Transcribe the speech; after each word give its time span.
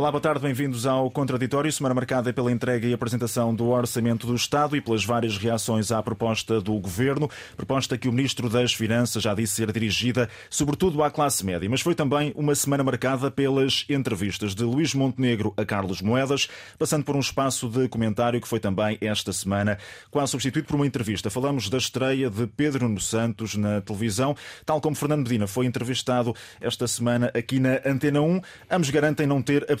Olá, 0.00 0.10
boa 0.10 0.18
tarde, 0.18 0.40
bem-vindos 0.40 0.86
ao 0.86 1.10
Contraditório, 1.10 1.70
semana 1.70 1.94
marcada 1.94 2.32
pela 2.32 2.50
entrega 2.50 2.86
e 2.86 2.94
apresentação 2.94 3.54
do 3.54 3.68
Orçamento 3.68 4.26
do 4.26 4.34
Estado 4.34 4.74
e 4.74 4.80
pelas 4.80 5.04
várias 5.04 5.36
reações 5.36 5.92
à 5.92 6.02
proposta 6.02 6.58
do 6.58 6.72
Governo, 6.78 7.28
proposta 7.54 7.98
que 7.98 8.08
o 8.08 8.10
Ministro 8.10 8.48
das 8.48 8.72
Finanças 8.72 9.22
já 9.22 9.34
disse 9.34 9.56
ser 9.56 9.70
dirigida 9.70 10.30
sobretudo 10.48 11.02
à 11.02 11.10
classe 11.10 11.44
média, 11.44 11.68
mas 11.68 11.82
foi 11.82 11.94
também 11.94 12.32
uma 12.34 12.54
semana 12.54 12.82
marcada 12.82 13.30
pelas 13.30 13.84
entrevistas 13.90 14.54
de 14.54 14.64
Luís 14.64 14.94
Montenegro 14.94 15.52
a 15.54 15.66
Carlos 15.66 16.00
Moedas, 16.00 16.48
passando 16.78 17.04
por 17.04 17.14
um 17.14 17.20
espaço 17.20 17.68
de 17.68 17.86
comentário 17.86 18.40
que 18.40 18.48
foi 18.48 18.58
também 18.58 18.96
esta 19.02 19.34
semana 19.34 19.76
quase 20.10 20.30
substituído 20.30 20.66
por 20.66 20.76
uma 20.76 20.86
entrevista. 20.86 21.28
Falamos 21.28 21.68
da 21.68 21.76
estreia 21.76 22.30
de 22.30 22.46
Pedro 22.46 22.88
Nuno 22.88 23.00
Santos 23.00 23.54
na 23.54 23.82
televisão, 23.82 24.34
tal 24.64 24.80
como 24.80 24.96
Fernando 24.96 25.24
Medina 25.24 25.46
foi 25.46 25.66
entrevistado 25.66 26.34
esta 26.58 26.88
semana 26.88 27.30
aqui 27.34 27.60
na 27.60 27.82
Antena 27.84 28.22
1. 28.22 28.40
Ambos 28.70 28.88
garantem 28.88 29.26
não 29.26 29.42
ter 29.42 29.70
a 29.70 29.76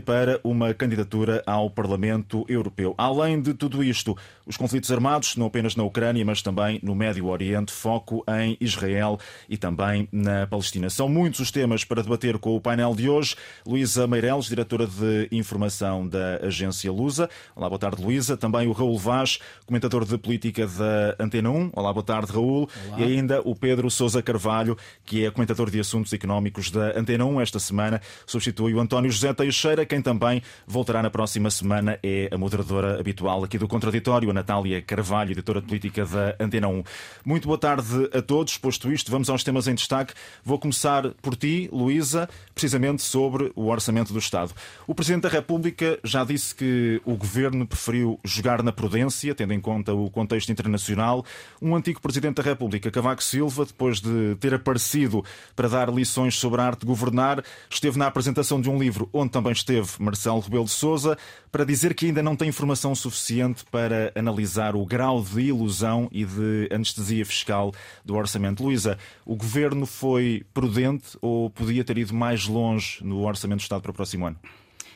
para 0.00 0.40
uma 0.42 0.72
candidatura 0.72 1.42
ao 1.46 1.68
Parlamento 1.68 2.46
Europeu. 2.48 2.94
Além 2.96 3.42
de 3.42 3.52
tudo 3.52 3.84
isto, 3.84 4.16
os 4.46 4.56
conflitos 4.56 4.90
armados, 4.90 5.36
não 5.36 5.46
apenas 5.46 5.76
na 5.76 5.84
Ucrânia, 5.84 6.24
mas 6.24 6.40
também 6.40 6.80
no 6.82 6.94
Médio 6.94 7.26
Oriente, 7.26 7.70
foco 7.70 8.24
em 8.26 8.56
Israel 8.58 9.18
e 9.50 9.58
também 9.58 10.08
na 10.10 10.46
Palestina. 10.46 10.88
São 10.88 11.10
muitos 11.10 11.40
os 11.40 11.50
temas 11.50 11.84
para 11.84 12.02
debater 12.02 12.38
com 12.38 12.56
o 12.56 12.60
painel 12.60 12.94
de 12.94 13.06
hoje. 13.10 13.36
Luísa 13.66 14.06
Meireles, 14.06 14.46
diretora 14.46 14.86
de 14.86 15.28
informação 15.30 16.08
da 16.08 16.36
agência 16.36 16.90
Lusa. 16.90 17.28
Olá, 17.54 17.68
boa 17.68 17.78
tarde, 17.78 18.02
Luísa. 18.02 18.38
Também 18.38 18.66
o 18.66 18.72
Raul 18.72 18.98
Vaz, 18.98 19.40
comentador 19.66 20.06
de 20.06 20.16
política 20.16 20.66
da 20.66 21.16
Antena 21.22 21.50
1. 21.50 21.72
Olá, 21.74 21.92
boa 21.92 22.04
tarde, 22.04 22.32
Raul. 22.32 22.66
Olá. 22.88 23.00
E 23.00 23.04
ainda 23.04 23.42
o 23.44 23.54
Pedro 23.54 23.90
Sousa 23.90 24.22
Carvalho, 24.22 24.74
que 25.04 25.26
é 25.26 25.30
comentador 25.30 25.70
de 25.70 25.78
assuntos 25.78 26.14
económicos 26.14 26.70
da 26.70 26.98
Antena 26.98 27.26
1 27.26 27.42
esta 27.42 27.58
semana, 27.58 28.00
substitui 28.26 28.72
o 28.72 28.80
António 28.80 29.10
José 29.10 29.34
Teixeira. 29.34 29.49
Quem 29.88 30.00
também 30.00 30.42
voltará 30.66 31.02
na 31.02 31.10
próxima 31.10 31.50
semana 31.50 31.98
é 32.02 32.28
a 32.32 32.38
moderadora 32.38 33.00
habitual 33.00 33.42
aqui 33.42 33.58
do 33.58 33.66
Contraditório, 33.66 34.30
a 34.30 34.32
Natália 34.32 34.80
Carvalho, 34.80 35.32
editora 35.32 35.60
de 35.60 35.66
política 35.66 36.06
da 36.06 36.36
Antena 36.38 36.68
1. 36.68 36.84
Muito 37.24 37.48
boa 37.48 37.58
tarde 37.58 38.08
a 38.12 38.22
todos. 38.22 38.56
Posto 38.56 38.92
isto, 38.92 39.10
vamos 39.10 39.28
aos 39.28 39.42
temas 39.42 39.66
em 39.66 39.74
destaque. 39.74 40.14
Vou 40.44 40.58
começar 40.58 41.10
por 41.20 41.34
ti, 41.34 41.68
Luísa, 41.72 42.28
precisamente 42.54 43.02
sobre 43.02 43.50
o 43.56 43.66
orçamento 43.66 44.12
do 44.12 44.18
Estado. 44.18 44.52
O 44.86 44.94
Presidente 44.94 45.22
da 45.22 45.28
República 45.28 45.98
já 46.04 46.22
disse 46.22 46.54
que 46.54 47.00
o 47.04 47.16
governo 47.16 47.66
preferiu 47.66 48.20
jogar 48.24 48.62
na 48.62 48.70
prudência, 48.70 49.34
tendo 49.34 49.52
em 49.52 49.60
conta 49.60 49.92
o 49.92 50.10
contexto 50.10 50.52
internacional. 50.52 51.24
Um 51.60 51.74
antigo 51.74 52.00
Presidente 52.00 52.36
da 52.36 52.42
República, 52.42 52.90
Cavaco 52.90 53.22
Silva, 53.22 53.64
depois 53.64 54.00
de 54.00 54.36
ter 54.38 54.54
aparecido 54.54 55.24
para 55.56 55.68
dar 55.68 55.88
lições 55.92 56.36
sobre 56.36 56.60
a 56.60 56.66
arte 56.66 56.80
de 56.80 56.86
governar, 56.86 57.42
esteve 57.68 57.98
na 57.98 58.06
apresentação 58.06 58.60
de 58.60 58.70
um 58.70 58.78
livro 58.78 59.08
onde 59.12 59.30
também 59.40 59.52
esteve 59.52 59.88
Marcelo 59.98 60.40
Rebelo 60.40 60.64
de 60.64 60.70
Sousa, 60.70 61.16
para 61.50 61.64
dizer 61.64 61.94
que 61.94 62.06
ainda 62.06 62.22
não 62.22 62.36
tem 62.36 62.48
informação 62.50 62.94
suficiente 62.94 63.64
para 63.70 64.12
analisar 64.14 64.76
o 64.76 64.84
grau 64.84 65.22
de 65.22 65.40
ilusão 65.40 66.08
e 66.12 66.26
de 66.26 66.68
anestesia 66.70 67.24
fiscal 67.24 67.72
do 68.04 68.14
orçamento. 68.16 68.62
Luísa, 68.62 68.98
o 69.24 69.34
governo 69.34 69.86
foi 69.86 70.44
prudente 70.52 71.16
ou 71.22 71.48
podia 71.48 71.82
ter 71.82 71.96
ido 71.96 72.12
mais 72.12 72.46
longe 72.46 73.02
no 73.02 73.26
orçamento 73.26 73.60
do 73.60 73.62
Estado 73.62 73.80
para 73.80 73.90
o 73.90 73.94
próximo 73.94 74.26
ano? 74.26 74.36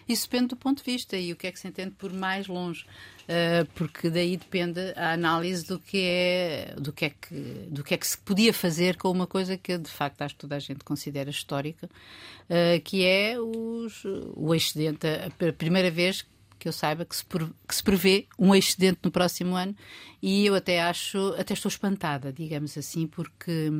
Isso 0.08 0.28
depende 0.28 0.48
do 0.48 0.56
ponto 0.56 0.84
de 0.84 0.90
vista 0.90 1.16
e 1.16 1.32
o 1.32 1.36
que 1.36 1.46
é 1.46 1.52
que 1.52 1.58
se 1.58 1.68
entende 1.68 1.92
por 1.92 2.12
mais 2.12 2.46
longe, 2.46 2.84
uh, 3.22 3.66
porque 3.74 4.10
daí 4.10 4.36
depende 4.36 4.80
a 4.96 5.12
análise 5.12 5.64
do 5.66 5.78
que 5.78 5.98
é 6.02 6.74
do 6.78 6.92
que 6.92 7.06
é 7.06 7.10
que 7.10 7.34
do 7.68 7.82
que 7.82 7.94
é 7.94 7.96
que 7.96 8.06
se 8.06 8.18
podia 8.18 8.52
fazer 8.52 8.96
com 8.96 9.10
uma 9.10 9.26
coisa 9.26 9.56
que 9.56 9.78
de 9.78 9.90
facto 9.90 10.22
acho 10.22 10.34
que 10.34 10.40
toda 10.40 10.56
a 10.56 10.58
gente 10.58 10.84
considera 10.84 11.30
histórica, 11.30 11.86
uh, 11.86 12.80
que 12.82 13.04
é 13.04 13.38
os, 13.40 14.04
o 14.34 14.54
excedente, 14.54 15.06
a 15.06 15.52
primeira 15.52 15.90
vez 15.90 16.26
que 16.64 16.68
eu 16.68 16.72
saiba 16.72 17.04
que 17.04 17.14
se, 17.14 17.22
que 17.22 17.74
se 17.74 17.82
prevê 17.82 18.26
um 18.38 18.54
excedente 18.54 19.00
no 19.04 19.10
próximo 19.10 19.54
ano 19.54 19.76
e 20.22 20.46
eu 20.46 20.54
até 20.54 20.80
acho, 20.80 21.34
até 21.38 21.52
estou 21.52 21.68
espantada, 21.68 22.32
digamos 22.32 22.78
assim, 22.78 23.06
porque 23.06 23.70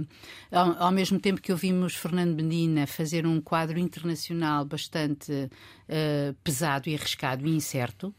ao, 0.53 0.83
ao 0.83 0.93
mesmo 0.93 1.19
tempo 1.19 1.41
que 1.41 1.51
ouvimos 1.51 1.97
Fernando 1.97 2.35
Medina 2.35 2.87
fazer 2.87 3.27
um 3.27 3.41
quadro 3.41 3.79
internacional 3.79 4.67
bastante 4.67 5.33
uh, 5.33 6.35
pesado 6.45 6.91
e 6.91 6.95
arriscado 6.95 7.47
e 7.47 7.57
incerto, 7.57 8.15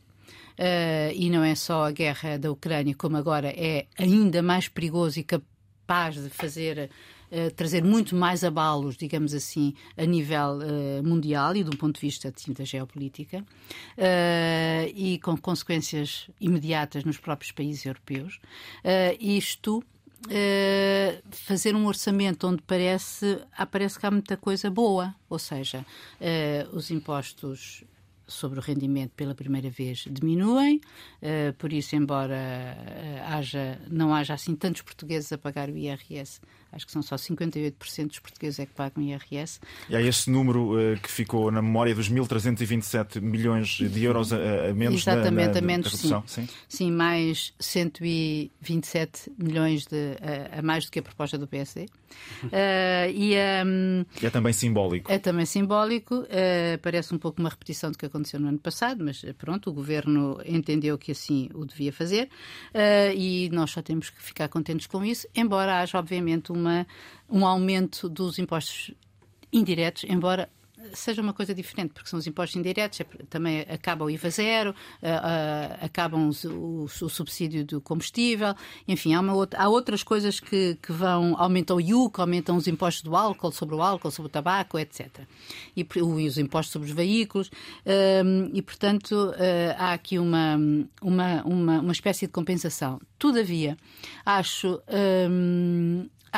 Uh, 0.57 1.11
e 1.13 1.29
não 1.29 1.43
é 1.43 1.53
só 1.53 1.83
a 1.83 1.91
guerra 1.91 2.39
da 2.39 2.49
Ucrânia, 2.49 2.95
como 2.95 3.17
agora 3.17 3.49
é 3.49 3.87
ainda 3.99 4.41
mais 4.41 4.69
perigoso 4.69 5.19
e 5.19 5.23
capaz 5.25 6.15
de 6.15 6.29
fazer 6.29 6.89
eh, 7.37 7.49
trazer 7.49 7.83
muito 7.83 8.15
mais 8.15 8.45
abalos, 8.45 8.95
digamos 8.95 9.33
assim, 9.33 9.73
a 9.97 10.05
nível 10.05 10.59
uh, 10.59 11.03
mundial 11.03 11.53
e 11.53 11.65
do 11.65 11.75
ponto 11.75 11.95
de 11.95 11.99
vista 11.99 12.31
assim, 12.33 12.53
da 12.53 12.63
geopolítica, 12.63 13.39
uh, 13.39 14.91
e 14.95 15.19
com 15.21 15.35
consequências 15.35 16.29
imediatas 16.39 17.03
nos 17.03 17.17
próprios 17.17 17.51
países 17.51 17.85
europeus. 17.85 18.39
isto 19.19 19.83
Uh, 20.27 21.21
fazer 21.29 21.75
um 21.75 21.85
orçamento 21.85 22.47
onde 22.47 22.63
parece, 22.63 23.39
aparece 23.55 23.99
que 23.99 24.07
há 24.07 24.09
muita 24.09 24.35
coisa 24.35 24.71
boa, 24.71 25.13
ou 25.29 25.37
seja, 25.37 25.85
uh, 26.19 26.75
os 26.75 26.89
impostos 26.89 27.83
sobre 28.27 28.57
o 28.57 28.61
rendimento 28.61 29.11
pela 29.11 29.35
primeira 29.35 29.69
vez 29.69 30.07
diminuem, 30.09 30.81
uh, 31.21 31.53
por 31.59 31.71
isso, 31.71 31.95
embora 31.95 32.75
haja, 33.27 33.79
não 33.87 34.15
haja 34.15 34.33
assim 34.33 34.55
tantos 34.55 34.81
portugueses 34.81 35.31
a 35.31 35.37
pagar 35.37 35.69
o 35.69 35.77
IRS 35.77 36.41
acho 36.75 36.85
que 36.85 36.91
são 36.91 37.01
só 37.01 37.15
58% 37.15 38.07
dos 38.07 38.19
portugueses 38.19 38.59
é 38.59 38.65
que 38.65 38.73
pagam 38.73 39.01
IRS. 39.01 39.59
E 39.89 39.95
há 39.95 40.01
esse 40.01 40.29
número 40.29 40.73
uh, 40.73 40.99
que 41.01 41.09
ficou 41.09 41.49
na 41.49 41.61
memória 41.61 41.95
dos 41.95 42.11
1.327 42.11 43.21
milhões 43.21 43.69
de 43.69 44.03
euros 44.03 44.33
a, 44.33 44.69
a 44.69 44.73
menos 44.73 45.01
Exatamente, 45.01 45.47
na, 45.47 45.53
na, 45.53 45.59
a 45.59 45.61
menos, 45.61 45.91
sim. 45.93 46.23
sim. 46.27 46.49
sim. 46.67 46.91
mais 46.91 47.53
127 47.59 49.31
milhões 49.37 49.85
de, 49.85 50.17
a, 50.21 50.59
a, 50.59 50.61
mais 50.61 50.85
do 50.85 50.91
que 50.91 50.99
a 50.99 51.03
proposta 51.03 51.37
do 51.37 51.47
PSD. 51.47 51.85
Uh, 52.43 52.49
eh, 52.51 53.11
e, 53.13 53.35
um, 53.65 54.05
é 54.21 54.29
também 54.29 54.53
simbólico. 54.53 55.11
É 55.11 55.17
também 55.17 55.45
simbólico. 55.45 56.15
Uh, 56.15 56.77
parece 56.81 57.13
um 57.15 57.17
pouco 57.17 57.39
uma 57.39 57.49
repetição 57.49 57.91
do 57.91 57.97
que 57.97 58.05
aconteceu 58.05 58.39
no 58.39 58.49
ano 58.49 58.59
passado, 58.59 59.03
mas 59.03 59.23
pronto, 59.37 59.69
o 59.69 59.73
governo 59.73 60.39
entendeu 60.45 60.97
que 60.97 61.11
assim 61.11 61.49
o 61.53 61.65
devia 61.65 61.91
fazer 61.91 62.29
e 63.15 63.49
nós 63.51 63.71
só 63.71 63.81
temos 63.81 64.09
que 64.09 64.21
ficar 64.21 64.47
contentes 64.49 64.87
com 64.87 65.03
isso, 65.03 65.27
embora 65.35 65.79
haja, 65.79 65.97
obviamente, 65.97 66.51
uma 66.51 66.64
uma, 66.65 66.87
um 67.29 67.45
aumento 67.45 68.09
dos 68.09 68.39
impostos 68.39 68.91
indiretos, 69.51 70.03
embora 70.07 70.49
seja 70.93 71.21
uma 71.21 71.33
coisa 71.33 71.53
diferente, 71.53 71.93
porque 71.93 72.09
são 72.09 72.19
os 72.19 72.27
impostos 72.27 72.55
indiretos, 72.55 72.99
é 72.99 73.03
também 73.29 73.61
acaba 73.61 74.05
o 74.05 74.09
IVA 74.09 74.29
zero, 74.29 74.71
uh, 74.71 74.73
uh, 74.73 75.85
acabam 75.85 76.29
o, 76.29 76.87
subsídio 76.87 77.65
do 77.65 77.81
combustível, 77.81 78.53
enfim, 78.87 79.13
há, 79.13 79.21
outra, 79.33 79.61
há 79.61 79.69
outras 79.69 80.03
coisas 80.03 80.39
que, 80.39 80.77
que, 80.81 80.91
vão, 80.91 81.35
aumentam 81.37 81.77
o 81.77 81.81
IUC, 81.81 82.19
aumentam 82.19 82.55
os 82.57 82.67
impostos 82.67 83.03
do 83.03 83.15
álcool, 83.15 83.51
sobre 83.51 83.75
o 83.75 83.81
álcool, 83.81 84.11
sobre 84.11 84.27
o 84.27 84.31
tabaco, 84.31 84.77
etc. 84.77 85.21
E, 85.75 85.85
os 86.01 86.37
impostos 86.37 86.71
sobre 86.73 86.89
os 86.89 86.93
veículos, 86.93 87.47
uh, 87.47 88.51
e 88.53 88.61
portanto 88.61 89.33
há 89.77 89.93
aqui 89.93 90.19
uma, 90.19 90.57
uma, 91.01 91.43
uma, 91.43 91.79
uma 91.79 91.91
espécie 91.91 92.25
de 92.25 92.31
compensação. 92.31 92.99
Todavia, 93.17 93.77
acho 94.25 94.81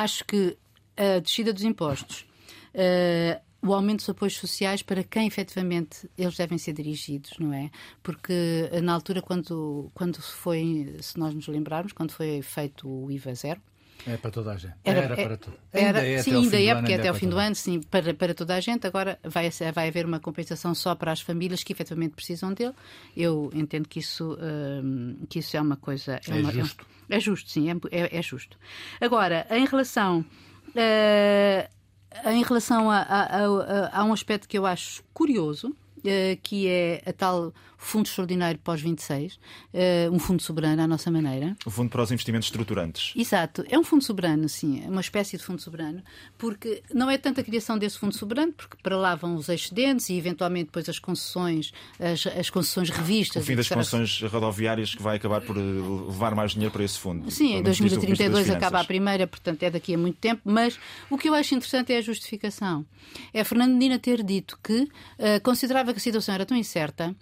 acho 0.02 0.26
que 0.26 0.58
a 0.96 1.20
descida 1.20 1.54
dos 1.54 1.64
impostos, 1.64 2.26
uh, 2.74 3.42
o 3.62 3.74
aumento 3.74 4.00
dos 4.00 4.10
apoios 4.10 4.38
sociais 4.38 4.82
para 4.82 5.04
quem 5.04 5.28
efetivamente 5.28 6.10
eles 6.18 6.36
devem 6.36 6.58
ser 6.58 6.74
dirigidos, 6.74 7.32
não 7.40 7.54
é? 7.54 7.70
Porque 8.04 8.70
na 8.84 8.94
altura, 8.94 9.22
quando, 9.22 9.90
quando 9.94 10.22
foi, 10.22 10.96
se 11.02 11.18
nós 11.18 11.34
nos 11.34 11.48
lembrarmos, 11.48 11.92
quando 11.92 12.12
foi 12.12 12.42
feito 12.42 12.88
o 12.88 13.12
IVA 13.12 13.34
zero, 13.34 13.62
é 14.06 14.18
para 14.18 14.32
toda 14.32 14.52
a 14.52 14.58
gente. 14.58 14.74
Era, 14.84 15.00
era 15.00 15.16
para 15.16 15.38
toda 15.38 15.58
Ainda 15.74 16.06
é 16.06 16.22
sim, 16.22 16.36
ainda 16.36 16.62
é, 16.62 16.76
porque 16.76 16.94
é 16.94 16.96
até 16.96 17.08
ao 17.08 17.16
fim 17.16 17.28
do 17.28 17.38
ano, 17.38 17.56
sim, 17.56 17.82
para, 17.82 18.14
para 18.14 18.34
toda 18.34 18.56
a 18.56 18.60
gente. 18.60 18.86
Agora 18.86 19.20
vai, 19.24 19.50
vai 19.74 19.88
haver 19.88 20.06
uma 20.06 20.20
compensação 20.20 20.74
só 20.76 20.96
para 20.96 21.12
as 21.12 21.22
famílias 21.22 21.64
que 21.64 21.74
efetivamente 21.74 22.16
precisam 22.16 22.54
dele. 22.54 22.74
Eu 23.16 23.50
entendo 23.54 23.88
que 23.88 24.00
isso, 24.00 24.38
hum, 24.42 25.18
que 25.30 25.40
isso 25.40 25.58
é 25.58 25.62
uma 25.62 25.76
coisa. 25.78 26.20
É, 26.28 26.32
é 26.32 26.42
uma, 26.42 26.52
justo. 26.52 26.86
É, 27.10 27.18
é 27.18 27.20
justo, 27.20 27.50
sim, 27.50 27.70
é, 27.70 27.74
é, 27.92 28.18
é, 28.18 28.22
justo. 28.22 28.58
Agora, 29.02 29.48
em 29.50 29.66
relação. 29.66 30.26
Uh, 30.70 31.78
em 32.26 32.44
relação 32.44 32.90
a, 32.90 33.00
a, 33.00 33.24
a, 33.24 34.00
a, 34.00 34.04
um 34.04 34.14
aspecto 34.14 34.48
que 34.48 34.58
eu 34.58 34.66
acho 34.66 35.04
curioso, 35.14 35.70
uh, 35.70 36.40
que 36.42 36.68
é 36.68 37.02
a 37.06 37.14
tal 37.14 37.54
fundo 37.78 38.08
extraordinário 38.08 38.60
pós-26, 38.60 39.36
uh, 39.36 39.40
eh, 39.74 40.10
um 40.12 40.20
fundo 40.20 40.42
soberano 40.42 40.82
à 40.82 40.88
nossa 40.88 41.12
maneira. 41.12 41.56
O 41.66 41.70
fundo 41.70 41.90
para 41.90 42.02
os 42.02 42.12
investimentos 42.12 42.48
estruturantes. 42.48 43.14
Exato. 43.16 43.64
É 43.70 43.78
um 43.78 43.84
fundo 43.84 44.04
soberano, 44.04 44.50
sim, 44.50 44.84
é 44.84 44.90
uma 44.90 45.02
espécie 45.02 45.38
de 45.38 45.44
fundo 45.44 45.62
soberano, 45.62 46.02
porque 46.38 46.82
não 46.94 47.10
é 47.10 47.18
tanto 47.18 47.40
a 47.40 47.44
criação 47.44 47.78
desse 47.78 47.98
fundo 47.98 48.16
soberano, 48.16 48.52
porque 48.52 48.78
para 48.82 48.98
lá 48.98 49.16
vão 49.16 49.36
os 49.36 49.48
excedentes 49.48 50.10
e 50.10 50.16
eventualmente 50.16 50.66
depois 50.66 50.90
as 50.90 51.00
concessões, 51.00 51.72
as, 52.00 52.26
as 52.26 52.50
concessões 52.50 52.90
revistas. 52.90 53.44
O 53.44 53.46
fim 53.46 53.56
das 53.56 53.70
concessões 53.70 54.22
rodoviárias 54.24 54.96
que 54.96 55.02
vai 55.02 55.18
acabar 55.18 55.42
por 55.42 55.58
eh, 55.58 55.62
levar 55.62 56.34
mais 56.36 56.52
dinheiro 56.52 56.72
para 56.72 56.84
esse 56.84 56.98
fundo. 56.98 57.30
Sim, 57.30 57.56
em 57.58 57.64
2032 57.64 58.50
acaba 58.50 58.82
a 58.82 58.84
primeira, 58.84 59.28
portanto 59.28 59.62
é 59.64 59.70
daqui 59.70 59.94
a 59.94 59.98
muito 59.98 60.18
tempo, 60.18 60.42
mas 60.44 60.80
o 61.10 61.18
que 61.18 61.30
eu 61.30 61.34
acho 61.34 61.54
interessante 61.54 61.94
é 61.94 61.98
a 61.98 62.02
justificação. 62.02 62.86
É 63.34 63.44
Fernando 63.44 63.74
Medina 63.74 64.00
ter 64.00 64.24
dito 64.24 64.58
que 64.64 64.82
uh, 64.82 65.42
considerava 65.44 65.94
que 65.94 66.00
a 66.00 66.02
situação 66.02 66.34
era 66.36 66.46
tão 66.46 66.58
incerta, 66.58 67.16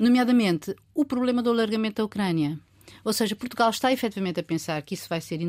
nomeadamente 0.00 0.74
o 0.94 1.04
problema 1.04 1.42
do 1.42 1.50
alargamento 1.50 1.96
da 1.96 2.04
Ucrânia. 2.04 2.58
Ou 3.04 3.12
seja, 3.12 3.36
Portugal 3.36 3.70
está 3.70 3.92
efetivamente 3.92 4.40
a 4.40 4.42
pensar 4.42 4.80
que 4.82 4.94
isso 4.94 5.08
vai 5.08 5.20
ser 5.20 5.40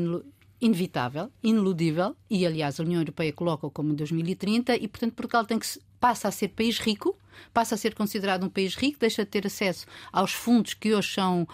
inevitável, 0.60 1.30
ineludível, 1.42 2.16
e 2.28 2.46
aliás 2.46 2.78
a 2.78 2.82
União 2.82 3.00
Europeia 3.00 3.32
coloca-o 3.32 3.70
como 3.70 3.92
em 3.92 3.94
2030, 3.94 4.76
e 4.76 4.88
portanto 4.88 5.14
Portugal 5.14 5.44
tem 5.44 5.58
que 5.58 5.66
passa 6.00 6.28
a 6.28 6.30
ser 6.30 6.48
país 6.48 6.78
rico, 6.78 7.16
passa 7.52 7.74
a 7.74 7.78
ser 7.78 7.94
considerado 7.94 8.44
um 8.44 8.48
país 8.48 8.74
rico, 8.74 8.98
deixa 8.98 9.24
de 9.24 9.30
ter 9.30 9.46
acesso 9.46 9.86
aos 10.12 10.32
fundos 10.32 10.74
que 10.74 10.94
hoje 10.94 11.12
são. 11.12 11.46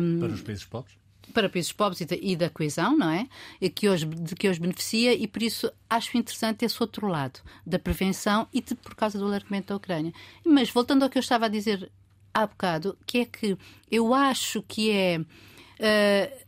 Um, 0.00 0.20
para 0.20 0.32
os 0.32 0.42
países 0.42 0.64
pobres? 0.64 1.04
para 1.32 1.48
países 1.48 1.72
pobres 1.72 2.00
e 2.00 2.04
da, 2.04 2.16
e 2.16 2.36
da, 2.36 2.48
coesão, 2.48 2.96
não 2.96 3.10
é? 3.10 3.26
E 3.60 3.68
que 3.68 3.88
hoje, 3.88 4.06
de 4.06 4.34
que 4.34 4.48
hoje 4.48 4.60
beneficia, 4.60 5.12
e 5.14 5.26
por 5.26 5.42
isso 5.42 5.70
acho 5.90 6.16
interessante 6.16 6.64
esse 6.64 6.80
outro 6.80 7.06
lado 7.08 7.40
da 7.66 7.78
prevenção 7.78 8.46
e 8.52 8.60
de, 8.60 8.74
por 8.74 8.94
causa 8.94 9.18
do 9.18 9.24
alargamento 9.24 9.68
da 9.68 9.76
Ucrânia. 9.76 10.12
Mas 10.44 10.70
voltando 10.70 11.02
ao 11.02 11.10
que 11.10 11.18
eu 11.18 11.20
estava 11.20 11.46
a 11.46 11.48
dizer 11.48 11.90
há 12.34 12.46
bocado, 12.46 12.98
que 13.06 13.18
é 13.18 13.24
que 13.24 13.56
eu 13.90 14.12
acho 14.12 14.62
que 14.62 14.90
é. 14.90 15.18
Uh, 15.18 16.43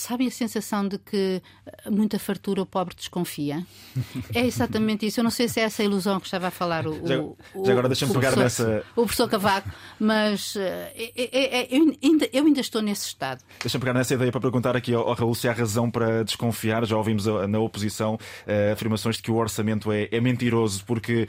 sabem 0.00 0.28
a 0.28 0.30
sensação 0.30 0.86
de 0.86 0.98
que 0.98 1.42
muita 1.90 2.18
fartura 2.18 2.62
o 2.62 2.66
pobre 2.66 2.94
desconfia? 2.94 3.64
É 4.34 4.46
exatamente 4.46 5.06
isso. 5.06 5.20
Eu 5.20 5.24
não 5.24 5.30
sei 5.30 5.48
se 5.48 5.58
é 5.58 5.64
essa 5.64 5.82
ilusão 5.82 6.20
que 6.20 6.26
estava 6.26 6.48
a 6.48 6.50
falar 6.50 6.86
o. 6.86 7.06
Já, 7.06 7.18
o, 7.18 7.36
já 7.64 7.72
agora 7.72 7.88
deixa-me 7.88 8.12
pegar 8.12 8.36
nessa. 8.36 8.84
O 8.94 9.02
professor 9.02 9.28
Cavaco, 9.28 9.70
mas 9.98 10.54
é, 10.56 10.92
é, 11.16 11.60
é, 11.60 11.68
eu, 11.70 11.96
ainda, 12.02 12.28
eu 12.32 12.44
ainda 12.44 12.60
estou 12.60 12.82
nesse 12.82 13.06
estado. 13.06 13.42
Deixa-me 13.60 13.80
pegar 13.80 13.94
nessa 13.94 14.14
ideia 14.14 14.30
para 14.30 14.40
perguntar 14.40 14.76
aqui 14.76 14.94
ao, 14.94 15.08
ao 15.08 15.14
Raul 15.14 15.34
se 15.34 15.48
há 15.48 15.52
razão 15.52 15.90
para 15.90 16.22
desconfiar. 16.24 16.84
Já 16.84 16.96
ouvimos 16.96 17.26
na 17.26 17.58
oposição 17.58 18.14
uh, 18.14 18.72
afirmações 18.72 19.16
de 19.16 19.22
que 19.22 19.30
o 19.30 19.36
orçamento 19.36 19.90
é, 19.90 20.08
é 20.10 20.20
mentiroso, 20.20 20.84
porque 20.84 21.26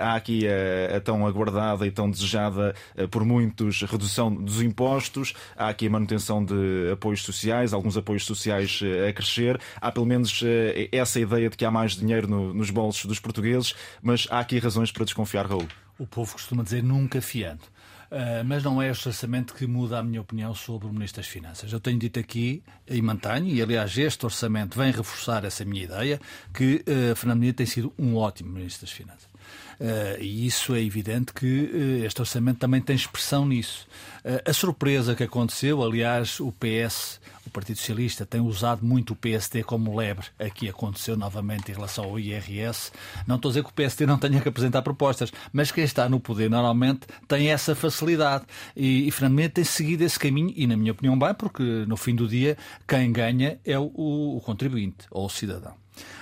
há 0.00 0.14
aqui 0.14 0.46
a, 0.46 0.96
a, 0.96 1.00
tão 1.00 1.26
aguardada 1.26 1.86
e 1.86 1.90
tão 1.90 2.10
desejada 2.10 2.74
por 3.10 3.24
muitos 3.24 3.82
redução 3.82 4.32
dos 4.32 4.60
impostos, 4.60 5.34
há 5.56 5.68
aqui 5.68 5.86
a 5.86 5.90
manutenção 5.90 6.44
de 6.44 6.90
apoios 6.92 7.22
sociais, 7.22 7.72
alguns 7.72 7.96
apoios 7.96 8.11
apoios 8.12 8.26
sociais 8.26 8.80
eh, 8.82 9.08
a 9.08 9.12
crescer. 9.12 9.58
Há 9.80 9.90
pelo 9.90 10.06
menos 10.06 10.42
eh, 10.44 10.88
essa 10.92 11.18
ideia 11.18 11.48
de 11.48 11.56
que 11.56 11.64
há 11.64 11.70
mais 11.70 11.92
dinheiro 11.92 12.28
no, 12.28 12.52
nos 12.52 12.70
bolsos 12.70 13.06
dos 13.06 13.18
portugueses, 13.18 13.74
mas 14.02 14.26
há 14.30 14.38
aqui 14.40 14.58
razões 14.58 14.92
para 14.92 15.04
desconfiar, 15.04 15.46
Raul. 15.46 15.66
O 15.98 16.06
povo 16.06 16.32
costuma 16.32 16.62
dizer 16.62 16.82
nunca 16.82 17.20
fiando. 17.20 17.62
Uh, 18.10 18.44
mas 18.44 18.62
não 18.62 18.82
é 18.82 18.90
este 18.90 19.08
orçamento 19.08 19.54
que 19.54 19.66
muda 19.66 19.98
a 19.98 20.02
minha 20.02 20.20
opinião 20.20 20.54
sobre 20.54 20.86
o 20.86 20.92
Ministro 20.92 21.22
das 21.22 21.30
Finanças. 21.30 21.72
Eu 21.72 21.80
tenho 21.80 21.98
dito 21.98 22.20
aqui, 22.20 22.62
e 22.86 23.00
mantenho, 23.00 23.46
e 23.46 23.62
aliás 23.62 23.96
este 23.96 24.26
orçamento 24.26 24.76
vem 24.76 24.92
reforçar 24.92 25.46
essa 25.46 25.64
minha 25.64 25.84
ideia, 25.84 26.20
que 26.52 26.84
uh, 26.86 27.16
Fernando 27.16 27.38
Menino 27.38 27.54
tem 27.54 27.64
sido 27.64 27.90
um 27.98 28.16
ótimo 28.16 28.52
Ministro 28.52 28.82
das 28.82 28.94
Finanças. 28.94 29.31
Uh, 29.80 30.20
e 30.20 30.46
isso 30.46 30.74
é 30.74 30.82
evidente 30.82 31.32
que 31.32 31.46
uh, 31.46 32.04
este 32.04 32.20
orçamento 32.20 32.58
também 32.58 32.80
tem 32.80 32.94
expressão 32.96 33.46
nisso. 33.46 33.86
Uh, 34.24 34.48
a 34.48 34.52
surpresa 34.52 35.14
que 35.14 35.22
aconteceu, 35.24 35.82
aliás, 35.82 36.38
o 36.40 36.52
PS, 36.52 37.20
o 37.46 37.50
Partido 37.50 37.78
Socialista, 37.78 38.24
tem 38.24 38.40
usado 38.40 38.84
muito 38.84 39.12
o 39.12 39.16
PSD 39.16 39.62
como 39.62 39.96
lebre. 39.96 40.26
Aqui 40.38 40.68
aconteceu 40.68 41.16
novamente 41.16 41.70
em 41.70 41.74
relação 41.74 42.04
ao 42.04 42.18
IRS. 42.18 42.92
Não 43.26 43.36
estou 43.36 43.48
a 43.48 43.52
dizer 43.52 43.64
que 43.64 43.70
o 43.70 43.74
PSD 43.74 44.06
não 44.06 44.18
tenha 44.18 44.40
que 44.40 44.48
apresentar 44.48 44.82
propostas, 44.82 45.32
mas 45.52 45.70
quem 45.70 45.84
está 45.84 46.08
no 46.08 46.20
poder 46.20 46.48
normalmente 46.50 47.06
tem 47.26 47.48
essa 47.48 47.74
facilidade. 47.74 48.44
E, 48.76 49.08
e 49.08 49.10
Fernando 49.10 49.50
tem 49.50 49.64
seguido 49.64 50.04
esse 50.04 50.18
caminho, 50.18 50.52
e 50.54 50.66
na 50.66 50.76
minha 50.76 50.92
opinião, 50.92 51.18
bem, 51.18 51.34
porque 51.34 51.62
no 51.86 51.96
fim 51.96 52.14
do 52.14 52.28
dia 52.28 52.56
quem 52.86 53.12
ganha 53.12 53.58
é 53.64 53.78
o, 53.78 53.90
o 54.36 54.42
contribuinte 54.44 55.06
ou 55.10 55.26
o 55.26 55.30
cidadão. 55.30 55.74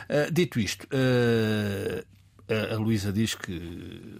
Uh, 0.09 0.31
dito 0.33 0.59
isto, 0.59 0.85
uh, 0.87 2.05
a, 2.51 2.77
Luísa 2.77 3.13
diz 3.13 3.35
que 3.35 4.19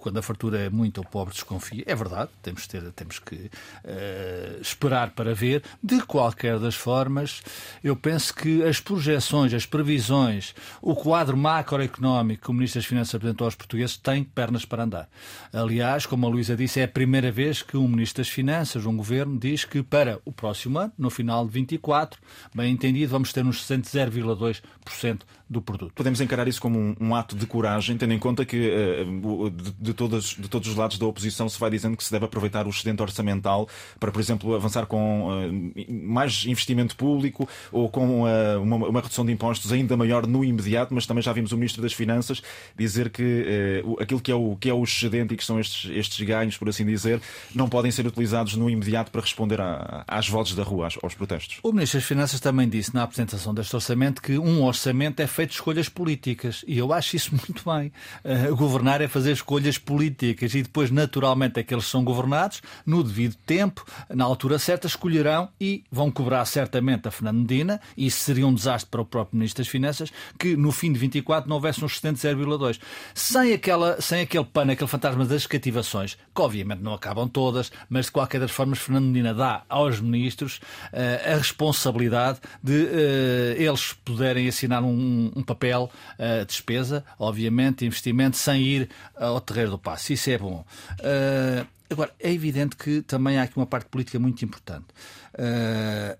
quando 0.00 0.18
a 0.18 0.22
fartura 0.22 0.58
é 0.58 0.70
muito, 0.70 1.00
o 1.00 1.06
pobre 1.06 1.34
desconfia. 1.34 1.82
É 1.86 1.94
verdade, 1.94 2.30
temos, 2.42 2.66
ter, 2.66 2.82
temos 2.92 3.18
que 3.18 3.34
uh, 3.34 4.60
esperar 4.60 5.10
para 5.10 5.34
ver. 5.34 5.62
De 5.82 6.00
qualquer 6.00 6.58
das 6.58 6.74
formas, 6.74 7.42
eu 7.82 7.96
penso 7.96 8.34
que 8.34 8.62
as 8.62 8.80
projeções, 8.80 9.52
as 9.52 9.66
previsões, 9.66 10.54
o 10.80 10.94
quadro 10.94 11.36
macroeconómico 11.36 12.44
que 12.44 12.50
o 12.50 12.54
Ministro 12.54 12.80
das 12.80 12.86
Finanças 12.86 13.14
apresentou 13.14 13.46
aos 13.46 13.54
portugueses 13.54 13.96
tem 13.96 14.22
pernas 14.22 14.64
para 14.64 14.84
andar. 14.84 15.08
Aliás, 15.52 16.06
como 16.06 16.26
a 16.26 16.30
Luísa 16.30 16.56
disse, 16.56 16.80
é 16.80 16.84
a 16.84 16.88
primeira 16.88 17.32
vez 17.32 17.62
que 17.62 17.76
um 17.76 17.88
Ministro 17.88 18.22
das 18.22 18.28
Finanças, 18.28 18.86
um 18.86 18.96
governo, 18.96 19.38
diz 19.38 19.64
que 19.64 19.82
para 19.82 20.20
o 20.24 20.32
próximo 20.32 20.78
ano, 20.78 20.92
no 20.96 21.10
final 21.10 21.44
de 21.46 21.52
24, 21.52 22.20
bem 22.54 22.72
entendido, 22.72 23.10
vamos 23.10 23.32
ter 23.32 23.44
uns 23.44 23.62
0,2% 23.62 25.20
do 25.48 25.62
produto. 25.62 25.92
Podemos 25.94 26.20
encarar 26.20 26.48
isso 26.48 26.60
como 26.60 26.78
um, 26.78 26.96
um 27.00 27.14
ato 27.14 27.36
de 27.36 27.46
coragem, 27.56 27.96
tendo 27.96 28.12
em 28.12 28.18
conta 28.18 28.44
que 28.44 28.70
uh, 28.70 29.50
de, 29.50 29.72
de, 29.80 29.94
todas, 29.94 30.24
de 30.38 30.46
todos 30.46 30.68
os 30.68 30.76
lados 30.76 30.98
da 30.98 31.06
oposição 31.06 31.48
se 31.48 31.58
vai 31.58 31.70
dizendo 31.70 31.96
que 31.96 32.04
se 32.04 32.12
deve 32.12 32.26
aproveitar 32.26 32.66
o 32.66 32.70
excedente 32.70 33.00
orçamental 33.00 33.66
para, 33.98 34.12
por 34.12 34.20
exemplo, 34.20 34.54
avançar 34.54 34.84
com 34.84 35.28
uh, 35.28 35.92
mais 36.06 36.44
investimento 36.44 36.94
público 36.94 37.48
ou 37.72 37.88
com 37.88 38.24
uh, 38.24 38.62
uma, 38.62 38.76
uma, 38.76 39.00
redução 39.00 39.24
de 39.24 39.32
impostos 39.32 39.72
ainda 39.72 39.96
maior 39.96 40.26
no 40.26 40.44
imediato, 40.44 40.92
mas 40.92 41.06
também 41.06 41.22
já 41.22 41.32
vimos 41.32 41.50
o 41.50 41.56
Ministro 41.56 41.80
das 41.80 41.94
Finanças 41.94 42.42
dizer 42.76 43.08
que 43.08 43.82
aquilo 43.98 44.20
que 44.20 44.30
é, 44.30 44.34
o, 44.34 44.56
que 44.56 44.68
é 44.68 44.74
o 44.74 44.84
excedente 44.84 45.32
e 45.32 45.36
que 45.36 45.44
são 45.44 45.58
estes, 45.58 45.90
estes 45.90 46.26
ganhos, 46.26 46.58
por 46.58 46.68
assim 46.68 46.84
dizer, 46.84 47.22
não 47.54 47.68
podem 47.68 47.90
ser 47.90 48.06
utilizados 48.06 48.54
no 48.54 48.68
imediato 48.68 49.10
para 49.10 49.22
responder 49.22 49.60
a, 49.62 50.04
às 50.06 50.28
vozes 50.28 50.54
da 50.54 50.62
rua, 50.62 50.84
aos, 50.84 50.98
aos 51.02 51.14
protestos. 51.14 51.58
O 51.62 51.72
Ministro 51.72 52.00
das 52.00 52.06
Finanças 52.06 52.38
também 52.38 52.68
disse 52.68 52.94
na 52.94 53.02
apresentação 53.04 53.54
deste 53.54 53.74
orçamento 53.74 54.20
que 54.20 54.38
um 54.38 54.62
orçamento 54.62 55.20
é 55.20 55.26
feito 55.26 55.52
escolhas 55.52 55.88
políticas. 55.88 56.64
E 56.66 56.76
eu 56.76 56.92
acho 56.92 57.16
isso 57.16 57.34
muito 57.48 57.64
bem. 57.64 57.92
Uh, 58.24 58.54
governar 58.56 59.00
é 59.00 59.08
fazer 59.08 59.32
escolhas 59.32 59.78
políticas 59.78 60.54
e 60.54 60.62
depois, 60.62 60.90
naturalmente, 60.90 61.60
aqueles 61.60 61.84
que 61.84 61.90
são 61.90 62.04
governados, 62.04 62.62
no 62.84 63.02
devido 63.02 63.36
tempo, 63.46 63.84
na 64.08 64.24
altura 64.24 64.58
certa, 64.58 64.86
escolherão 64.86 65.48
e 65.60 65.84
vão 65.90 66.10
cobrar 66.10 66.44
certamente 66.44 67.08
a 67.08 67.10
Fernando 67.10 67.38
Medina. 67.38 67.80
Isso 67.96 68.20
seria 68.20 68.46
um 68.46 68.54
desastre 68.54 68.90
para 68.90 69.00
o 69.00 69.04
próprio 69.04 69.38
Ministro 69.38 69.62
das 69.62 69.70
Finanças 69.70 70.12
que 70.38 70.56
no 70.56 70.72
fim 70.72 70.92
de 70.92 70.98
24 70.98 71.48
não 71.48 71.56
houvesse 71.56 71.82
um 71.82 71.86
excedente 71.86 72.20
0,2. 72.20 72.80
Sem, 73.14 73.52
aquela, 73.52 74.00
sem 74.00 74.22
aquele 74.22 74.44
pano, 74.44 74.72
aquele 74.72 74.88
fantasma 74.88 75.24
das 75.24 75.46
cativações, 75.46 76.16
que 76.34 76.40
obviamente 76.40 76.80
não 76.80 76.94
acabam 76.94 77.28
todas, 77.28 77.70
mas 77.88 78.06
de 78.06 78.12
qualquer 78.12 78.40
das 78.40 78.50
formas, 78.50 78.78
Fernando 78.78 79.06
Medina 79.06 79.34
dá 79.34 79.62
aos 79.68 80.00
ministros 80.00 80.60
uh, 80.92 81.32
a 81.32 81.36
responsabilidade 81.36 82.40
de 82.62 82.72
uh, 82.72 83.62
eles 83.62 83.92
poderem 83.92 84.48
assinar 84.48 84.82
um, 84.82 85.32
um 85.34 85.42
papel 85.42 85.90
uh, 86.18 86.44
despesa, 86.44 87.04
obviamente, 87.18 87.35
investimento, 87.44 88.36
sem 88.36 88.62
ir 88.62 88.90
ao 89.14 89.40
terreiro 89.40 89.72
do 89.72 89.78
passo. 89.78 90.12
Isso 90.12 90.30
é 90.30 90.38
bom. 90.38 90.64
Uh, 91.00 91.66
agora, 91.90 92.12
é 92.18 92.32
evidente 92.32 92.76
que 92.76 93.02
também 93.02 93.38
há 93.38 93.42
aqui 93.42 93.56
uma 93.56 93.66
parte 93.66 93.88
política 93.88 94.18
muito 94.18 94.44
importante. 94.44 94.86
Uh, 95.34 96.16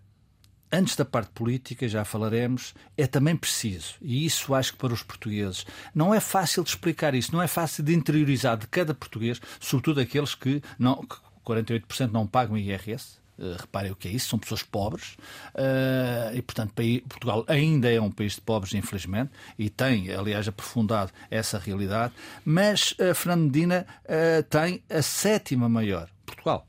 antes 0.70 0.96
da 0.96 1.04
parte 1.04 1.30
política, 1.30 1.88
já 1.88 2.04
falaremos, 2.04 2.74
é 2.96 3.06
também 3.06 3.36
preciso, 3.36 3.94
e 4.02 4.26
isso 4.26 4.54
acho 4.54 4.72
que 4.72 4.78
para 4.78 4.92
os 4.92 5.02
portugueses 5.02 5.64
não 5.94 6.14
é 6.14 6.20
fácil 6.20 6.62
de 6.62 6.70
explicar 6.70 7.14
isso, 7.14 7.32
não 7.32 7.40
é 7.40 7.46
fácil 7.46 7.84
de 7.84 7.94
interiorizar 7.94 8.56
de 8.56 8.66
cada 8.66 8.94
português, 8.94 9.40
sobretudo 9.60 10.00
aqueles 10.00 10.34
que, 10.34 10.62
não, 10.78 10.96
que 10.96 11.16
48% 11.44 12.10
não 12.10 12.26
pagam 12.26 12.58
IRS, 12.58 13.18
reparem 13.58 13.92
o 13.92 13.96
que 13.96 14.08
é 14.08 14.10
isso, 14.10 14.28
são 14.28 14.38
pessoas 14.38 14.62
pobres 14.62 15.16
uh, 15.54 16.34
e, 16.34 16.42
portanto, 16.42 16.72
Portugal 17.08 17.44
ainda 17.46 17.92
é 17.92 18.00
um 18.00 18.10
país 18.10 18.34
de 18.34 18.40
pobres, 18.40 18.74
infelizmente, 18.74 19.30
e 19.58 19.68
tem, 19.68 20.10
aliás, 20.12 20.48
aprofundado 20.48 21.12
essa 21.30 21.58
realidade. 21.58 22.12
Mas 22.44 22.92
uh, 22.92 23.14
Fernando 23.14 23.44
Medina 23.44 23.86
tem 24.48 24.82
a 24.88 25.02
sétima 25.02 25.68
maior, 25.68 26.08
Portugal, 26.24 26.66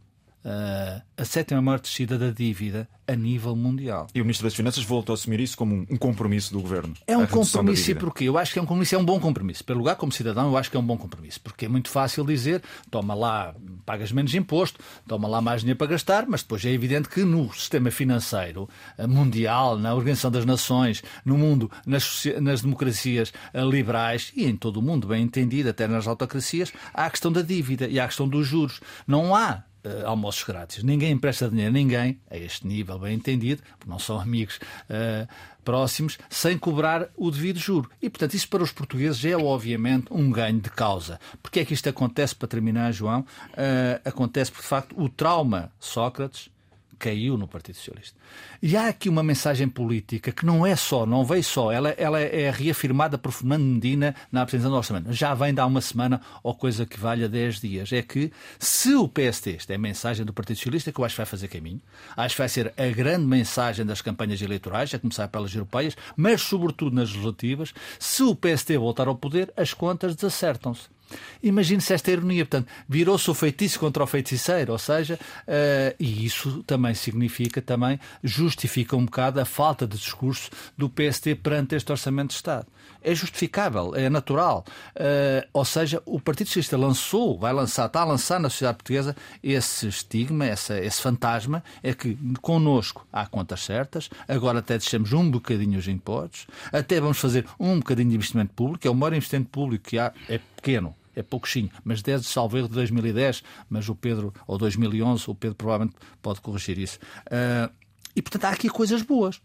uh, 0.47 1.01
a 1.17 1.25
sétima 1.25 1.61
maior 1.61 1.79
descida 1.79 2.17
da 2.17 2.31
dívida 2.31 2.87
a 3.07 3.15
nível 3.15 3.55
mundial. 3.55 4.07
E 4.13 4.21
o 4.21 4.25
Ministro 4.25 4.45
das 4.45 4.55
Finanças 4.55 4.83
voltou 4.83 5.13
a 5.13 5.15
assumir 5.15 5.39
isso 5.39 5.57
como 5.57 5.85
um 5.89 5.97
compromisso 5.97 6.51
do 6.51 6.61
Governo? 6.61 6.93
É 7.05 7.17
um 7.17 7.25
compromisso 7.25 7.91
e 7.91 7.95
porquê? 7.95 8.25
Eu 8.25 8.37
acho 8.37 8.51
que 8.51 8.59
é 8.59 8.61
um 8.61 8.65
compromisso, 8.65 8.95
é 8.95 8.97
um 8.97 9.05
bom 9.05 9.19
compromisso. 9.19 9.63
Pelo 9.63 9.79
lugar, 9.79 9.95
como 9.95 10.11
cidadão, 10.11 10.47
eu 10.47 10.57
acho 10.57 10.69
que 10.69 10.75
é 10.75 10.79
um 10.79 10.85
bom 10.85 10.97
compromisso. 10.97 11.39
Porque 11.41 11.65
é 11.65 11.69
muito 11.69 11.89
fácil 11.89 12.25
dizer, 12.25 12.61
toma 12.91 13.13
lá, 13.13 13.55
pagas 13.85 14.11
menos 14.11 14.33
imposto, 14.33 14.79
toma 15.07 15.27
lá 15.27 15.41
mais 15.41 15.61
dinheiro 15.61 15.77
para 15.77 15.87
gastar, 15.87 16.25
mas 16.27 16.41
depois 16.41 16.65
é 16.65 16.71
evidente 16.71 17.07
que 17.07 17.23
no 17.23 17.51
sistema 17.53 17.91
financeiro 17.91 18.67
eh, 18.97 19.07
mundial, 19.07 19.77
na 19.77 19.93
Organização 19.93 20.29
das 20.29 20.45
Nações, 20.45 21.01
no 21.23 21.37
mundo, 21.37 21.71
nas, 21.85 22.25
nas 22.41 22.61
democracias 22.61 23.31
eh, 23.53 23.61
liberais 23.63 24.33
e 24.35 24.45
em 24.45 24.55
todo 24.55 24.77
o 24.77 24.81
mundo, 24.81 25.07
bem 25.07 25.23
entendido, 25.23 25.69
até 25.69 25.87
nas 25.87 26.07
autocracias, 26.07 26.73
há 26.93 27.05
a 27.05 27.09
questão 27.09 27.31
da 27.31 27.41
dívida 27.41 27.87
e 27.87 27.99
há 27.99 28.03
a 28.03 28.07
questão 28.07 28.27
dos 28.27 28.45
juros. 28.45 28.81
Não 29.07 29.33
há 29.33 29.63
uh, 29.85 30.05
almoços 30.05 30.43
grátis. 30.43 30.83
Ninguém 30.83 31.11
empresta 31.11 31.49
dinheiro 31.49 31.71
a 31.71 31.73
ninguém, 31.73 32.19
a 32.29 32.37
este 32.37 32.65
nível 32.65 32.99
bem 32.99 33.15
entendido, 33.15 33.61
porque 33.77 33.89
não 33.89 33.99
são 33.99 34.19
amigos 34.19 34.59
uh, 34.89 35.27
próximos, 35.63 36.17
sem 36.29 36.57
cobrar 36.57 37.09
o 37.15 37.29
devido 37.29 37.59
juro. 37.59 37.89
E, 38.01 38.09
portanto, 38.09 38.33
isso 38.33 38.47
para 38.47 38.63
os 38.63 38.71
portugueses 38.71 39.23
é, 39.25 39.35
obviamente, 39.35 40.07
um 40.11 40.31
ganho 40.31 40.59
de 40.59 40.69
causa. 40.69 41.19
Porque 41.41 41.59
é 41.59 41.65
que 41.65 41.73
isto 41.73 41.89
acontece, 41.89 42.35
para 42.35 42.47
terminar, 42.47 42.91
João? 42.91 43.21
Uh, 43.21 44.01
acontece 44.05 44.51
porque, 44.51 44.63
de 44.63 44.69
facto, 44.69 45.01
o 45.01 45.09
trauma 45.09 45.71
Sócrates 45.79 46.49
caiu 46.97 47.37
no 47.37 47.47
Partido 47.47 47.75
Socialista. 47.75 48.17
E 48.61 48.75
há 48.75 48.87
aqui 48.87 49.09
uma 49.09 49.23
mensagem 49.23 49.67
política 49.67 50.31
que 50.31 50.45
não 50.45 50.65
é 50.65 50.75
só, 50.75 51.05
não 51.05 51.23
veio 51.23 51.43
só, 51.43 51.71
ela, 51.71 51.89
ela 51.91 52.19
é 52.19 52.49
reafirmada 52.49 53.17
por 53.17 53.31
Fernando 53.31 53.63
Medina 53.63 54.15
na 54.31 54.41
apresentação 54.41 54.71
do 54.71 54.77
orçamento. 54.77 55.13
Já 55.13 55.33
vem 55.33 55.53
de 55.53 55.59
há 55.59 55.65
uma 55.65 55.81
semana 55.81 56.21
ou 56.43 56.53
coisa 56.55 56.85
que 56.85 56.99
valha 56.99 57.29
10 57.29 57.61
dias. 57.61 57.91
É 57.91 58.01
que 58.01 58.31
se 58.59 58.95
o 58.95 59.07
PST, 59.07 59.55
esta 59.55 59.73
é 59.73 59.75
a 59.75 59.79
mensagem 59.79 60.25
do 60.25 60.33
Partido 60.33 60.57
Socialista 60.57 60.91
que 60.91 60.99
eu 60.99 61.05
acho 61.05 61.15
que 61.15 61.21
vai 61.21 61.25
fazer 61.25 61.47
caminho, 61.47 61.81
acho 62.15 62.35
que 62.35 62.41
vai 62.41 62.49
ser 62.49 62.73
a 62.77 62.87
grande 62.87 63.25
mensagem 63.25 63.85
das 63.85 64.01
campanhas 64.01 64.41
eleitorais, 64.41 64.93
a 64.93 64.99
começar 64.99 65.27
pelas 65.27 65.53
europeias, 65.53 65.95
mas 66.15 66.41
sobretudo 66.41 66.95
nas 66.95 67.09
legislativas, 67.09 67.73
se 67.99 68.23
o 68.23 68.35
PST 68.35 68.77
voltar 68.77 69.07
ao 69.07 69.15
poder, 69.15 69.53
as 69.55 69.73
contas 69.73 70.15
desacertam-se. 70.15 70.96
Imagine-se 71.41 71.93
esta 71.93 72.11
ironia, 72.11 72.45
portanto, 72.45 72.67
virou-se 72.87 73.29
o 73.29 73.33
feitiço 73.33 73.79
contra 73.79 74.03
o 74.03 74.07
feiticeiro, 74.07 74.73
ou 74.73 74.79
seja, 74.79 75.15
uh, 75.15 75.95
e 75.99 76.25
isso 76.25 76.63
também 76.63 76.93
significa, 76.93 77.61
também 77.61 77.99
justifica 78.23 78.95
um 78.95 79.05
bocado 79.05 79.39
a 79.39 79.45
falta 79.45 79.87
de 79.87 79.97
discurso 79.97 80.49
do 80.77 80.89
PST 80.89 81.35
perante 81.35 81.75
este 81.75 81.91
Orçamento 81.91 82.29
de 82.29 82.35
Estado. 82.35 82.67
É 83.07 83.15
justificável, 83.15 83.95
é 83.95 84.09
natural. 84.09 84.65
Uh, 84.93 85.47
ou 85.53 85.63
seja, 85.63 86.03
o 86.05 86.19
Partido 86.19 86.47
Socialista 86.47 86.75
lançou, 86.75 87.39
vai 87.39 87.53
lançar, 87.53 87.85
está 87.85 88.01
a 88.01 88.03
lançar 88.03 88.37
na 88.37 88.49
sociedade 88.49 88.79
portuguesa 88.79 89.15
esse 89.41 89.87
estigma, 89.87 90.45
essa, 90.45 90.77
esse 90.77 91.01
fantasma, 91.01 91.63
é 91.81 91.93
que 91.93 92.17
connosco 92.41 93.07
há 93.09 93.25
contas 93.25 93.61
certas, 93.61 94.09
agora 94.27 94.59
até 94.59 94.77
deixamos 94.77 95.13
um 95.13 95.31
bocadinho 95.31 95.79
os 95.79 95.87
impostos, 95.87 96.47
até 96.69 96.99
vamos 96.99 97.17
fazer 97.17 97.45
um 97.57 97.77
bocadinho 97.77 98.09
de 98.09 98.15
investimento 98.15 98.53
público, 98.53 98.85
é 98.85 98.91
o 98.91 98.93
maior 98.93 99.13
investimento 99.13 99.51
público 99.51 99.85
que 99.85 99.97
há, 99.97 100.11
é 100.27 100.37
pequeno, 100.57 100.93
é 101.15 101.23
pouquinho, 101.23 101.71
mas 101.85 102.01
desde 102.01 102.27
salvo 102.27 102.57
erro 102.57 102.67
de 102.67 102.73
2010, 102.73 103.41
mas 103.69 103.87
o 103.87 103.95
Pedro, 103.95 104.33
ou 104.45 104.57
2011, 104.57 105.31
o 105.31 105.33
Pedro 105.33 105.55
provavelmente 105.55 105.95
pode 106.21 106.41
corrigir 106.41 106.77
isso. 106.77 106.99
Uh, 107.27 107.71
e 108.13 108.21
portanto 108.21 108.43
há 108.43 108.49
aqui 108.49 108.67
coisas 108.67 109.01
boas 109.01 109.39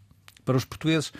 para 0.44 0.56
os 0.56 0.64
portugueses. 0.64 1.12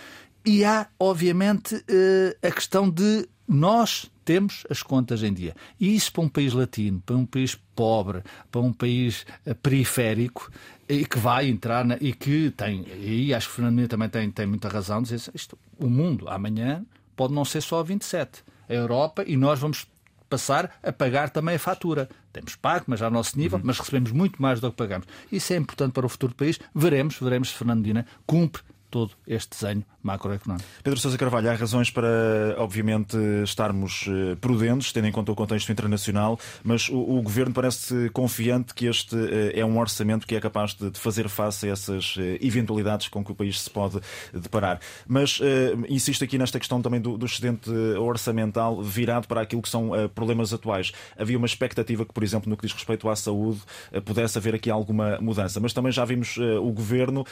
E 0.44 0.64
há, 0.64 0.88
obviamente, 0.99 1.75
uh, 1.75 2.46
a 2.46 2.50
questão 2.50 2.90
de 2.90 3.28
nós 3.46 4.11
temos 4.25 4.64
as 4.70 4.82
contas 4.82 5.22
em 5.22 5.32
dia. 5.32 5.54
E 5.78 5.94
isso 5.94 6.12
para 6.12 6.22
um 6.22 6.28
país 6.28 6.52
latino, 6.52 7.02
para 7.04 7.16
um 7.16 7.26
país 7.26 7.58
pobre, 7.75 8.22
para 8.50 8.61
um 8.61 8.72
país 8.72 9.25
uh, 9.46 9.54
periférico, 9.54 10.50
e 10.88 11.06
que 11.06 11.18
vai 11.18 11.49
entrar 11.49 11.84
na, 11.84 11.96
e 12.00 12.12
que 12.12 12.50
tem, 12.50 12.84
e 13.00 13.32
acho 13.32 13.49
que 13.49 13.52
o 13.52 13.56
Fernando 13.56 13.88
também 13.88 14.08
tem, 14.08 14.30
tem 14.30 14.46
muita 14.46 14.68
razão, 14.68 15.00
dizer 15.02 15.20
isto, 15.34 15.56
o 15.78 15.88
mundo 15.88 16.28
amanhã 16.28 16.84
pode 17.16 17.32
não 17.32 17.44
ser 17.44 17.62
só 17.62 17.82
27 17.82 18.44
a 18.68 18.75
Europa 18.75 19.25
e 19.26 19.37
nós 19.37 19.58
vamos 19.58 19.87
passar 20.28 20.78
a 20.82 20.90
pagar 20.90 21.28
também 21.30 21.56
a 21.56 21.58
fatura. 21.58 22.08
Temos 22.32 22.56
pago, 22.56 22.87
mas 22.88 23.02
ao 23.02 23.11
nosso 23.11 23.38
nível, 23.38 23.58
uhum. 23.58 23.64
mas 23.66 23.78
recebemos 23.78 24.12
muito 24.12 24.40
mais 24.40 24.61
do 24.61 24.70
que 24.70 24.76
pagamos. 24.76 25.06
Isso 25.30 25.52
é 25.52 25.56
importante 25.56 25.92
para 25.92 26.06
o 26.06 26.08
futuro 26.08 26.32
do 26.32 26.37
país. 26.37 26.58
Veremos, 26.75 27.18
veremos 27.20 27.50
se 27.50 27.54
Fernando 27.54 27.84
Dina 27.84 28.06
cumpre 28.26 28.62
todo 28.92 29.12
este 29.26 29.50
desenho 29.50 29.84
macroeconómico. 30.02 30.68
Pedro 30.82 31.00
Sousa 31.00 31.16
Carvalho, 31.16 31.50
há 31.50 31.54
razões 31.54 31.90
para, 31.90 32.54
obviamente, 32.58 33.16
estarmos 33.42 34.04
eh, 34.06 34.37
prudentes, 34.38 34.92
tendo 34.92 35.06
em 35.06 35.12
conta 35.12 35.32
o 35.32 35.34
contexto 35.34 35.72
internacional, 35.72 36.38
mas 36.62 36.90
o, 36.90 36.99
o 36.99 37.22
Governo 37.22 37.54
parece 37.54 38.11
confiante 38.11 38.75
que 38.75 38.87
este 38.87 39.16
eh, 39.16 39.61
é 39.61 39.64
um 39.64 39.78
orçamento 39.78 40.26
que 40.26 40.37
é 40.37 40.40
capaz 40.40 40.75
de, 40.75 40.92
fazer 40.99 41.28
face 41.28 41.66
a 41.66 41.72
essas 41.72 42.16
eh, 42.18 42.38
eventualidades 42.42 43.08
com 43.08 43.25
que 43.25 43.32
o 43.32 43.34
país 43.34 43.61
se 43.61 43.70
pode 43.70 43.99
deparar. 44.32 44.78
Mas 45.06 45.40
uh, 45.40 45.44
insisto 45.88 46.22
aqui 46.22 46.37
nesta 46.37 46.58
questão 46.58 46.82
também 46.82 47.00
do, 47.00 47.16
do 47.16 47.25
excedente 47.25 47.70
orçamental 47.99 48.82
virado 48.82 49.26
para 49.26 49.40
aquilo 49.40 49.62
que 49.62 49.68
são 49.68 49.90
uh, 49.90 50.08
problemas 50.08 50.52
atuais. 50.52 50.92
Havia 51.16 51.38
uma 51.38 51.46
expectativa 51.46 52.04
que, 52.04 52.12
por 52.12 52.22
exemplo, 52.22 52.50
no 52.50 52.56
que 52.56 52.66
diz 52.66 52.75
respeito 52.75 53.08
à 53.08 53.16
saúde, 53.16 53.61
uh, 53.92 54.02
pudesse 54.02 54.37
haver 54.37 54.54
aqui 54.54 54.70
alguma 54.70 55.18
mudança, 55.18 55.58
mas 55.61 55.72
também 55.72 55.90
já 55.90 56.04
vimos 56.04 56.37
o 56.37 56.72
Governo 56.72 57.25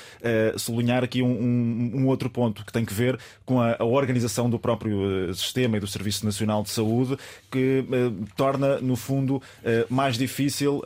sublinhar 0.57 1.03
aqui 1.03 1.23
um, 1.23 1.31
um, 1.31 1.50
um 1.95 2.07
outro 2.07 2.31
ponto 2.31 2.65
que 2.65 2.73
tem 2.73 2.85
que 2.85 2.95
ver 2.95 3.19
com 3.45 3.61
a, 3.61 3.77
a 3.79 3.85
organização 3.85 4.49
do 4.49 4.59
próprio 4.59 5.31
uh, 5.31 5.35
sistema 5.35 5.77
e 5.77 5.81
do 5.81 5.87
Serviço 5.87 6.25
Nacional 6.25 6.63
de 6.63 6.71
Saúde, 6.71 7.17
que 7.51 7.85
uh, 7.89 8.27
torna, 8.37 8.81
no 8.81 8.97
fundo, 8.97 9.37
uh, 9.37 9.43
mais 9.89 10.17
difícil 10.17 10.83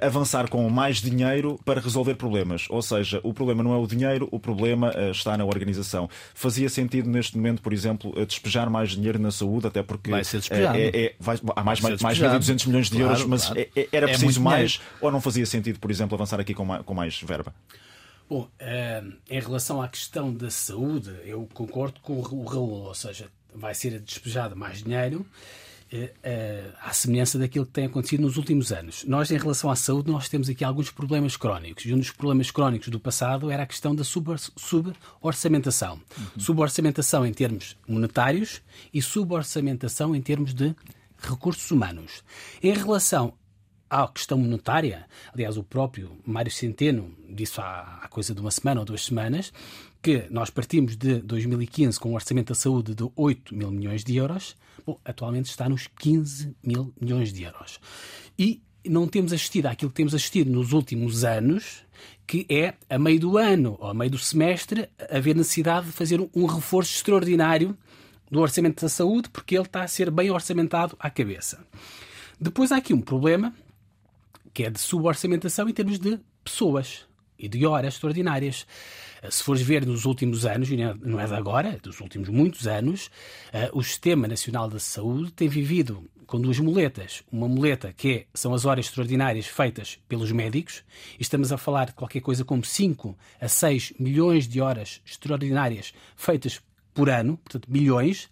avançar 0.00 0.48
com 0.48 0.68
mais 0.68 1.00
dinheiro 1.00 1.58
para 1.64 1.80
resolver 1.80 2.14
problemas. 2.14 2.66
Ou 2.70 2.82
seja, 2.82 3.20
o 3.22 3.32
problema 3.32 3.62
não 3.62 3.72
é 3.74 3.76
o 3.76 3.86
dinheiro, 3.86 4.28
o 4.30 4.38
problema 4.38 4.92
está 5.10 5.36
na 5.36 5.44
organização. 5.44 6.08
Fazia 6.34 6.68
sentido, 6.68 7.08
neste 7.08 7.36
momento, 7.36 7.62
por 7.62 7.72
exemplo, 7.72 8.12
despejar 8.26 8.70
mais 8.70 8.90
dinheiro 8.90 9.18
na 9.18 9.30
saúde, 9.30 9.66
até 9.66 9.82
porque. 9.82 10.10
Vai 10.10 10.24
ser 10.24 10.38
despejado. 10.38 10.78
É, 10.78 10.88
é, 10.88 11.14
vai, 11.18 11.38
há 11.56 11.64
mais, 11.64 11.80
mais, 11.80 12.00
mais 12.00 12.18
de 12.18 12.28
200 12.28 12.66
milhões 12.66 12.86
de 12.86 12.96
claro, 12.96 13.12
euros, 13.12 13.26
mas 13.26 13.46
claro. 13.46 13.60
é, 13.60 13.88
era 13.92 14.06
é 14.06 14.08
preciso 14.08 14.40
mais, 14.40 14.80
ou 15.00 15.10
não 15.10 15.20
fazia 15.20 15.46
sentido, 15.46 15.78
por 15.78 15.90
exemplo, 15.90 16.14
avançar 16.14 16.40
aqui 16.40 16.54
com 16.54 16.64
mais, 16.64 16.82
com 16.82 16.94
mais 16.94 17.20
verba? 17.20 17.52
Bom, 18.28 18.42
uh, 18.42 19.12
em 19.28 19.40
relação 19.40 19.82
à 19.82 19.88
questão 19.88 20.32
da 20.32 20.50
saúde, 20.50 21.14
eu 21.24 21.48
concordo 21.52 22.00
com 22.00 22.14
o 22.18 22.44
Raul, 22.44 22.84
ou 22.84 22.94
seja, 22.94 23.28
vai 23.54 23.74
ser 23.74 24.00
despejado 24.00 24.56
mais 24.56 24.82
dinheiro 24.82 25.26
uh, 25.92 25.96
uh, 25.96 26.72
à 26.82 26.92
semelhança 26.92 27.38
daquilo 27.38 27.66
que 27.66 27.72
tem 27.72 27.84
acontecido 27.84 28.22
nos 28.22 28.38
últimos 28.38 28.72
anos. 28.72 29.04
Nós, 29.04 29.30
em 29.30 29.36
relação 29.36 29.70
à 29.70 29.76
saúde, 29.76 30.10
nós 30.10 30.28
temos 30.28 30.48
aqui 30.48 30.64
alguns 30.64 30.90
problemas 30.90 31.36
crónicos. 31.36 31.84
E 31.84 31.92
um 31.92 31.98
dos 31.98 32.10
problemas 32.10 32.50
crónicos 32.50 32.88
do 32.88 32.98
passado 32.98 33.50
era 33.50 33.62
a 33.62 33.66
questão 33.66 33.94
da 33.94 34.04
suborçamentação. 34.04 36.00
Uhum. 36.16 36.40
Suborçamentação 36.40 37.26
em 37.26 37.32
termos 37.32 37.76
monetários 37.86 38.62
e 38.92 39.02
suborçamentação 39.02 40.16
em 40.16 40.22
termos 40.22 40.54
de 40.54 40.74
recursos 41.18 41.70
humanos. 41.70 42.22
Em 42.62 42.72
relação 42.72 43.34
à 43.88 44.06
questão 44.08 44.38
monetária, 44.38 45.06
aliás, 45.32 45.56
o 45.56 45.62
próprio 45.62 46.18
Mário 46.24 46.50
Centeno 46.50 47.14
disse 47.28 47.60
há, 47.60 48.00
há 48.02 48.08
coisa 48.08 48.34
de 48.34 48.40
uma 48.40 48.50
semana 48.50 48.80
ou 48.80 48.86
duas 48.86 49.04
semanas, 49.04 49.52
que 50.02 50.26
nós 50.30 50.50
partimos 50.50 50.96
de 50.96 51.20
2015 51.20 51.98
com 51.98 52.10
um 52.10 52.14
orçamento 52.14 52.48
da 52.48 52.54
saúde 52.54 52.94
de 52.94 53.08
8 53.16 53.54
mil 53.54 53.70
milhões 53.70 54.04
de 54.04 54.16
euros, 54.16 54.56
bom, 54.86 54.98
atualmente 55.04 55.46
está 55.46 55.68
nos 55.68 55.86
15 55.86 56.54
mil 56.62 56.92
milhões 57.00 57.32
de 57.32 57.42
euros. 57.42 57.80
E 58.38 58.62
não 58.84 59.08
temos 59.08 59.32
assistido 59.32 59.66
àquilo 59.66 59.90
que 59.90 59.96
temos 59.96 60.14
assistido 60.14 60.50
nos 60.50 60.72
últimos 60.72 61.24
anos, 61.24 61.84
que 62.26 62.46
é, 62.50 62.74
a 62.88 62.98
meio 62.98 63.20
do 63.20 63.38
ano 63.38 63.76
ou 63.80 63.88
a 63.88 63.94
meio 63.94 64.10
do 64.10 64.18
semestre, 64.18 64.88
haver 65.10 65.34
necessidade 65.34 65.86
de 65.86 65.92
fazer 65.92 66.20
um 66.34 66.46
reforço 66.46 66.94
extraordinário 66.96 67.76
do 68.30 68.40
orçamento 68.40 68.82
da 68.82 68.88
saúde, 68.88 69.30
porque 69.30 69.54
ele 69.54 69.64
está 69.64 69.82
a 69.82 69.88
ser 69.88 70.10
bem 70.10 70.30
orçamentado 70.30 70.96
à 70.98 71.08
cabeça. 71.08 71.64
Depois 72.40 72.72
há 72.72 72.76
aqui 72.76 72.92
um 72.92 73.00
problema 73.00 73.54
que 74.54 74.62
é 74.62 74.70
de 74.70 74.80
suborçamentação 74.80 75.68
em 75.68 75.72
termos 75.72 75.98
de 75.98 76.18
pessoas 76.44 77.06
e 77.36 77.48
de 77.48 77.66
horas 77.66 77.94
extraordinárias. 77.94 78.66
Eh, 79.20 79.30
se 79.30 79.42
fores 79.42 79.60
ver 79.60 79.84
nos 79.84 80.04
últimos 80.04 80.46
anos, 80.46 80.70
e 80.70 80.76
não 80.76 81.20
é 81.20 81.26
de 81.26 81.34
agora, 81.34 81.70
é 81.70 81.76
dos 81.76 82.00
últimos 82.00 82.28
muitos 82.28 82.66
anos, 82.68 83.10
eh, 83.52 83.68
o 83.72 83.82
Sistema 83.82 84.28
Nacional 84.28 84.68
da 84.68 84.78
Saúde 84.78 85.32
tem 85.32 85.48
vivido 85.48 86.08
com 86.26 86.40
duas 86.40 86.58
muletas. 86.58 87.22
Uma 87.30 87.48
muleta 87.48 87.92
que 87.92 88.12
é, 88.12 88.26
são 88.32 88.54
as 88.54 88.64
horas 88.64 88.86
extraordinárias 88.86 89.46
feitas 89.46 89.98
pelos 90.08 90.30
médicos, 90.30 90.84
e 91.18 91.22
estamos 91.22 91.52
a 91.52 91.58
falar 91.58 91.86
de 91.86 91.92
qualquer 91.92 92.20
coisa 92.20 92.44
como 92.44 92.64
5 92.64 93.18
a 93.40 93.48
6 93.48 93.94
milhões 93.98 94.48
de 94.48 94.60
horas 94.60 95.02
extraordinárias 95.04 95.92
feitas 96.16 96.62
por 96.94 97.10
ano, 97.10 97.36
portanto, 97.38 97.70
milhões, 97.70 98.30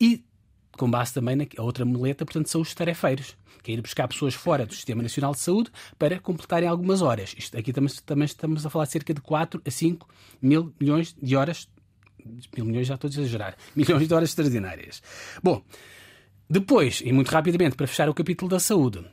e 0.00 0.24
com 0.72 0.90
base 0.90 1.12
também 1.12 1.36
na 1.36 1.46
outra 1.58 1.84
muleta, 1.84 2.24
portanto, 2.24 2.48
são 2.48 2.60
os 2.60 2.72
tarefeiros 2.74 3.36
que 3.62 3.70
é 3.70 3.74
ir 3.74 3.82
buscar 3.82 4.08
pessoas 4.08 4.34
fora 4.34 4.66
do 4.66 4.74
Sistema 4.74 5.02
Nacional 5.02 5.32
de 5.32 5.40
Saúde 5.40 5.70
para 5.98 6.18
completarem 6.18 6.68
algumas 6.68 7.02
horas. 7.02 7.34
Isto 7.36 7.56
aqui 7.58 7.72
também, 7.72 7.92
também 8.04 8.24
estamos 8.24 8.64
a 8.64 8.70
falar 8.70 8.86
de 8.86 8.92
cerca 8.92 9.14
de 9.14 9.20
4 9.20 9.62
a 9.64 9.70
5 9.70 10.08
mil 10.40 10.74
milhões 10.80 11.14
de 11.20 11.36
horas. 11.36 11.68
Mil 12.56 12.66
milhões 12.66 12.86
já 12.86 12.94
estou 12.94 13.08
a 13.08 13.10
exagerar. 13.10 13.56
Milhões 13.74 14.06
de 14.06 14.14
horas 14.14 14.30
extraordinárias. 14.30 15.02
Bom, 15.42 15.62
depois, 16.48 17.02
e 17.04 17.12
muito 17.12 17.30
rapidamente, 17.30 17.76
para 17.76 17.86
fechar 17.86 18.08
o 18.08 18.14
capítulo 18.14 18.50
da 18.50 18.58
saúde, 18.58 19.04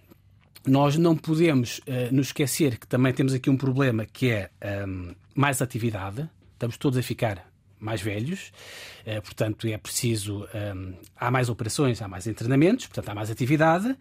nós 0.66 0.98
não 0.98 1.16
podemos 1.16 1.80
uh, 1.80 2.14
nos 2.14 2.28
esquecer 2.28 2.78
que 2.78 2.88
também 2.88 3.14
temos 3.14 3.34
aqui 3.34 3.50
um 3.50 3.58
problema 3.58 4.06
que 4.06 4.32
é 4.32 4.50
um, 4.88 5.14
mais 5.36 5.62
atividade. 5.62 6.30
Estamos 6.54 6.78
todos 6.78 6.98
a 6.98 7.04
ficar 7.04 7.46
mais 7.86 8.02
velhos, 8.02 8.52
uh, 9.06 9.22
portanto 9.22 9.68
é 9.68 9.78
preciso. 9.78 10.48
Um, 10.54 10.94
há 11.16 11.32
mais 11.32 11.50
operações, 11.50 12.02
há 12.02 12.08
mais 12.08 12.28
internamentos, 12.28 12.88
portanto 12.88 13.10
há 13.10 13.16
mais 13.16 13.30
atividade. 13.30 13.96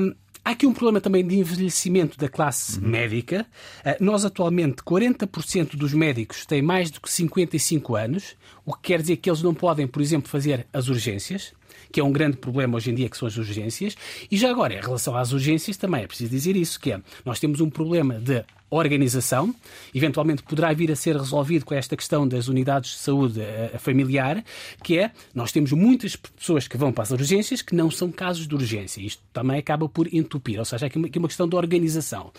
Um, 0.00 0.14
Há 0.44 0.50
aqui 0.50 0.66
um 0.66 0.72
problema 0.72 1.00
também 1.00 1.24
de 1.24 1.38
envelhecimento 1.38 2.18
da 2.18 2.28
classe 2.28 2.80
uhum. 2.80 2.88
médica. 2.88 3.46
Uh, 3.86 4.04
nós, 4.04 4.24
atualmente, 4.24 4.82
40% 4.82 5.76
dos 5.76 5.94
médicos 5.94 6.44
têm 6.44 6.60
mais 6.60 6.90
do 6.90 7.00
que 7.00 7.08
55 7.08 7.94
anos, 7.94 8.34
o 8.66 8.74
que 8.74 8.88
quer 8.88 9.00
dizer 9.00 9.18
que 9.18 9.30
eles 9.30 9.40
não 9.40 9.54
podem, 9.54 9.86
por 9.86 10.02
exemplo, 10.02 10.28
fazer 10.28 10.66
as 10.72 10.88
urgências 10.88 11.52
que 11.92 12.00
é 12.00 12.04
um 12.04 12.10
grande 12.10 12.38
problema 12.38 12.76
hoje 12.76 12.90
em 12.90 12.94
dia, 12.94 13.08
que 13.08 13.16
são 13.16 13.28
as 13.28 13.36
urgências. 13.36 13.94
E 14.30 14.36
já 14.36 14.50
agora, 14.50 14.74
em 14.74 14.80
relação 14.80 15.14
às 15.14 15.32
urgências, 15.32 15.76
também 15.76 16.02
é 16.02 16.06
preciso 16.06 16.30
dizer 16.30 16.56
isso, 16.56 16.80
que 16.80 16.90
é, 16.90 17.00
nós 17.24 17.38
temos 17.38 17.60
um 17.60 17.68
problema 17.68 18.18
de 18.18 18.42
organização, 18.76 19.54
eventualmente 19.94 20.42
poderá 20.42 20.72
vir 20.72 20.90
a 20.90 20.96
ser 20.96 21.16
resolvido 21.16 21.64
com 21.64 21.74
esta 21.74 21.96
questão 21.96 22.26
das 22.26 22.48
unidades 22.48 22.92
de 22.92 22.98
saúde 22.98 23.40
eh, 23.40 23.76
familiar, 23.78 24.42
que 24.82 24.98
é, 24.98 25.10
nós 25.34 25.52
temos 25.52 25.72
muitas 25.72 26.16
pessoas 26.16 26.66
que 26.66 26.76
vão 26.76 26.92
para 26.92 27.02
as 27.02 27.10
urgências 27.10 27.60
que 27.60 27.74
não 27.74 27.90
são 27.90 28.10
casos 28.10 28.48
de 28.48 28.54
urgência. 28.54 29.00
Isto 29.00 29.22
também 29.32 29.58
acaba 29.58 29.88
por 29.88 30.12
entupir, 30.12 30.58
ou 30.58 30.64
seja, 30.64 30.86
aqui 30.86 30.96
uma, 30.96 31.06
aqui 31.06 31.18
uma 31.18 31.28
questão 31.28 31.48
de 31.48 31.54
organização. 31.54 32.32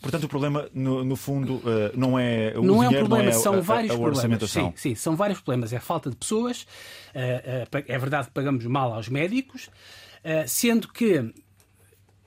Portanto, 0.00 0.24
o 0.24 0.28
problema, 0.28 0.68
no, 0.72 1.04
no 1.04 1.14
fundo, 1.14 1.60
eh, 1.66 1.92
não 1.94 2.18
é 2.18 2.54
o 2.56 2.62
não 2.62 2.74
dinheiro, 2.74 2.94
é 2.94 3.02
um 3.02 3.06
problema, 3.06 3.30
é 3.30 3.32
são 3.32 3.54
a, 3.54 3.60
vários 3.60 3.92
a, 3.92 3.94
a 3.94 3.98
problemas. 3.98 4.50
Sim, 4.50 4.72
sim, 4.74 4.94
são 4.94 5.14
vários 5.14 5.40
problemas. 5.40 5.72
É 5.72 5.76
a 5.76 5.80
falta 5.80 6.08
de 6.08 6.16
pessoas, 6.16 6.66
eh, 7.14 7.66
eh, 7.72 7.84
é 7.86 7.98
verdade 7.98 8.28
que 8.28 8.32
pagamos 8.32 8.64
mal 8.64 8.94
aos 8.94 9.08
médicos, 9.08 9.68
sendo 10.46 10.88
que 10.88 11.32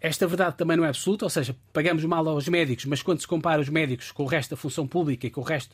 esta 0.03 0.27
verdade 0.27 0.57
também 0.57 0.75
não 0.75 0.83
é 0.83 0.89
absoluta, 0.89 1.23
ou 1.23 1.29
seja, 1.29 1.55
pagamos 1.71 2.03
mal 2.03 2.27
aos 2.27 2.49
médicos, 2.49 2.83
mas 2.83 3.01
quando 3.01 3.21
se 3.21 3.27
compara 3.27 3.61
os 3.61 3.69
médicos 3.69 4.11
com 4.11 4.23
o 4.23 4.25
resto 4.25 4.49
da 4.49 4.57
função 4.57 4.85
pública 4.85 5.25
e 5.25 5.29
com 5.29 5.39
o 5.39 5.43
resto 5.45 5.73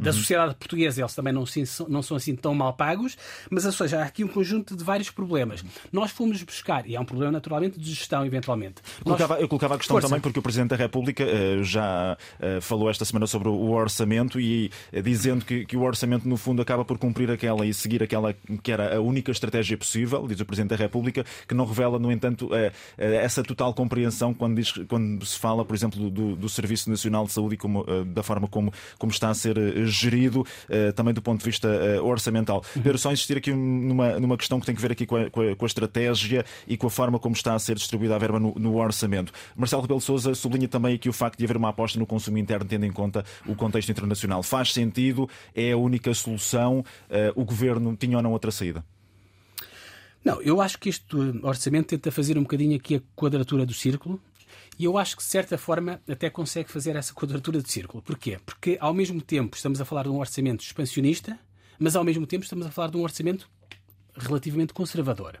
da 0.00 0.12
sociedade 0.12 0.54
portuguesa 0.54 1.00
eles 1.00 1.14
também 1.14 1.32
não, 1.32 1.44
não 1.88 2.02
são 2.02 2.16
assim 2.16 2.34
tão 2.34 2.54
mal 2.54 2.72
pagos, 2.72 3.16
mas 3.50 3.64
ou 3.64 3.72
seja, 3.72 4.00
há 4.00 4.04
aqui 4.04 4.24
um 4.24 4.28
conjunto 4.28 4.76
de 4.76 4.82
vários 4.84 5.10
problemas. 5.10 5.64
Nós 5.92 6.10
fomos 6.10 6.42
buscar, 6.42 6.86
e 6.88 6.96
é 6.96 7.00
um 7.00 7.04
problema 7.04 7.32
naturalmente 7.32 7.78
de 7.78 7.90
gestão, 7.90 8.24
eventualmente. 8.24 8.76
Eu 8.98 9.04
colocava, 9.04 9.34
Nós... 9.34 9.42
eu 9.42 9.48
colocava 9.48 9.74
a 9.74 9.78
questão 9.78 9.94
Força. 9.94 10.08
também 10.08 10.20
porque 10.20 10.38
o 10.38 10.42
Presidente 10.42 10.70
da 10.70 10.76
República 10.76 11.24
uh, 11.24 11.62
já 11.62 12.16
uh, 12.38 12.60
falou 12.60 12.88
esta 12.90 13.04
semana 13.04 13.26
sobre 13.26 13.48
o 13.48 13.70
orçamento 13.70 14.40
e 14.40 14.70
uh, 14.92 15.02
dizendo 15.02 15.44
que, 15.44 15.66
que, 15.66 15.76
o 15.76 15.82
orçamento, 15.82 16.28
no 16.28 16.36
fundo, 16.36 16.62
acaba 16.62 16.84
por 16.84 16.98
cumprir 16.98 17.30
aquela 17.30 17.66
e 17.66 17.74
seguir 17.74 18.02
aquela 18.02 18.34
que 18.62 18.72
era 18.72 18.96
a 18.96 19.00
única 19.00 19.30
estratégia 19.30 19.76
possível, 19.76 20.26
diz 20.26 20.40
o 20.40 20.46
Presidente 20.46 20.70
da 20.70 20.76
República, 20.76 21.24
que 21.46 21.54
não 21.54 21.64
revela, 21.64 21.98
no 21.98 22.10
entanto, 22.10 22.50
essa 22.96 23.42
total 23.42 23.72
compreensão 23.74 24.32
quando, 24.32 24.56
diz, 24.56 24.72
quando 24.88 25.24
se 25.24 25.38
fala, 25.38 25.64
por 25.64 25.74
exemplo, 25.74 26.10
do, 26.10 26.36
do 26.36 26.48
Serviço 26.48 26.90
Nacional 26.90 27.26
de 27.26 27.32
Saúde 27.32 27.54
e 27.54 27.58
como, 27.58 27.84
da 28.06 28.22
forma 28.22 28.48
como, 28.48 28.72
como 28.98 29.12
está 29.12 29.29
a 29.30 29.34
ser 29.34 29.56
gerido 29.86 30.40
uh, 30.40 30.92
também 30.94 31.14
do 31.14 31.22
ponto 31.22 31.40
de 31.40 31.44
vista 31.46 31.68
uh, 31.68 32.04
orçamental. 32.04 32.64
Uhum. 32.76 32.82
Pedro, 32.82 32.98
só 32.98 33.12
insistir 33.12 33.36
aqui 33.36 33.52
numa, 33.52 34.18
numa 34.20 34.36
questão 34.36 34.60
que 34.60 34.66
tem 34.66 34.74
que 34.74 34.80
ver 34.80 34.92
aqui 34.92 35.06
com 35.06 35.16
a, 35.16 35.30
com 35.30 35.40
a, 35.40 35.56
com 35.56 35.64
a 35.64 35.66
estratégia 35.66 36.44
e 36.66 36.76
com 36.76 36.86
a 36.86 36.90
forma 36.90 37.18
como 37.18 37.34
está 37.34 37.54
a 37.54 37.58
ser 37.58 37.76
distribuída 37.76 38.16
a 38.16 38.18
verba 38.18 38.38
no, 38.38 38.54
no 38.56 38.76
orçamento. 38.76 39.32
Marcelo 39.56 39.82
Rebelo 39.82 40.00
Sousa 40.00 40.34
sublinha 40.34 40.68
também 40.68 40.94
aqui 40.94 41.08
o 41.08 41.12
facto 41.12 41.38
de 41.38 41.44
haver 41.44 41.56
uma 41.56 41.70
aposta 41.70 41.98
no 41.98 42.06
consumo 42.06 42.38
interno, 42.38 42.66
tendo 42.66 42.84
em 42.84 42.92
conta 42.92 43.24
o 43.46 43.54
contexto 43.54 43.90
internacional. 43.90 44.42
Faz 44.42 44.72
sentido? 44.72 45.28
É 45.54 45.72
a 45.72 45.76
única 45.76 46.12
solução? 46.14 46.84
O 47.34 47.44
governo 47.44 47.96
tinha 47.96 48.16
ou 48.16 48.22
não 48.22 48.32
outra 48.32 48.50
saída? 48.50 48.84
Não, 50.24 50.40
eu 50.42 50.60
acho 50.60 50.78
que 50.78 50.88
este 50.88 51.16
orçamento 51.42 51.88
tenta 51.88 52.10
fazer 52.10 52.36
um 52.36 52.42
bocadinho 52.42 52.76
aqui 52.76 52.96
a 52.96 53.00
quadratura 53.16 53.64
do 53.64 53.72
círculo, 53.72 54.20
e 54.80 54.84
eu 54.84 54.96
acho 54.96 55.14
que, 55.14 55.22
de 55.22 55.28
certa 55.28 55.58
forma, 55.58 56.00
até 56.08 56.30
consegue 56.30 56.70
fazer 56.70 56.96
essa 56.96 57.12
quadratura 57.12 57.60
de 57.60 57.70
círculo. 57.70 58.02
Porquê? 58.02 58.38
Porque, 58.46 58.78
ao 58.80 58.94
mesmo 58.94 59.20
tempo, 59.20 59.54
estamos 59.54 59.78
a 59.78 59.84
falar 59.84 60.04
de 60.04 60.08
um 60.08 60.18
orçamento 60.18 60.64
expansionista, 60.64 61.38
mas, 61.78 61.94
ao 61.94 62.02
mesmo 62.02 62.26
tempo, 62.26 62.44
estamos 62.44 62.64
a 62.64 62.70
falar 62.70 62.88
de 62.88 62.96
um 62.96 63.02
orçamento 63.02 63.46
relativamente 64.16 64.72
conservador. 64.72 65.38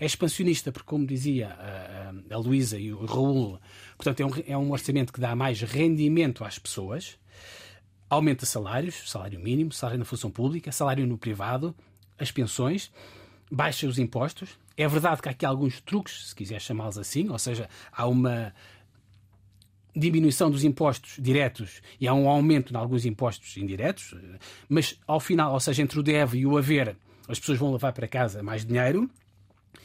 É 0.00 0.04
expansionista 0.04 0.72
porque, 0.72 0.88
como 0.88 1.06
dizia 1.06 1.50
a, 1.50 2.34
a 2.34 2.38
Luísa 2.38 2.80
e 2.80 2.92
o 2.92 3.04
Raul, 3.04 3.60
portanto, 3.96 4.22
é 4.22 4.26
um, 4.26 4.30
é 4.48 4.58
um 4.58 4.72
orçamento 4.72 5.12
que 5.12 5.20
dá 5.20 5.36
mais 5.36 5.60
rendimento 5.60 6.42
às 6.42 6.58
pessoas, 6.58 7.16
aumenta 8.08 8.44
salários, 8.44 9.08
salário 9.08 9.38
mínimo, 9.38 9.70
salário 9.70 10.00
na 10.00 10.04
função 10.04 10.32
pública, 10.32 10.72
salário 10.72 11.06
no 11.06 11.16
privado, 11.16 11.76
as 12.18 12.32
pensões, 12.32 12.90
baixa 13.48 13.86
os 13.86 14.00
impostos. 14.00 14.58
É 14.76 14.88
verdade 14.88 15.22
que 15.22 15.28
há 15.28 15.30
aqui 15.30 15.46
alguns 15.46 15.80
truques, 15.80 16.30
se 16.30 16.34
quiser 16.34 16.60
chamá-los 16.60 16.98
assim, 16.98 17.28
ou 17.28 17.38
seja, 17.38 17.68
há 17.92 18.08
uma 18.08 18.52
diminuição 19.94 20.50
dos 20.50 20.64
impostos 20.64 21.14
diretos 21.18 21.82
e 22.00 22.06
há 22.06 22.14
um 22.14 22.28
aumento 22.28 22.72
em 22.72 22.76
alguns 22.76 23.04
impostos 23.04 23.56
indiretos, 23.56 24.14
mas 24.68 24.98
ao 25.06 25.20
final, 25.20 25.52
ou 25.52 25.60
seja, 25.60 25.82
entre 25.82 25.98
o 25.98 26.02
deve 26.02 26.38
e 26.38 26.46
o 26.46 26.56
haver, 26.56 26.96
as 27.28 27.38
pessoas 27.38 27.58
vão 27.58 27.72
levar 27.72 27.92
para 27.92 28.08
casa 28.08 28.42
mais 28.42 28.64
dinheiro. 28.64 29.08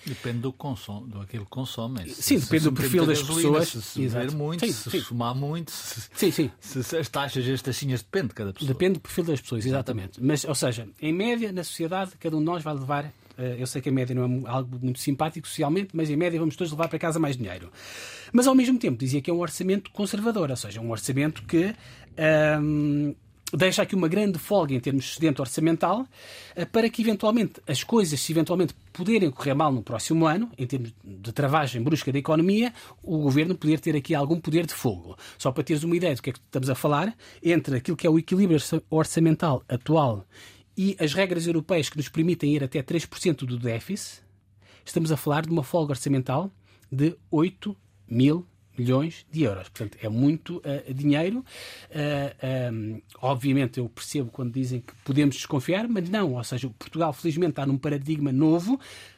Depende 0.05 0.39
do 0.39 0.53
consumo, 0.53 1.07
do 1.07 1.19
aquilo 1.19 1.45
que 1.45 1.49
consomem. 1.49 2.07
Sim, 2.07 2.37
depende 2.37 2.65
do 2.65 2.73
perfil 2.73 3.07
das 3.07 3.23
pessoas. 3.23 3.69
Se 3.69 4.07
beber 4.07 4.31
muito, 4.31 4.63
sim, 4.63 4.71
se 4.71 4.91
sim. 4.91 5.01
fumar 5.01 5.33
muito, 5.33 5.71
se, 5.71 6.09
sim, 6.13 6.31
sim. 6.31 6.51
se 6.59 6.97
as 6.97 7.09
taxas 7.09 7.47
as 7.47 7.61
taxinhas 7.61 8.03
depende 8.03 8.27
de 8.27 8.33
cada 8.35 8.53
pessoa. 8.53 8.67
Depende 8.67 8.93
do 8.95 8.99
perfil 8.99 9.23
das 9.23 9.41
pessoas, 9.41 9.65
exatamente. 9.65 10.21
Mas, 10.23 10.43
ou 10.43 10.53
seja, 10.53 10.87
em 11.01 11.11
média, 11.11 11.51
na 11.51 11.63
sociedade, 11.63 12.11
cada 12.19 12.35
um 12.35 12.39
de 12.39 12.45
nós 12.45 12.63
vai 12.63 12.75
levar 12.75 13.11
eu 13.37 13.67
sei 13.67 13.81
que 13.81 13.89
a 13.89 13.91
média 13.91 14.15
não 14.15 14.45
é 14.45 14.49
algo 14.49 14.79
muito 14.81 14.99
simpático 14.99 15.47
socialmente, 15.47 15.89
mas 15.93 16.09
em 16.09 16.15
média 16.15 16.39
vamos 16.39 16.55
todos 16.55 16.71
levar 16.71 16.87
para 16.87 16.99
casa 16.99 17.19
mais 17.19 17.37
dinheiro. 17.37 17.71
Mas 18.31 18.47
ao 18.47 18.55
mesmo 18.55 18.77
tempo 18.77 18.97
dizia 18.97 19.21
que 19.21 19.29
é 19.29 19.33
um 19.33 19.39
orçamento 19.39 19.91
conservador, 19.91 20.49
ou 20.49 20.55
seja, 20.55 20.81
um 20.81 20.91
orçamento 20.91 21.43
que 21.43 21.73
um, 22.61 23.13
deixa 23.53 23.81
aqui 23.81 23.95
uma 23.95 24.07
grande 24.07 24.39
folga 24.39 24.73
em 24.73 24.79
termos 24.79 25.05
de 25.05 25.11
excedente 25.11 25.41
orçamental 25.41 26.05
eh, 26.55 26.65
para 26.65 26.89
que 26.89 27.01
eventualmente 27.01 27.61
as 27.67 27.83
coisas, 27.83 28.19
se 28.19 28.31
eventualmente 28.31 28.73
puderem 28.91 29.29
correr 29.29 29.53
mal 29.53 29.71
no 29.71 29.83
próximo 29.83 30.25
ano, 30.25 30.49
em 30.57 30.65
termos 30.65 30.93
de 31.03 31.31
travagem 31.31 31.81
brusca 31.81 32.11
da 32.11 32.19
economia, 32.19 32.73
o 33.03 33.19
governo 33.19 33.55
poder 33.55 33.79
ter 33.79 33.95
aqui 33.95 34.15
algum 34.15 34.39
poder 34.39 34.65
de 34.65 34.73
fogo. 34.73 35.17
Só 35.37 35.51
para 35.51 35.63
teres 35.63 35.83
uma 35.83 35.95
ideia 35.95 36.15
do 36.15 36.21
que 36.21 36.31
é 36.31 36.33
que 36.33 36.39
estamos 36.39 36.69
a 36.69 36.75
falar, 36.75 37.15
entre 37.43 37.77
aquilo 37.77 37.97
que 37.97 38.07
é 38.07 38.09
o 38.09 38.17
equilíbrio 38.17 38.59
orçamental 38.89 39.63
atual 39.69 40.25
e 40.77 40.95
as 40.99 41.13
regras 41.13 41.47
europeias 41.47 41.89
que 41.89 41.97
nos 41.97 42.09
permitem 42.09 42.53
ir 42.53 42.63
até 42.63 42.81
3% 42.81 43.45
do 43.45 43.57
déficit, 43.57 44.21
estamos 44.85 45.11
a 45.11 45.17
falar 45.17 45.45
de 45.45 45.51
uma 45.51 45.63
folga 45.63 45.93
orçamental 45.93 46.51
de 46.91 47.15
8 47.31 47.75
mil 48.07 48.45
milhões 48.77 49.25
de 49.31 49.43
euros. 49.43 49.69
Portanto, 49.69 49.97
é 50.01 50.09
muito 50.09 50.57
uh, 50.57 50.93
dinheiro. 50.93 51.39
Uh, 51.89 52.73
um, 52.73 53.01
obviamente, 53.21 53.79
eu 53.79 53.87
percebo 53.87 54.29
quando 54.31 54.51
dizem 54.51 54.81
que 54.81 54.93
podemos 55.03 55.35
desconfiar, 55.35 55.87
mas 55.87 56.09
não. 56.09 56.33
Ou 56.33 56.43
seja, 56.43 56.69
Portugal, 56.77 57.13
felizmente, 57.13 57.51
está 57.51 57.65
num 57.65 57.77
paradigma 57.77 58.31
novo 58.31 58.77
eh, 58.77 59.14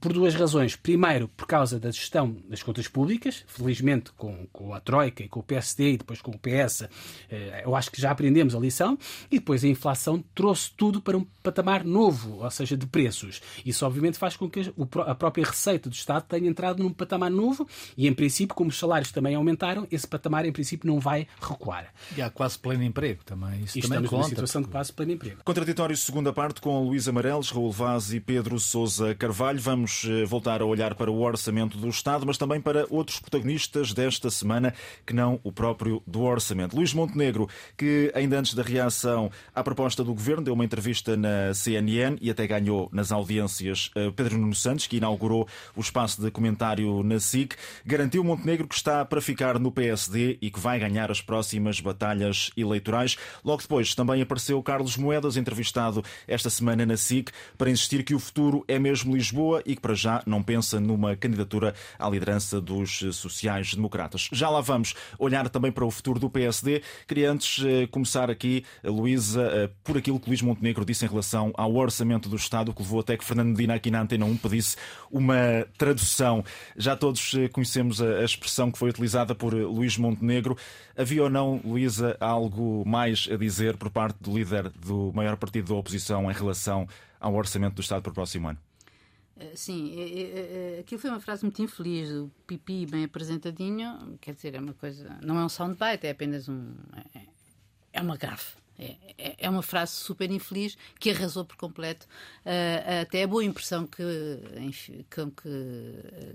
por 0.00 0.12
duas 0.12 0.34
razões. 0.34 0.76
Primeiro, 0.76 1.28
por 1.28 1.46
causa 1.46 1.78
da 1.78 1.90
gestão 1.90 2.36
das 2.48 2.62
contas 2.62 2.88
públicas, 2.88 3.44
felizmente 3.46 4.12
com, 4.16 4.46
com 4.52 4.74
a 4.74 4.80
Troika 4.80 5.22
e 5.22 5.28
com 5.28 5.40
o 5.40 5.42
PSD 5.42 5.92
e 5.92 5.96
depois 5.98 6.20
com 6.20 6.32
o 6.32 6.38
PS, 6.38 6.88
eh, 7.30 7.62
eu 7.64 7.74
acho 7.74 7.90
que 7.90 8.00
já 8.00 8.10
aprendemos 8.10 8.54
a 8.54 8.58
lição. 8.58 8.98
E 9.30 9.38
depois 9.38 9.64
a 9.64 9.68
inflação 9.68 10.22
trouxe 10.34 10.70
tudo 10.76 11.00
para 11.00 11.16
um 11.16 11.24
patamar 11.42 11.84
novo, 11.84 12.42
ou 12.42 12.50
seja, 12.50 12.76
de 12.76 12.86
preços. 12.86 13.40
Isso, 13.64 13.84
obviamente, 13.84 14.18
faz 14.18 14.36
com 14.36 14.48
que 14.48 14.72
a 15.06 15.14
própria 15.14 15.44
receita 15.44 15.88
do 15.88 15.94
Estado 15.94 16.24
tenha 16.28 16.48
entrado 16.48 16.82
num 16.82 16.92
patamar 16.92 17.30
novo 17.30 17.68
e, 17.96 18.06
em 18.06 18.14
princípio, 18.14 18.54
como 18.54 18.70
os 18.70 18.78
salários 18.78 19.12
também 19.12 19.34
aumentaram, 19.34 19.86
esse 19.90 20.06
patamar, 20.06 20.44
em 20.44 20.52
princípio, 20.52 20.86
não 20.86 20.98
vai 20.98 21.26
recuar. 21.40 21.92
E 22.16 22.22
há 22.22 22.30
quase 22.30 22.58
pleno 22.58 22.82
emprego 22.82 23.22
também. 23.24 23.64
Isso 23.64 23.78
e 23.78 23.82
também 23.82 23.98
estamos 23.98 24.10
conta, 24.10 24.22
numa 24.22 24.28
situação 24.28 24.62
porque... 24.62 24.70
de 24.70 24.78
quase 24.78 24.92
pleno 24.92 25.12
emprego. 25.12 25.40
Contraditório 25.44 25.96
segunda 25.96 26.32
parte 26.32 26.60
com 26.60 26.84
Luís 26.84 27.08
Amarelos, 27.08 27.50
Raul 27.50 27.72
Vaz 27.72 28.12
e 28.12 28.20
Pedro 28.20 28.58
Sousa 28.58 29.14
Carvalho. 29.14 29.33
Vamos 29.36 30.04
eh, 30.08 30.24
voltar 30.24 30.62
a 30.62 30.64
olhar 30.64 30.94
para 30.94 31.10
o 31.10 31.20
orçamento 31.20 31.76
do 31.76 31.88
Estado, 31.88 32.24
mas 32.24 32.38
também 32.38 32.60
para 32.60 32.86
outros 32.88 33.18
protagonistas 33.18 33.92
desta 33.92 34.30
semana 34.30 34.72
que 35.04 35.12
não 35.12 35.40
o 35.42 35.50
próprio 35.50 36.00
do 36.06 36.22
orçamento. 36.22 36.76
Luís 36.76 36.94
Montenegro, 36.94 37.48
que 37.76 38.12
ainda 38.14 38.38
antes 38.38 38.54
da 38.54 38.62
reação 38.62 39.32
à 39.52 39.64
proposta 39.64 40.04
do 40.04 40.14
governo, 40.14 40.44
deu 40.44 40.54
uma 40.54 40.64
entrevista 40.64 41.16
na 41.16 41.52
CNN 41.52 42.16
e 42.20 42.30
até 42.30 42.46
ganhou 42.46 42.88
nas 42.92 43.10
audiências 43.10 43.90
eh, 43.96 44.12
Pedro 44.14 44.38
Nuno 44.38 44.54
Santos, 44.54 44.86
que 44.86 44.98
inaugurou 44.98 45.48
o 45.74 45.80
espaço 45.80 46.22
de 46.22 46.30
comentário 46.30 47.02
na 47.02 47.18
SIC, 47.18 47.56
garantiu 47.84 48.22
Montenegro 48.22 48.68
que 48.68 48.76
está 48.76 49.04
para 49.04 49.20
ficar 49.20 49.58
no 49.58 49.72
PSD 49.72 50.38
e 50.40 50.48
que 50.48 50.60
vai 50.60 50.78
ganhar 50.78 51.10
as 51.10 51.20
próximas 51.20 51.80
batalhas 51.80 52.52
eleitorais. 52.56 53.16
Logo 53.44 53.62
depois 53.62 53.96
também 53.96 54.22
apareceu 54.22 54.62
Carlos 54.62 54.96
Moedas, 54.96 55.36
entrevistado 55.36 56.04
esta 56.28 56.48
semana 56.48 56.86
na 56.86 56.96
SIC, 56.96 57.32
para 57.58 57.68
insistir 57.68 58.04
que 58.04 58.14
o 58.14 58.20
futuro 58.20 58.64
é 58.68 58.78
mesmo 58.78 59.13
Lisboa 59.14 59.62
e 59.64 59.74
que 59.74 59.80
para 59.80 59.94
já 59.94 60.22
não 60.26 60.42
pensa 60.42 60.78
numa 60.78 61.16
candidatura 61.16 61.74
à 61.98 62.08
liderança 62.08 62.60
dos 62.60 63.04
sociais-democratas. 63.12 64.28
Já 64.32 64.50
lá 64.50 64.60
vamos 64.60 64.94
olhar 65.18 65.48
também 65.48 65.72
para 65.72 65.84
o 65.84 65.90
futuro 65.90 66.18
do 66.18 66.28
PSD. 66.28 66.82
Queria 67.06 67.30
antes 67.30 67.62
começar 67.90 68.30
aqui, 68.30 68.64
Luísa, 68.82 69.70
por 69.82 69.96
aquilo 69.96 70.20
que 70.20 70.28
Luís 70.28 70.42
Montenegro 70.42 70.84
disse 70.84 71.04
em 71.04 71.08
relação 71.08 71.52
ao 71.54 71.74
orçamento 71.74 72.28
do 72.28 72.36
Estado, 72.36 72.72
que 72.72 72.82
levou 72.82 73.00
até 73.00 73.16
que 73.16 73.24
Fernando 73.24 73.48
Medina 73.48 73.74
aqui 73.74 73.90
na 73.90 74.02
Antena 74.02 74.24
1 74.24 74.36
pedisse 74.36 74.76
uma 75.10 75.66
tradução. 75.78 76.44
Já 76.76 76.96
todos 76.96 77.32
conhecemos 77.52 78.02
a 78.02 78.24
expressão 78.24 78.70
que 78.70 78.78
foi 78.78 78.90
utilizada 78.90 79.34
por 79.34 79.54
Luís 79.54 79.96
Montenegro. 79.96 80.56
Havia 80.96 81.24
ou 81.24 81.30
não, 81.30 81.60
Luísa, 81.64 82.16
algo 82.20 82.84
mais 82.86 83.28
a 83.30 83.36
dizer 83.36 83.76
por 83.76 83.90
parte 83.90 84.16
do 84.20 84.36
líder 84.36 84.68
do 84.70 85.12
maior 85.14 85.36
partido 85.36 85.68
da 85.68 85.74
oposição 85.74 86.30
em 86.30 86.34
relação 86.34 86.86
ao 87.20 87.34
orçamento 87.34 87.74
do 87.74 87.80
Estado 87.80 88.02
para 88.02 88.10
o 88.10 88.14
próximo 88.14 88.48
ano? 88.48 88.58
Eh, 89.36 89.52
sim, 89.56 89.94
é, 89.98 90.76
é, 90.76 90.80
aquilo 90.80 91.00
foi 91.00 91.10
uma 91.10 91.20
frase 91.20 91.42
muito 91.42 91.60
infeliz. 91.62 92.10
O 92.10 92.30
pipi 92.46 92.86
bem 92.86 93.04
apresentadinho, 93.04 94.18
quer 94.20 94.34
dizer, 94.34 94.54
é 94.54 94.60
uma 94.60 94.74
coisa. 94.74 95.18
Não 95.22 95.38
é 95.38 95.44
um 95.44 95.48
soundbite, 95.48 96.06
é 96.06 96.10
apenas 96.10 96.48
um. 96.48 96.74
É, 97.14 97.20
é 97.94 98.00
uma 98.00 98.16
gafe. 98.16 98.56
É, 98.76 98.96
é, 99.16 99.36
é 99.38 99.50
uma 99.50 99.62
frase 99.62 99.92
super 99.92 100.28
infeliz 100.30 100.76
que 100.98 101.10
arrasou 101.10 101.44
por 101.44 101.56
completo 101.56 102.06
uh, 102.44 103.02
até 103.02 103.22
a 103.22 103.26
boa 103.26 103.44
impressão 103.44 103.86
que, 103.86 104.02
enfim, 104.56 105.04
que, 105.08 105.22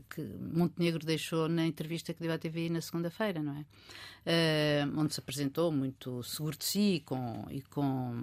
que, 0.09 0.21
Montenegro 0.21 1.05
deixou 1.05 1.49
na 1.49 1.65
entrevista 1.65 2.13
que 2.13 2.21
deu 2.21 2.31
à 2.31 2.37
TV 2.37 2.69
na 2.69 2.79
segunda-feira, 2.79 3.43
não 3.43 3.57
é? 3.57 3.65
Uh, 4.29 4.99
onde 4.99 5.11
se 5.11 5.19
apresentou 5.19 5.71
muito 5.71 6.21
seguro 6.21 6.55
de 6.55 6.63
si 6.63 6.95
e 6.95 6.99
com, 6.99 7.47
e, 7.49 7.61
com, 7.63 8.13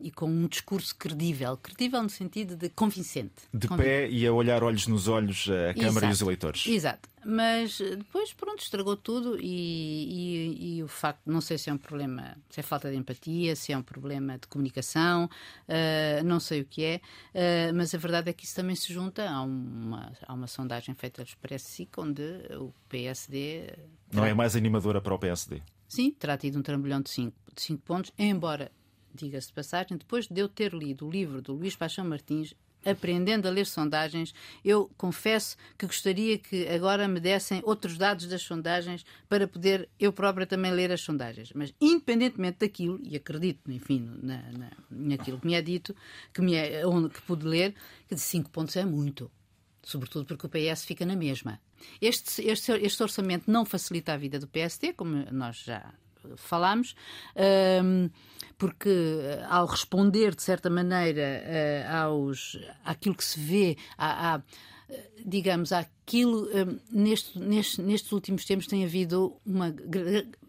e 0.00 0.10
com 0.10 0.26
um 0.26 0.48
discurso 0.48 0.96
credível. 0.96 1.56
Credível 1.56 2.02
no 2.02 2.10
sentido 2.10 2.56
de 2.56 2.68
convincente. 2.68 3.44
De 3.54 3.68
pé 3.68 4.10
e 4.10 4.26
a 4.26 4.32
olhar 4.32 4.64
olhos 4.64 4.88
nos 4.88 5.06
olhos 5.06 5.48
a 5.48 5.72
Câmara 5.72 6.06
Exato. 6.06 6.06
e 6.06 6.10
os 6.10 6.20
eleitores. 6.20 6.66
Exato. 6.66 7.08
Mas 7.28 7.78
depois, 7.78 8.32
pronto, 8.32 8.62
estragou 8.62 8.96
tudo 8.96 9.36
e, 9.40 9.42
e, 9.42 10.76
e, 10.76 10.82
o 10.84 10.86
facto, 10.86 11.22
não 11.26 11.40
sei 11.40 11.58
se 11.58 11.68
é 11.68 11.72
um 11.72 11.78
problema, 11.78 12.36
se 12.48 12.60
é 12.60 12.62
falta 12.62 12.88
de 12.88 12.96
empatia, 12.96 13.56
se 13.56 13.72
é 13.72 13.76
um 13.76 13.82
problema 13.82 14.38
de 14.38 14.46
comunicação, 14.46 15.24
uh, 15.24 16.24
não 16.24 16.38
sei 16.38 16.60
o 16.60 16.64
que 16.64 16.84
é, 16.84 17.00
uh, 17.34 17.74
mas 17.74 17.92
a 17.92 17.98
verdade 17.98 18.30
é 18.30 18.32
que 18.32 18.44
isso 18.44 18.54
também 18.54 18.76
se 18.76 18.92
junta 18.92 19.28
a 19.28 19.42
uma, 19.42 20.12
a 20.24 20.34
uma 20.34 20.46
sondagem 20.46 20.94
feita 20.94 21.24
do 21.24 21.26
Expresso 21.26 21.68
SIC, 21.68 21.98
onde 21.98 22.22
o 22.60 22.72
PSD. 22.88 23.74
Não 24.12 24.24
é 24.24 24.32
mais 24.32 24.54
animadora 24.54 25.00
para 25.00 25.12
o 25.12 25.18
PSD? 25.18 25.35
Sim, 25.88 26.10
terá 26.10 26.36
tido 26.36 26.58
um 26.58 26.62
trambolhão 26.62 27.00
de 27.00 27.10
5 27.10 27.36
de 27.54 27.62
cinco 27.62 27.82
pontos, 27.82 28.12
embora 28.18 28.70
diga-se 29.14 29.48
de 29.48 29.54
passagem, 29.54 29.96
depois 29.96 30.28
de 30.28 30.40
eu 30.40 30.48
ter 30.48 30.74
lido 30.74 31.06
o 31.06 31.10
livro 31.10 31.40
do 31.40 31.54
Luís 31.54 31.74
Paixão 31.74 32.04
Martins, 32.04 32.54
aprendendo 32.84 33.48
a 33.48 33.50
ler 33.50 33.66
sondagens, 33.66 34.32
eu 34.64 34.88
confesso 34.96 35.56
que 35.76 35.86
gostaria 35.86 36.38
que 36.38 36.68
agora 36.68 37.08
me 37.08 37.18
dessem 37.18 37.60
outros 37.64 37.98
dados 37.98 38.26
das 38.26 38.42
sondagens 38.42 39.04
para 39.28 39.48
poder 39.48 39.88
eu 39.98 40.12
própria 40.12 40.46
também 40.46 40.70
ler 40.70 40.92
as 40.92 41.00
sondagens. 41.00 41.52
Mas, 41.52 41.74
independentemente 41.80 42.58
daquilo, 42.60 43.00
e 43.02 43.16
acredito, 43.16 43.72
enfim, 43.72 44.08
na, 44.22 44.52
na, 44.52 44.70
naquilo 44.88 45.40
que 45.40 45.46
me 45.46 45.54
é 45.54 45.62
dito, 45.62 45.96
que, 46.32 46.40
me 46.40 46.54
é, 46.54 46.86
onde, 46.86 47.08
que 47.08 47.22
pude 47.22 47.44
ler, 47.44 47.74
que 48.06 48.14
de 48.14 48.20
5 48.20 48.50
pontos 48.50 48.76
é 48.76 48.84
muito. 48.84 49.30
Sobretudo 49.82 50.26
porque 50.26 50.46
o 50.46 50.48
PS 50.48 50.84
fica 50.84 51.04
na 51.04 51.16
mesma. 51.16 51.60
Este, 52.00 52.42
este, 52.46 52.72
este 52.72 53.02
orçamento 53.02 53.50
não 53.50 53.64
facilita 53.64 54.12
a 54.12 54.16
vida 54.16 54.38
do 54.38 54.46
PSD, 54.46 54.92
como 54.92 55.24
nós 55.30 55.56
já 55.58 55.92
falámos, 56.36 56.94
porque 58.58 58.88
eh, 58.88 59.46
ao 59.48 59.66
responder, 59.66 60.34
de 60.34 60.42
certa 60.42 60.68
maneira, 60.68 61.20
eh, 61.20 61.86
aos, 61.88 62.58
àquilo 62.84 63.14
que 63.14 63.24
se 63.24 63.38
vê, 63.38 63.76
à, 63.96 64.34
à 64.34 64.42
digamos, 65.24 65.72
àquilo, 65.72 66.48
neste, 66.90 67.38
neste, 67.40 67.82
nestes 67.82 68.12
últimos 68.12 68.44
tempos 68.44 68.68
tem 68.68 68.84
havido 68.84 69.36
uma 69.44 69.74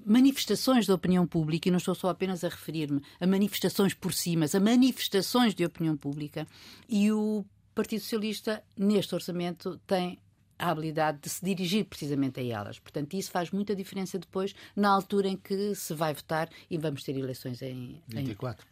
manifestações 0.06 0.86
da 0.86 0.94
opinião 0.94 1.26
pública, 1.26 1.68
e 1.68 1.72
não 1.72 1.80
estou 1.80 1.96
só 1.96 2.10
apenas 2.10 2.44
a 2.44 2.50
referir-me 2.50 3.02
a 3.20 3.28
manifestações 3.28 3.94
por 3.94 4.14
si, 4.14 4.38
mas 4.38 4.56
a 4.56 4.60
manifestações 4.60 5.56
de 5.56 5.66
opinião 5.66 5.98
pública, 5.98 6.48
e 6.88 7.12
o 7.12 7.44
Partido 7.76 8.02
Socialista, 8.02 8.64
neste 8.78 9.14
orçamento, 9.14 9.80
tem 9.86 10.18
a 10.58 10.70
habilidade 10.70 11.20
de 11.22 11.30
se 11.30 11.44
dirigir 11.44 11.86
precisamente 11.86 12.40
a 12.40 12.44
elas. 12.44 12.80
Portanto, 12.80 13.14
isso 13.16 13.32
faz 13.32 13.52
muita 13.52 13.76
diferença 13.76 14.18
depois 14.18 14.56
na 14.76 14.90
altura 14.90 15.28
em 15.28 15.38
que 15.38 15.76
se 15.76 15.94
vai 15.94 16.14
votar 16.14 16.50
e 16.70 16.78
vamos 16.78 17.04
ter 17.04 17.16
eleições 17.16 17.62
em 17.62 18.02
24. 18.08 18.66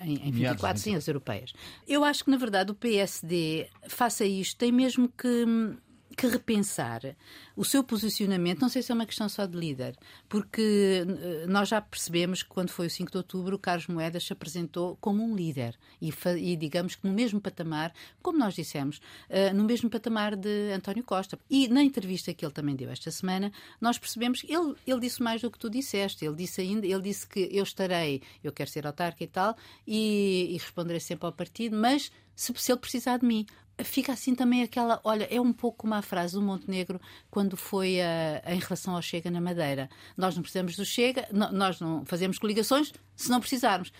Em, 0.00 0.28
em 0.28 0.30
24, 0.30 0.82
sim, 0.82 0.94
as 0.94 1.06
europeias. 1.06 1.52
Eu 1.86 2.02
acho 2.02 2.24
que, 2.24 2.30
na 2.30 2.38
verdade, 2.38 2.70
o 2.70 2.74
PSD, 2.74 3.68
faça 3.88 4.24
isto, 4.24 4.56
tem 4.56 4.72
mesmo 4.72 5.08
que 5.08 5.44
que 6.14 6.26
repensar 6.26 7.00
o 7.56 7.64
seu 7.64 7.82
posicionamento. 7.82 8.60
Não 8.60 8.68
sei 8.68 8.82
se 8.82 8.92
é 8.92 8.94
uma 8.94 9.06
questão 9.06 9.28
só 9.28 9.46
de 9.46 9.56
líder, 9.56 9.96
porque 10.28 11.04
eh, 11.06 11.46
nós 11.46 11.68
já 11.68 11.80
percebemos 11.80 12.42
que 12.42 12.48
quando 12.48 12.70
foi 12.70 12.86
o 12.86 12.90
5 12.90 13.10
de 13.10 13.16
outubro, 13.16 13.56
o 13.56 13.58
Carlos 13.58 13.86
Moedas 13.86 14.24
se 14.24 14.32
apresentou 14.32 14.96
como 15.00 15.22
um 15.24 15.34
líder 15.34 15.76
e, 16.00 16.12
e 16.38 16.56
digamos 16.56 16.94
que 16.94 17.06
no 17.06 17.12
mesmo 17.12 17.40
patamar, 17.40 17.92
como 18.22 18.38
nós 18.38 18.54
dissemos, 18.54 18.98
uh, 19.30 19.54
no 19.54 19.64
mesmo 19.64 19.90
patamar 19.90 20.36
de 20.36 20.72
António 20.72 21.02
Costa. 21.02 21.38
E 21.50 21.68
na 21.68 21.82
entrevista 21.82 22.32
que 22.32 22.44
ele 22.44 22.52
também 22.52 22.76
deu 22.76 22.90
esta 22.90 23.10
semana, 23.10 23.52
nós 23.80 23.98
percebemos 23.98 24.42
que 24.42 24.52
ele, 24.52 24.74
ele 24.86 25.00
disse 25.00 25.22
mais 25.22 25.40
do 25.40 25.50
que 25.50 25.58
tu 25.58 25.70
disseste. 25.70 26.24
Ele 26.24 26.36
disse 26.36 26.60
ainda, 26.60 26.86
ele 26.86 27.02
disse 27.02 27.26
que 27.26 27.48
eu 27.50 27.62
estarei, 27.62 28.22
eu 28.42 28.52
quero 28.52 28.70
ser 28.70 28.86
autarca 28.86 29.22
e 29.22 29.26
tal, 29.26 29.56
e, 29.86 30.48
e 30.50 30.52
responderei 30.54 31.00
sempre 31.00 31.26
ao 31.26 31.32
partido, 31.32 31.76
mas 31.76 32.10
se, 32.34 32.52
se 32.54 32.70
ele 32.70 32.80
precisar 32.80 33.18
de 33.18 33.26
mim 33.26 33.46
fica 33.84 34.12
assim 34.12 34.34
também 34.34 34.62
aquela. 34.62 35.00
Olha, 35.04 35.26
é 35.30 35.40
um 35.40 35.52
pouco 35.52 35.78
como 35.78 35.94
a 35.94 36.02
frase 36.02 36.34
do 36.34 36.42
Montenegro 36.42 37.00
quando 37.30 37.56
foi 37.56 38.00
a, 38.00 38.42
a, 38.44 38.54
em 38.54 38.58
relação 38.58 38.94
ao 38.94 39.02
Chega 39.02 39.30
na 39.30 39.40
Madeira. 39.40 39.88
Nós 40.16 40.34
não 40.34 40.42
precisamos 40.42 40.76
do 40.76 40.84
Chega, 40.84 41.28
nós 41.32 41.80
não 41.80 42.04
fazemos 42.04 42.38
coligações 42.38 42.92
se 43.14 43.30
não 43.30 43.40
precisarmos. 43.40 43.92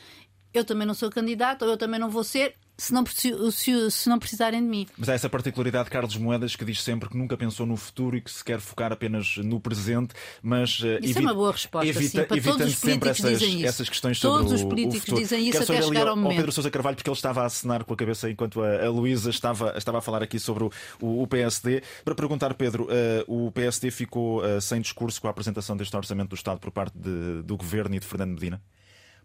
Eu 0.52 0.64
também 0.64 0.86
não 0.86 0.94
sou 0.94 1.10
candidato, 1.10 1.62
ou 1.62 1.70
eu 1.70 1.76
também 1.76 2.00
não 2.00 2.08
vou 2.08 2.24
ser, 2.24 2.54
se 2.76 2.92
não, 2.92 3.04
se, 3.06 3.90
se 3.90 4.08
não 4.08 4.18
precisarem 4.18 4.60
de 4.60 4.68
mim. 4.68 4.86
Mas 4.96 5.08
há 5.08 5.14
essa 5.14 5.28
particularidade 5.28 5.86
de 5.86 5.90
Carlos 5.90 6.16
Moedas 6.16 6.54
que 6.54 6.64
diz 6.64 6.82
sempre 6.82 7.08
que 7.08 7.16
nunca 7.16 7.36
pensou 7.36 7.66
no 7.66 7.76
futuro 7.76 8.16
e 8.16 8.20
que 8.20 8.30
se 8.30 8.44
quer 8.44 8.60
focar 8.60 8.92
apenas 8.92 9.38
no 9.38 9.58
presente, 9.58 10.14
mas 10.42 10.80
uh, 10.80 10.98
isso 11.00 11.18
é 11.18 11.22
uma 11.22 11.34
boa 11.34 11.52
resposta, 11.52 11.88
evita, 11.88 12.22
sim, 12.22 12.26
para 12.26 12.42
todos 12.42 12.66
os 12.66 12.78
sempre 12.78 13.10
essas, 13.10 13.42
essas 13.42 13.88
questões 13.88 14.18
sobre 14.18 14.38
todos 14.38 14.52
o, 14.52 14.54
os 14.56 14.64
políticos 14.64 14.98
o 14.98 15.00
futuro. 15.00 15.20
dizem 15.22 15.48
isso 15.48 15.58
Quero 15.58 15.72
até 15.72 15.82
chegar 15.82 16.08
ao 16.08 16.16
momento. 16.16 16.30
Ao 16.32 16.36
Pedro 16.36 16.52
Sousa 16.52 16.70
Carvalho, 16.70 16.96
porque 16.96 17.08
ele 17.08 17.16
estava 17.16 17.42
a 17.42 17.46
assinar 17.46 17.84
com 17.84 17.94
a 17.94 17.96
cabeça 17.96 18.30
enquanto 18.30 18.62
a, 18.62 18.84
a 18.84 18.90
Luísa 18.90 19.30
estava, 19.30 19.74
estava 19.76 19.98
a 19.98 20.00
falar 20.00 20.22
aqui 20.22 20.38
sobre 20.38 20.64
o, 20.64 20.70
o, 21.00 21.22
o 21.22 21.26
PSD. 21.26 21.82
Para 22.04 22.14
perguntar, 22.14 22.52
Pedro, 22.54 22.84
uh, 22.84 23.46
o 23.46 23.50
PSD 23.52 23.90
ficou 23.90 24.42
uh, 24.44 24.60
sem 24.60 24.80
discurso 24.80 25.20
com 25.20 25.28
a 25.28 25.30
apresentação 25.30 25.76
deste 25.76 25.96
orçamento 25.96 26.30
do 26.30 26.34
Estado 26.34 26.60
por 26.60 26.70
parte 26.70 26.96
de, 26.98 27.42
do 27.42 27.56
Governo 27.56 27.94
e 27.94 27.98
de 27.98 28.06
Fernando 28.06 28.32
Medina? 28.32 28.60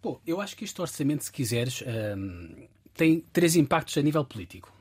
Bom, 0.02 0.20
eu 0.26 0.42
acho 0.42 0.56
que 0.56 0.64
este 0.64 0.82
orçamento, 0.82 1.24
se 1.24 1.32
quiseres, 1.32 1.84
tem 3.02 3.20
três 3.34 3.56
impactos 3.56 3.98
a 3.98 4.02
nível 4.04 4.24
político. 4.24 4.72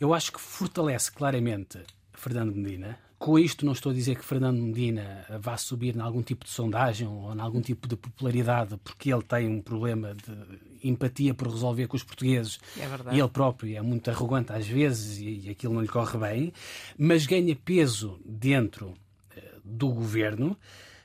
Eu 0.00 0.14
acho 0.14 0.32
que 0.32 0.40
fortalece 0.40 1.12
claramente 1.12 1.78
Fernando 2.10 2.56
Medina. 2.56 2.98
Com 3.18 3.38
isto 3.38 3.66
não 3.66 3.74
estou 3.74 3.92
a 3.92 3.94
dizer 3.94 4.16
que 4.16 4.24
Fernando 4.24 4.58
Medina 4.62 5.26
vá 5.38 5.58
subir 5.58 5.94
em 5.94 6.00
algum 6.00 6.22
tipo 6.22 6.46
de 6.46 6.50
sondagem 6.50 7.06
ou 7.06 7.34
em 7.34 7.38
algum 7.38 7.60
tipo 7.60 7.86
de 7.86 7.96
popularidade 7.96 8.78
porque 8.82 9.12
ele 9.12 9.22
tem 9.22 9.46
um 9.46 9.60
problema 9.60 10.14
de 10.14 10.88
empatia 10.88 11.34
por 11.34 11.48
resolver 11.48 11.86
com 11.86 11.98
os 11.98 12.02
portugueses 12.02 12.58
é 12.78 13.14
e 13.14 13.20
ele 13.20 13.28
próprio 13.28 13.76
é 13.76 13.82
muito 13.82 14.10
arrogante 14.10 14.54
às 14.54 14.66
vezes 14.66 15.18
e 15.18 15.50
aquilo 15.50 15.74
não 15.74 15.82
lhe 15.82 15.88
corre 15.88 16.16
bem, 16.16 16.54
mas 16.96 17.26
ganha 17.26 17.54
peso 17.54 18.18
dentro 18.24 18.94
eh, 19.36 19.56
do 19.62 19.88
governo. 19.88 20.56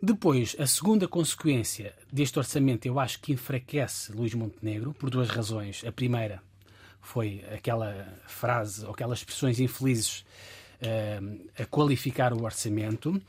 Depois, 0.06 0.56
a 0.60 0.68
segunda 0.68 1.08
consequência 1.08 1.92
deste 2.14 2.38
orçamento 2.38 2.86
eu 2.86 3.00
acho 3.00 3.20
que 3.20 3.34
enfraquece 3.34 4.12
Luís 4.12 4.36
Montenegro 4.36 4.94
por 4.94 5.10
duas 5.10 5.30
razões. 5.30 5.84
A 5.84 5.92
primeira 5.92 6.44
foi 7.02 7.44
aquela 7.52 8.08
frase 8.28 8.86
ou 8.86 8.92
aquelas 8.92 9.18
expressões 9.18 9.60
infelizes 9.60 10.24
uh, 10.80 11.50
a 11.58 11.66
qualificar 11.66 12.34
o 12.34 12.44
orçamento. 12.44 13.20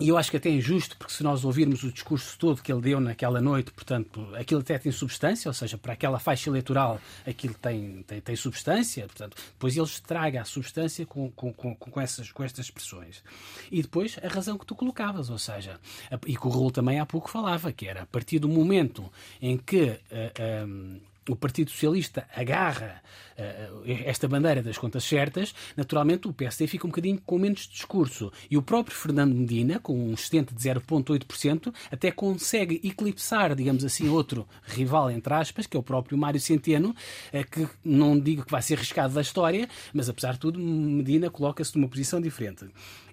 E 0.00 0.08
eu 0.08 0.16
acho 0.16 0.30
que 0.30 0.38
até 0.38 0.48
é 0.48 0.52
injusto, 0.52 0.96
porque 0.96 1.12
se 1.12 1.22
nós 1.22 1.44
ouvirmos 1.44 1.84
o 1.84 1.92
discurso 1.92 2.38
todo 2.38 2.62
que 2.62 2.72
ele 2.72 2.80
deu 2.80 2.98
naquela 3.00 3.38
noite, 3.38 3.70
portanto, 3.70 4.26
aquilo 4.34 4.62
até 4.62 4.78
tem 4.78 4.90
substância, 4.90 5.46
ou 5.46 5.52
seja, 5.52 5.76
para 5.76 5.92
aquela 5.92 6.18
faixa 6.18 6.48
eleitoral 6.48 6.98
aquilo 7.26 7.52
tem, 7.52 8.02
tem, 8.04 8.18
tem 8.18 8.34
substância, 8.34 9.06
portanto, 9.06 9.36
depois 9.52 9.76
ele 9.76 9.84
estraga 9.84 10.40
a 10.40 10.44
substância 10.46 11.04
com, 11.04 11.30
com, 11.32 11.52
com, 11.52 11.74
com, 11.74 12.00
essas, 12.00 12.32
com 12.32 12.42
estas 12.42 12.64
expressões. 12.64 13.22
E 13.70 13.82
depois 13.82 14.18
a 14.22 14.28
razão 14.28 14.56
que 14.56 14.64
tu 14.64 14.74
colocavas, 14.74 15.28
ou 15.28 15.38
seja, 15.38 15.78
e 16.26 16.34
que 16.34 16.46
o 16.46 16.50
Raul 16.50 16.70
também 16.70 16.98
há 16.98 17.04
pouco 17.04 17.28
falava, 17.28 17.70
que 17.70 17.86
era 17.86 18.00
a 18.00 18.06
partir 18.06 18.38
do 18.38 18.48
momento 18.48 19.12
em 19.42 19.58
que 19.58 19.82
uh, 19.82 20.66
um, 20.66 20.98
o 21.32 21.36
Partido 21.36 21.70
Socialista 21.70 22.26
agarra 22.34 23.02
uh, 23.38 23.82
esta 24.04 24.28
bandeira 24.28 24.62
das 24.62 24.78
contas 24.78 25.04
certas, 25.04 25.54
naturalmente 25.76 26.28
o 26.28 26.32
PSD 26.32 26.66
fica 26.66 26.86
um 26.86 26.90
bocadinho 26.90 27.20
com 27.24 27.38
menos 27.38 27.66
discurso. 27.66 28.32
E 28.50 28.56
o 28.56 28.62
próprio 28.62 28.96
Fernando 28.96 29.34
Medina, 29.34 29.78
com 29.78 29.96
um 29.96 30.14
excedente 30.14 30.54
de 30.54 30.60
0,8%, 30.60 31.72
até 31.90 32.10
consegue 32.10 32.80
eclipsar, 32.84 33.54
digamos 33.54 33.84
assim, 33.84 34.08
outro 34.08 34.46
rival, 34.64 35.10
entre 35.10 35.32
aspas, 35.34 35.66
que 35.66 35.76
é 35.76 35.80
o 35.80 35.82
próprio 35.82 36.18
Mário 36.18 36.40
Centeno, 36.40 36.90
uh, 36.90 37.50
que 37.50 37.68
não 37.84 38.18
digo 38.18 38.44
que 38.44 38.52
vai 38.52 38.62
ser 38.62 38.74
arriscado 38.74 39.14
da 39.14 39.20
história, 39.20 39.68
mas 39.92 40.08
apesar 40.08 40.34
de 40.34 40.40
tudo, 40.40 40.58
Medina 40.58 41.30
coloca-se 41.30 41.76
numa 41.76 41.88
posição 41.88 42.20
diferente. 42.20 42.66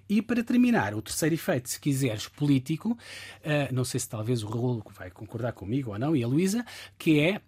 E 0.08 0.22
para 0.22 0.42
terminar, 0.42 0.94
o 0.94 1.02
terceiro 1.02 1.34
efeito, 1.34 1.68
se 1.68 1.78
quiseres, 1.78 2.26
político, 2.26 2.92
uh, 2.92 3.74
não 3.74 3.84
sei 3.84 4.00
se 4.00 4.08
talvez 4.08 4.42
o 4.42 4.48
Raul 4.48 4.82
vai 4.96 5.10
concordar 5.10 5.52
comigo 5.52 5.90
ou 5.92 5.98
não, 5.98 6.16
e 6.16 6.24
a 6.24 6.26
Luísa, 6.26 6.64
que 6.98 7.20
é 7.20 7.42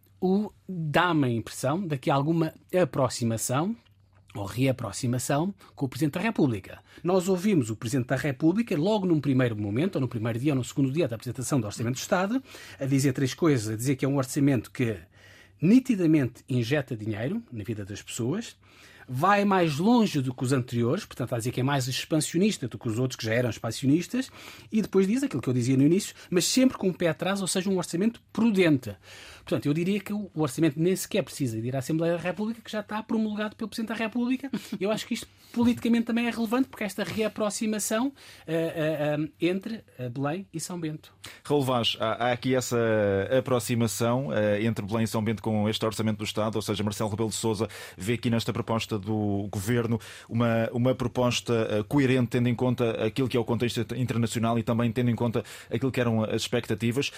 dá-me 0.68 1.26
a 1.26 1.30
impressão 1.30 1.86
de 1.86 1.96
que 1.96 2.10
há 2.10 2.14
alguma 2.14 2.52
aproximação 2.74 3.76
ou 4.34 4.44
reaproximação 4.44 5.54
com 5.74 5.86
o 5.86 5.88
Presidente 5.88 6.14
da 6.14 6.20
República. 6.20 6.78
Nós 7.02 7.28
ouvimos 7.28 7.70
o 7.70 7.76
Presidente 7.76 8.08
da 8.08 8.16
República, 8.16 8.76
logo 8.76 9.06
num 9.06 9.20
primeiro 9.20 9.56
momento, 9.56 9.96
ou 9.96 10.00
no 10.00 10.08
primeiro 10.08 10.38
dia 10.38 10.52
ou 10.52 10.56
no 10.56 10.64
segundo 10.64 10.92
dia 10.92 11.08
da 11.08 11.16
apresentação 11.16 11.60
do 11.60 11.66
Orçamento 11.66 11.94
do 11.94 11.98
Estado, 11.98 12.42
a 12.78 12.84
dizer 12.84 13.12
três 13.12 13.34
coisas, 13.34 13.72
a 13.72 13.76
dizer 13.76 13.96
que 13.96 14.04
é 14.04 14.08
um 14.08 14.16
orçamento 14.16 14.70
que 14.70 14.96
nitidamente 15.60 16.44
injeta 16.48 16.96
dinheiro 16.96 17.42
na 17.52 17.64
vida 17.64 17.84
das 17.84 18.00
pessoas, 18.00 18.56
vai 19.12 19.44
mais 19.44 19.78
longe 19.78 20.20
do 20.20 20.32
que 20.32 20.44
os 20.44 20.52
anteriores, 20.52 21.04
portanto, 21.04 21.34
a 21.34 21.38
dizer 21.38 21.50
que 21.50 21.58
é 21.58 21.64
mais 21.64 21.88
expansionista 21.88 22.68
do 22.68 22.78
que 22.78 22.88
os 22.88 22.96
outros 22.96 23.16
que 23.16 23.26
já 23.26 23.34
eram 23.34 23.50
expansionistas, 23.50 24.30
e 24.70 24.80
depois 24.80 25.08
diz 25.08 25.24
aquilo 25.24 25.42
que 25.42 25.48
eu 25.48 25.52
dizia 25.52 25.76
no 25.76 25.82
início, 25.82 26.14
mas 26.30 26.44
sempre 26.44 26.78
com 26.78 26.86
o 26.86 26.90
um 26.90 26.92
pé 26.92 27.08
atrás, 27.08 27.42
ou 27.42 27.48
seja, 27.48 27.68
um 27.68 27.76
orçamento 27.76 28.22
prudente. 28.32 28.94
Portanto, 29.50 29.66
eu 29.66 29.74
diria 29.74 29.98
que 29.98 30.12
o 30.12 30.30
orçamento 30.36 30.78
nem 30.78 30.94
sequer 30.94 31.24
precisa 31.24 31.60
de 31.60 31.66
ir 31.66 31.74
à 31.74 31.80
Assembleia 31.80 32.16
da 32.16 32.22
República, 32.22 32.60
que 32.62 32.70
já 32.70 32.78
está 32.78 33.02
promulgado 33.02 33.56
pelo 33.56 33.68
Presidente 33.68 33.88
da 33.88 33.96
República. 33.96 34.48
Eu 34.80 34.92
acho 34.92 35.04
que 35.04 35.14
isto 35.14 35.26
politicamente 35.52 36.04
também 36.04 36.28
é 36.28 36.30
relevante, 36.30 36.68
porque 36.68 36.84
esta 36.84 37.02
reaproximação 37.02 38.06
uh, 38.06 38.10
uh, 38.10 39.24
uh, 39.24 39.32
entre 39.40 39.82
Belém 40.12 40.46
e 40.54 40.60
São 40.60 40.78
Bento. 40.78 41.12
Raul 41.42 41.64
Vaz, 41.64 41.96
há, 41.98 42.28
há 42.28 42.32
aqui 42.32 42.54
essa 42.54 42.78
aproximação 43.36 44.28
entre 44.60 44.86
Belém 44.86 45.02
e 45.02 45.08
São 45.08 45.20
Bento 45.24 45.42
com 45.42 45.68
este 45.68 45.84
orçamento 45.84 46.18
do 46.18 46.24
Estado, 46.24 46.54
ou 46.54 46.62
seja, 46.62 46.84
Marcelo 46.84 47.10
Rebelo 47.10 47.30
de 47.30 47.34
Sousa 47.34 47.66
vê 47.98 48.12
aqui 48.12 48.30
nesta 48.30 48.52
proposta 48.52 48.96
do 48.96 49.48
Governo 49.50 49.98
uma, 50.28 50.70
uma 50.72 50.94
proposta 50.94 51.84
coerente, 51.88 52.28
tendo 52.28 52.48
em 52.48 52.54
conta 52.54 53.04
aquilo 53.04 53.28
que 53.28 53.36
é 53.36 53.40
o 53.40 53.44
contexto 53.44 53.80
internacional 53.96 54.56
e 54.60 54.62
também 54.62 54.92
tendo 54.92 55.10
em 55.10 55.16
conta 55.16 55.42
aquilo 55.68 55.90
que 55.90 56.00
eram 56.00 56.22
as 56.22 56.42
expectativas, 56.42 57.10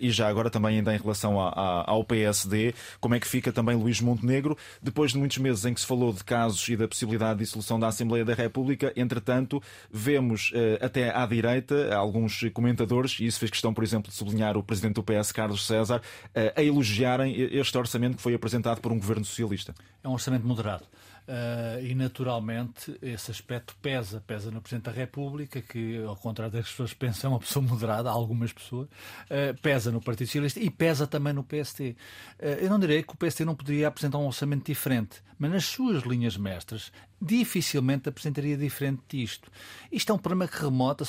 e 0.00 0.10
já 0.10 0.26
agora 0.26 0.50
também 0.50 0.78
ainda 0.78 0.92
em 0.92 0.98
relação 0.98 1.40
à 1.40 1.75
ao 1.86 2.04
PSD. 2.04 2.74
Como 3.00 3.14
é 3.14 3.20
que 3.20 3.26
fica 3.26 3.52
também 3.52 3.76
Luís 3.76 4.00
Montenegro? 4.00 4.56
Depois 4.82 5.12
de 5.12 5.18
muitos 5.18 5.38
meses 5.38 5.64
em 5.64 5.74
que 5.74 5.80
se 5.80 5.86
falou 5.86 6.12
de 6.12 6.24
casos 6.24 6.66
e 6.68 6.76
da 6.76 6.86
possibilidade 6.88 7.38
de 7.38 7.44
dissolução 7.44 7.78
da 7.78 7.88
Assembleia 7.88 8.24
da 8.24 8.34
República, 8.34 8.92
entretanto, 8.96 9.62
vemos 9.90 10.50
eh, 10.54 10.78
até 10.80 11.14
à 11.14 11.26
direita 11.26 11.94
alguns 11.94 12.44
comentadores, 12.52 13.18
e 13.20 13.26
isso 13.26 13.38
fez 13.38 13.50
questão, 13.50 13.74
por 13.74 13.84
exemplo, 13.84 14.10
de 14.10 14.16
sublinhar 14.16 14.56
o 14.56 14.62
presidente 14.62 14.94
do 14.94 15.02
PS, 15.02 15.32
Carlos 15.32 15.66
César, 15.66 16.00
eh, 16.34 16.52
a 16.56 16.62
elogiarem 16.62 17.34
este 17.52 17.76
orçamento 17.76 18.16
que 18.16 18.22
foi 18.22 18.34
apresentado 18.34 18.80
por 18.80 18.92
um 18.92 18.98
governo 18.98 19.24
socialista. 19.24 19.74
É 20.02 20.08
um 20.08 20.12
orçamento 20.12 20.46
moderado. 20.46 20.84
Uh, 21.26 21.84
e 21.84 21.92
naturalmente 21.92 22.96
esse 23.02 23.32
aspecto 23.32 23.74
pesa, 23.82 24.22
pesa 24.24 24.48
no 24.48 24.60
Presidente 24.60 24.84
da 24.84 24.92
República, 24.92 25.60
que 25.60 26.00
ao 26.04 26.16
contrário 26.16 26.52
das 26.52 26.70
pessoas 26.70 26.94
pensam, 26.94 27.30
é 27.30 27.34
uma 27.34 27.40
pessoa 27.40 27.64
moderada, 27.66 28.08
algumas 28.08 28.52
pessoas, 28.52 28.86
uh, 28.86 29.60
pesa 29.60 29.90
no 29.90 30.00
Partido 30.00 30.28
Socialista 30.28 30.60
e 30.60 30.70
pesa 30.70 31.04
também 31.04 31.32
no 31.32 31.42
PST. 31.42 31.96
Uh, 32.38 32.44
eu 32.60 32.70
não 32.70 32.78
direi 32.78 33.02
que 33.02 33.12
o 33.12 33.16
PST 33.16 33.44
não 33.44 33.56
poderia 33.56 33.88
apresentar 33.88 34.18
um 34.18 34.26
orçamento 34.26 34.66
diferente, 34.66 35.20
mas 35.36 35.50
nas 35.50 35.64
suas 35.64 36.04
linhas 36.04 36.36
mestras 36.36 36.92
dificilmente 37.20 38.08
apresentaria 38.08 38.56
diferente 38.56 39.02
disto. 39.08 39.50
Isto 39.90 40.12
é 40.12 40.14
um 40.14 40.18
problema 40.18 40.46
que 40.46 40.60
remonta, 40.62 41.04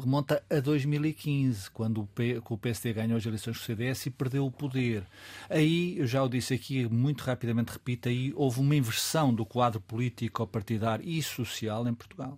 remonta 0.00 0.42
a 0.50 0.60
2015, 0.60 1.70
quando 1.70 2.02
o, 2.02 2.06
P, 2.06 2.42
o 2.48 2.58
PSD 2.58 2.92
ganhou 2.92 3.16
as 3.16 3.24
eleições 3.24 3.56
com 3.56 3.62
o 3.62 3.66
CDS 3.66 4.06
e 4.06 4.10
perdeu 4.10 4.44
o 4.46 4.50
poder. 4.50 5.04
Aí, 5.48 5.98
eu 5.98 6.06
já 6.06 6.22
o 6.22 6.28
disse 6.28 6.54
aqui, 6.54 6.88
muito 6.88 7.22
rapidamente 7.22 7.72
repito, 7.72 8.08
aí 8.08 8.32
houve 8.34 8.60
uma 8.60 8.74
inversão 8.74 9.32
do 9.32 9.46
quadro 9.46 9.80
político, 9.80 10.46
partidário 10.46 11.08
e 11.08 11.22
social 11.22 11.86
em 11.86 11.94
Portugal. 11.94 12.36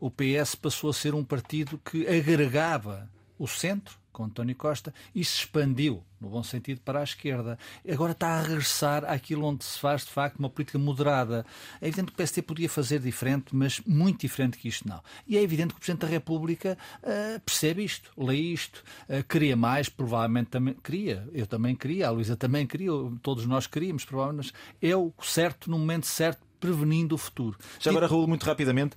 O 0.00 0.10
PS 0.10 0.54
passou 0.54 0.90
a 0.90 0.94
ser 0.94 1.14
um 1.14 1.24
partido 1.24 1.78
que 1.78 2.06
agregava 2.06 3.10
o 3.38 3.46
centro, 3.46 3.97
com 4.12 4.24
António 4.24 4.54
Costa, 4.56 4.92
e 5.14 5.24
se 5.24 5.38
expandiu, 5.38 6.02
no 6.20 6.28
bom 6.28 6.42
sentido, 6.42 6.80
para 6.80 7.00
a 7.00 7.04
esquerda. 7.04 7.58
Agora 7.88 8.12
está 8.12 8.28
a 8.28 8.42
regressar 8.42 9.04
àquilo 9.04 9.46
onde 9.46 9.64
se 9.64 9.78
faz, 9.78 10.04
de 10.04 10.10
facto, 10.10 10.38
uma 10.38 10.50
política 10.50 10.78
moderada. 10.78 11.46
É 11.80 11.88
evidente 11.88 12.12
que 12.12 12.20
o 12.20 12.24
PST 12.24 12.42
podia 12.42 12.68
fazer 12.68 12.98
diferente, 13.00 13.54
mas 13.54 13.80
muito 13.86 14.20
diferente 14.20 14.58
que 14.58 14.68
isto 14.68 14.88
não. 14.88 15.00
E 15.26 15.36
é 15.36 15.42
evidente 15.42 15.74
que 15.74 15.78
o 15.78 15.80
Presidente 15.80 16.02
da 16.02 16.08
República 16.08 16.76
uh, 17.02 17.40
percebe 17.40 17.84
isto, 17.84 18.10
lê 18.16 18.36
isto, 18.36 18.82
uh, 19.08 19.22
queria 19.28 19.56
mais, 19.56 19.88
provavelmente 19.88 20.48
também 20.48 20.74
queria. 20.74 21.28
Eu 21.32 21.46
também 21.46 21.74
queria, 21.74 22.08
a 22.08 22.10
Luísa 22.10 22.36
também 22.36 22.66
queria, 22.66 22.90
todos 23.22 23.46
nós 23.46 23.66
queríamos, 23.66 24.04
provavelmente. 24.04 24.52
É 24.82 24.96
o 24.96 25.12
certo, 25.22 25.70
no 25.70 25.78
momento 25.78 26.06
certo, 26.06 26.48
prevenindo 26.60 27.14
o 27.14 27.18
futuro. 27.18 27.56
Já 27.78 27.90
agora, 27.90 28.06
Raul, 28.06 28.26
muito 28.26 28.44
rapidamente, 28.44 28.96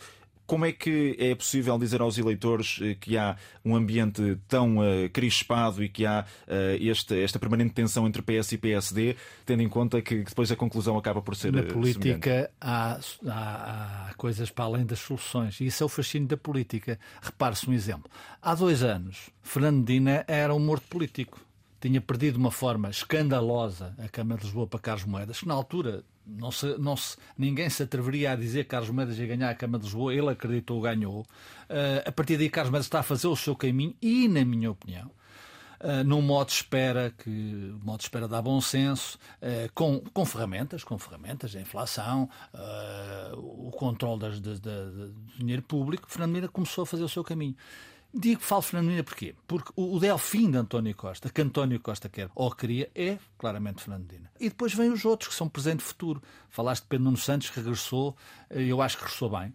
como 0.51 0.65
é 0.65 0.73
que 0.73 1.15
é 1.17 1.33
possível 1.33 1.79
dizer 1.79 2.01
aos 2.01 2.17
eleitores 2.17 2.77
eh, 2.81 2.93
que 2.99 3.17
há 3.17 3.37
um 3.63 3.73
ambiente 3.73 4.37
tão 4.49 4.79
uh, 4.79 5.09
crispado 5.13 5.81
e 5.81 5.87
que 5.87 6.05
há 6.05 6.25
uh, 6.45 6.53
este, 6.77 7.23
esta 7.23 7.39
permanente 7.39 7.73
tensão 7.73 8.05
entre 8.05 8.21
PS 8.21 8.51
e 8.51 8.57
PSD, 8.57 9.15
tendo 9.45 9.63
em 9.63 9.69
conta 9.69 10.01
que 10.01 10.25
depois 10.25 10.51
a 10.51 10.55
conclusão 10.57 10.97
acaba 10.97 11.21
por 11.21 11.37
ser. 11.37 11.53
Na 11.53 11.63
política 11.63 12.51
há, 12.59 12.99
há, 13.25 14.09
há, 14.09 14.13
coisas 14.15 14.49
para 14.49 14.65
além 14.65 14.85
das 14.85 14.99
soluções 14.99 15.57
e 15.61 15.67
isso 15.67 15.83
é 15.83 15.85
o 15.85 15.89
fascínio 15.89 16.27
da 16.27 16.35
política. 16.35 16.99
Repare-se 17.21 17.69
um 17.69 17.71
exemplo. 17.71 18.11
Há 18.41 18.53
dois 18.53 18.83
anos, 18.83 19.29
Fernando 19.41 19.85
Dina 19.85 20.25
era 20.27 20.53
um 20.53 20.59
morto 20.59 20.85
político 20.89 21.39
tinha 21.79 21.99
perdido 21.99 22.33
de 22.33 22.39
uma 22.39 22.51
forma 22.51 22.91
escandalosa 22.91 23.95
a 23.97 24.07
Câmara 24.07 24.39
de 24.39 24.45
Lisboa 24.45 24.67
para 24.67 24.79
Carlos 24.79 25.05
Moedas, 25.05 25.39
que 25.39 25.47
na 25.47 25.55
altura 25.55 26.03
não 26.37 26.51
se, 26.51 26.77
não 26.77 26.95
se, 26.95 27.17
ninguém 27.37 27.69
se 27.69 27.83
atreveria 27.83 28.31
a 28.31 28.35
dizer 28.35 28.63
que 28.63 28.69
Carlos 28.69 28.89
Moedas 28.89 29.17
ia 29.17 29.27
ganhar 29.27 29.49
a 29.49 29.55
Câmara 29.55 29.79
de 29.79 29.85
Lisboa, 29.85 30.13
ele 30.13 30.29
acreditou, 30.29 30.81
ganhou. 30.81 31.21
Uh, 31.21 32.07
a 32.07 32.11
partir 32.11 32.37
daí, 32.37 32.49
Carlos 32.49 32.71
Moedas 32.71 32.85
está 32.85 32.99
a 32.99 33.03
fazer 33.03 33.27
o 33.27 33.35
seu 33.35 33.55
caminho 33.55 33.95
e, 34.01 34.27
na 34.27 34.43
minha 34.45 34.71
opinião, 34.71 35.11
uh, 35.81 36.03
num 36.05 36.21
modo 36.21 36.47
de 36.47 36.53
espera 36.53 37.13
que 37.17 37.29
modo 37.83 37.99
de 37.99 38.05
espera 38.05 38.27
dá 38.27 38.41
bom 38.41 38.61
senso, 38.61 39.17
uh, 39.41 39.71
com, 39.73 39.99
com 40.13 40.25
ferramentas, 40.25 40.83
com 40.83 40.97
ferramentas, 40.97 41.55
a 41.55 41.61
inflação, 41.61 42.29
uh, 42.53 43.67
o 43.67 43.71
controle 43.71 44.39
do 44.39 45.13
dinheiro 45.37 45.61
público, 45.63 46.09
Fernando 46.09 46.31
Mira 46.31 46.47
começou 46.47 46.83
a 46.83 46.87
fazer 46.87 47.03
o 47.03 47.09
seu 47.09 47.23
caminho. 47.23 47.55
Digo 48.13 48.41
falo 48.41 48.61
Fernandina 48.61 49.03
porquê? 49.03 49.33
Porque 49.47 49.71
o 49.75 49.97
Delfim 49.97 50.51
de 50.51 50.57
António 50.57 50.93
Costa, 50.95 51.29
que 51.29 51.41
António 51.41 51.79
Costa 51.79 52.09
quer 52.09 52.29
ou 52.35 52.51
queria, 52.51 52.89
é 52.93 53.17
claramente 53.37 53.81
Fernandina. 53.81 54.29
E 54.39 54.49
depois 54.49 54.73
vêm 54.73 54.91
os 54.91 55.05
outros, 55.05 55.29
que 55.29 55.35
são 55.35 55.47
presente 55.47 55.79
e 55.79 55.83
futuro. 55.83 56.21
Falaste 56.49 56.83
de 56.83 56.89
Pedro 56.89 57.05
Nuno 57.05 57.17
Santos, 57.17 57.49
que 57.49 57.59
regressou, 57.59 58.15
eh, 58.49 58.63
eu 58.63 58.81
acho 58.81 58.97
que 58.97 59.03
regressou 59.03 59.29
bem. 59.29 59.53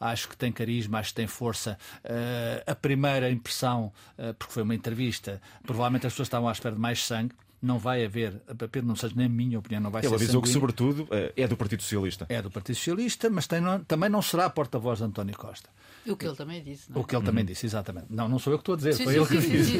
Acho 0.00 0.28
que 0.28 0.36
tem 0.36 0.50
carisma, 0.50 1.00
acho 1.00 1.10
que 1.10 1.16
tem 1.16 1.26
força. 1.26 1.76
Uh, 2.04 2.70
a 2.70 2.74
primeira 2.74 3.30
impressão, 3.30 3.92
uh, 4.16 4.32
porque 4.34 4.54
foi 4.54 4.62
uma 4.62 4.74
entrevista, 4.74 5.42
provavelmente 5.64 6.06
as 6.06 6.12
pessoas 6.12 6.28
estavam 6.28 6.48
à 6.48 6.52
espera 6.52 6.74
de 6.74 6.80
mais 6.80 7.04
sangue 7.04 7.34
não 7.60 7.76
vai 7.76 8.04
haver, 8.04 8.40
Pedro 8.70 8.86
não 8.86 8.94
seja 8.94 9.14
nem 9.16 9.28
minha 9.28 9.58
opinião, 9.58 9.82
não 9.82 9.90
vai 9.90 10.00
Ele 10.00 10.08
ser. 10.08 10.14
Ele 10.14 10.24
avisou 10.24 10.40
que, 10.40 10.48
sobretudo, 10.48 11.08
é 11.36 11.46
do 11.48 11.56
Partido 11.56 11.82
Socialista. 11.82 12.24
É 12.28 12.40
do 12.40 12.50
Partido 12.50 12.76
Socialista, 12.76 13.28
mas 13.28 13.48
tem, 13.48 13.60
também 13.86 14.08
não 14.08 14.22
será 14.22 14.48
porta-voz 14.48 14.98
de 14.98 15.04
António 15.04 15.36
Costa. 15.36 15.68
O 16.06 16.16
que 16.16 16.26
ele 16.26 16.36
também 16.36 16.62
disse. 16.62 16.90
Não 16.90 16.98
é? 16.98 17.00
O 17.00 17.04
que 17.06 17.16
ele 17.16 17.24
também 17.24 17.44
disse, 17.44 17.66
exatamente. 17.66 18.06
Não, 18.10 18.28
não 18.28 18.38
sou 18.38 18.52
eu 18.52 18.58
que 18.58 18.62
estou 18.62 18.74
a 18.74 18.76
dizer, 18.76 18.94
sim, 18.94 19.04
foi 19.04 19.14
sim, 19.14 19.18
ele 19.18 19.28
que 19.28 19.40
sim, 19.40 19.50
disse. 19.50 19.78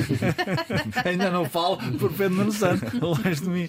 Ainda 1.08 1.30
não 1.30 1.44
falo 1.48 1.76
por 1.98 2.12
Pedro 2.12 2.36
Nuno 2.36 2.52
Santos, 2.52 2.92
longe 2.94 3.40
de 3.40 3.48
mim. 3.48 3.68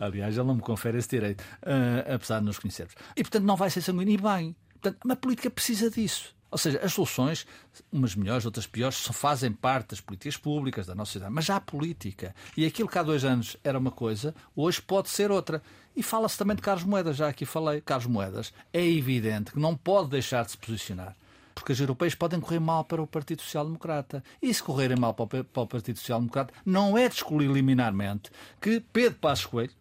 Aliás, 0.00 0.36
ele 0.36 0.46
não 0.46 0.56
me 0.56 0.62
confere 0.62 0.98
esse 0.98 1.08
direito, 1.08 1.42
uh, 1.42 2.14
apesar 2.14 2.40
de 2.40 2.46
nos 2.46 2.58
conhecermos. 2.58 2.94
E, 3.16 3.22
portanto, 3.22 3.44
não 3.44 3.56
vai 3.56 3.70
ser 3.70 3.80
sanguíneo 3.80 4.14
e 4.14 4.18
bem. 4.18 4.56
Portanto, 4.80 5.10
a 5.10 5.16
política 5.16 5.50
precisa 5.50 5.90
disso. 5.90 6.34
Ou 6.54 6.58
seja, 6.58 6.78
as 6.84 6.92
soluções, 6.92 7.44
umas 7.90 8.14
melhores, 8.14 8.44
outras 8.46 8.64
piores, 8.64 8.98
só 8.98 9.12
fazem 9.12 9.50
parte 9.50 9.88
das 9.90 10.00
políticas 10.00 10.36
públicas 10.36 10.86
da 10.86 10.94
nossa 10.94 11.10
sociedade. 11.10 11.34
Mas 11.34 11.46
já 11.46 11.56
há 11.56 11.60
política. 11.60 12.32
E 12.56 12.64
aquilo 12.64 12.88
que 12.88 12.96
há 12.96 13.02
dois 13.02 13.24
anos 13.24 13.56
era 13.64 13.76
uma 13.76 13.90
coisa, 13.90 14.32
hoje 14.54 14.80
pode 14.80 15.08
ser 15.08 15.32
outra. 15.32 15.60
E 15.96 16.02
fala-se 16.02 16.38
também 16.38 16.54
de 16.54 16.62
Carlos 16.62 16.84
Moedas, 16.84 17.16
já 17.16 17.28
aqui 17.28 17.44
falei. 17.44 17.80
Carlos 17.80 18.06
Moedas 18.06 18.52
é 18.72 18.86
evidente 18.86 19.50
que 19.50 19.58
não 19.58 19.76
pode 19.76 20.10
deixar 20.10 20.44
de 20.44 20.52
se 20.52 20.56
posicionar 20.58 21.16
porque 21.54 21.72
as 21.72 21.80
europeias 21.80 22.14
podem 22.14 22.40
correr 22.40 22.58
mal 22.58 22.84
para 22.84 23.02
o 23.02 23.06
Partido 23.06 23.42
Social 23.42 23.64
Democrata. 23.64 24.22
E 24.42 24.52
se 24.52 24.62
correrem 24.62 24.98
mal 24.98 25.14
para 25.14 25.40
o 25.40 25.66
Partido 25.66 25.98
Social 25.98 26.18
Democrata, 26.18 26.52
não 26.64 26.98
é 26.98 27.08
de 27.08 27.14
excluir 27.14 27.48
liminarmente 27.48 28.30
que 28.60 28.80
Pedro 28.80 29.18
Passos 29.18 29.46
Coelho 29.46 29.72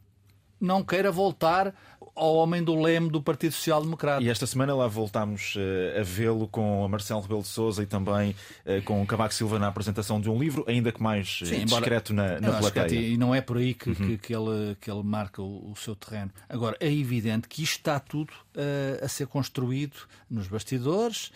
não 0.60 0.84
queira 0.84 1.12
voltar 1.12 1.76
ao 2.15 2.36
homem 2.36 2.63
do 2.63 2.76
leme 2.76 3.10
do 3.10 3.21
Partido 3.21 3.54
Social 3.54 3.82
Democrata. 3.82 4.23
E 4.23 4.30
esta 4.30 4.45
semana 4.45 4.76
lá 4.76 4.88
voltámos 4.88 5.56
uh, 5.56 5.99
a 5.99 6.04
vê-lo 6.04 6.47
com 6.47 6.84
a 6.84 6.88
Marcelo 6.88 7.21
Rebelo 7.21 7.41
de 7.41 7.47
Sousa 7.47 7.82
e 7.82 7.86
também 7.86 8.36
uh, 8.65 8.82
com 8.84 9.02
o 9.02 9.06
Cavaco 9.06 9.34
Silva 9.34 9.58
na 9.58 9.67
apresentação 9.67 10.21
de 10.21 10.30
um 10.30 10.38
livro, 10.38 10.63
ainda 10.67 10.91
que 10.91 11.02
mais 11.02 11.41
uh, 11.41 11.45
Sim, 11.45 11.65
discreto 11.65 12.13
na, 12.13 12.39
na 12.39 12.54
plateia. 12.54 12.99
e 12.99 13.17
não 13.17 13.34
é 13.34 13.41
por 13.41 13.58
aí 13.58 13.73
que, 13.73 13.89
uhum. 13.89 13.95
que, 13.95 14.17
que, 14.17 14.36
ele, 14.36 14.76
que 14.80 14.91
ele 14.91 15.04
marca 15.04 15.41
o, 15.41 15.71
o, 15.71 15.76
seu 15.76 15.95
terreno. 15.95 16.32
Agora, 16.47 16.78
é 16.80 16.91
evidente 16.91 17.47
que 17.47 17.63
isto 17.63 17.78
está 17.78 17.99
tudo 17.99 18.32
a 19.02 19.08
ser 19.08 19.26
construído 19.26 19.97
nos 20.30 20.47
bastidores, 20.47 21.32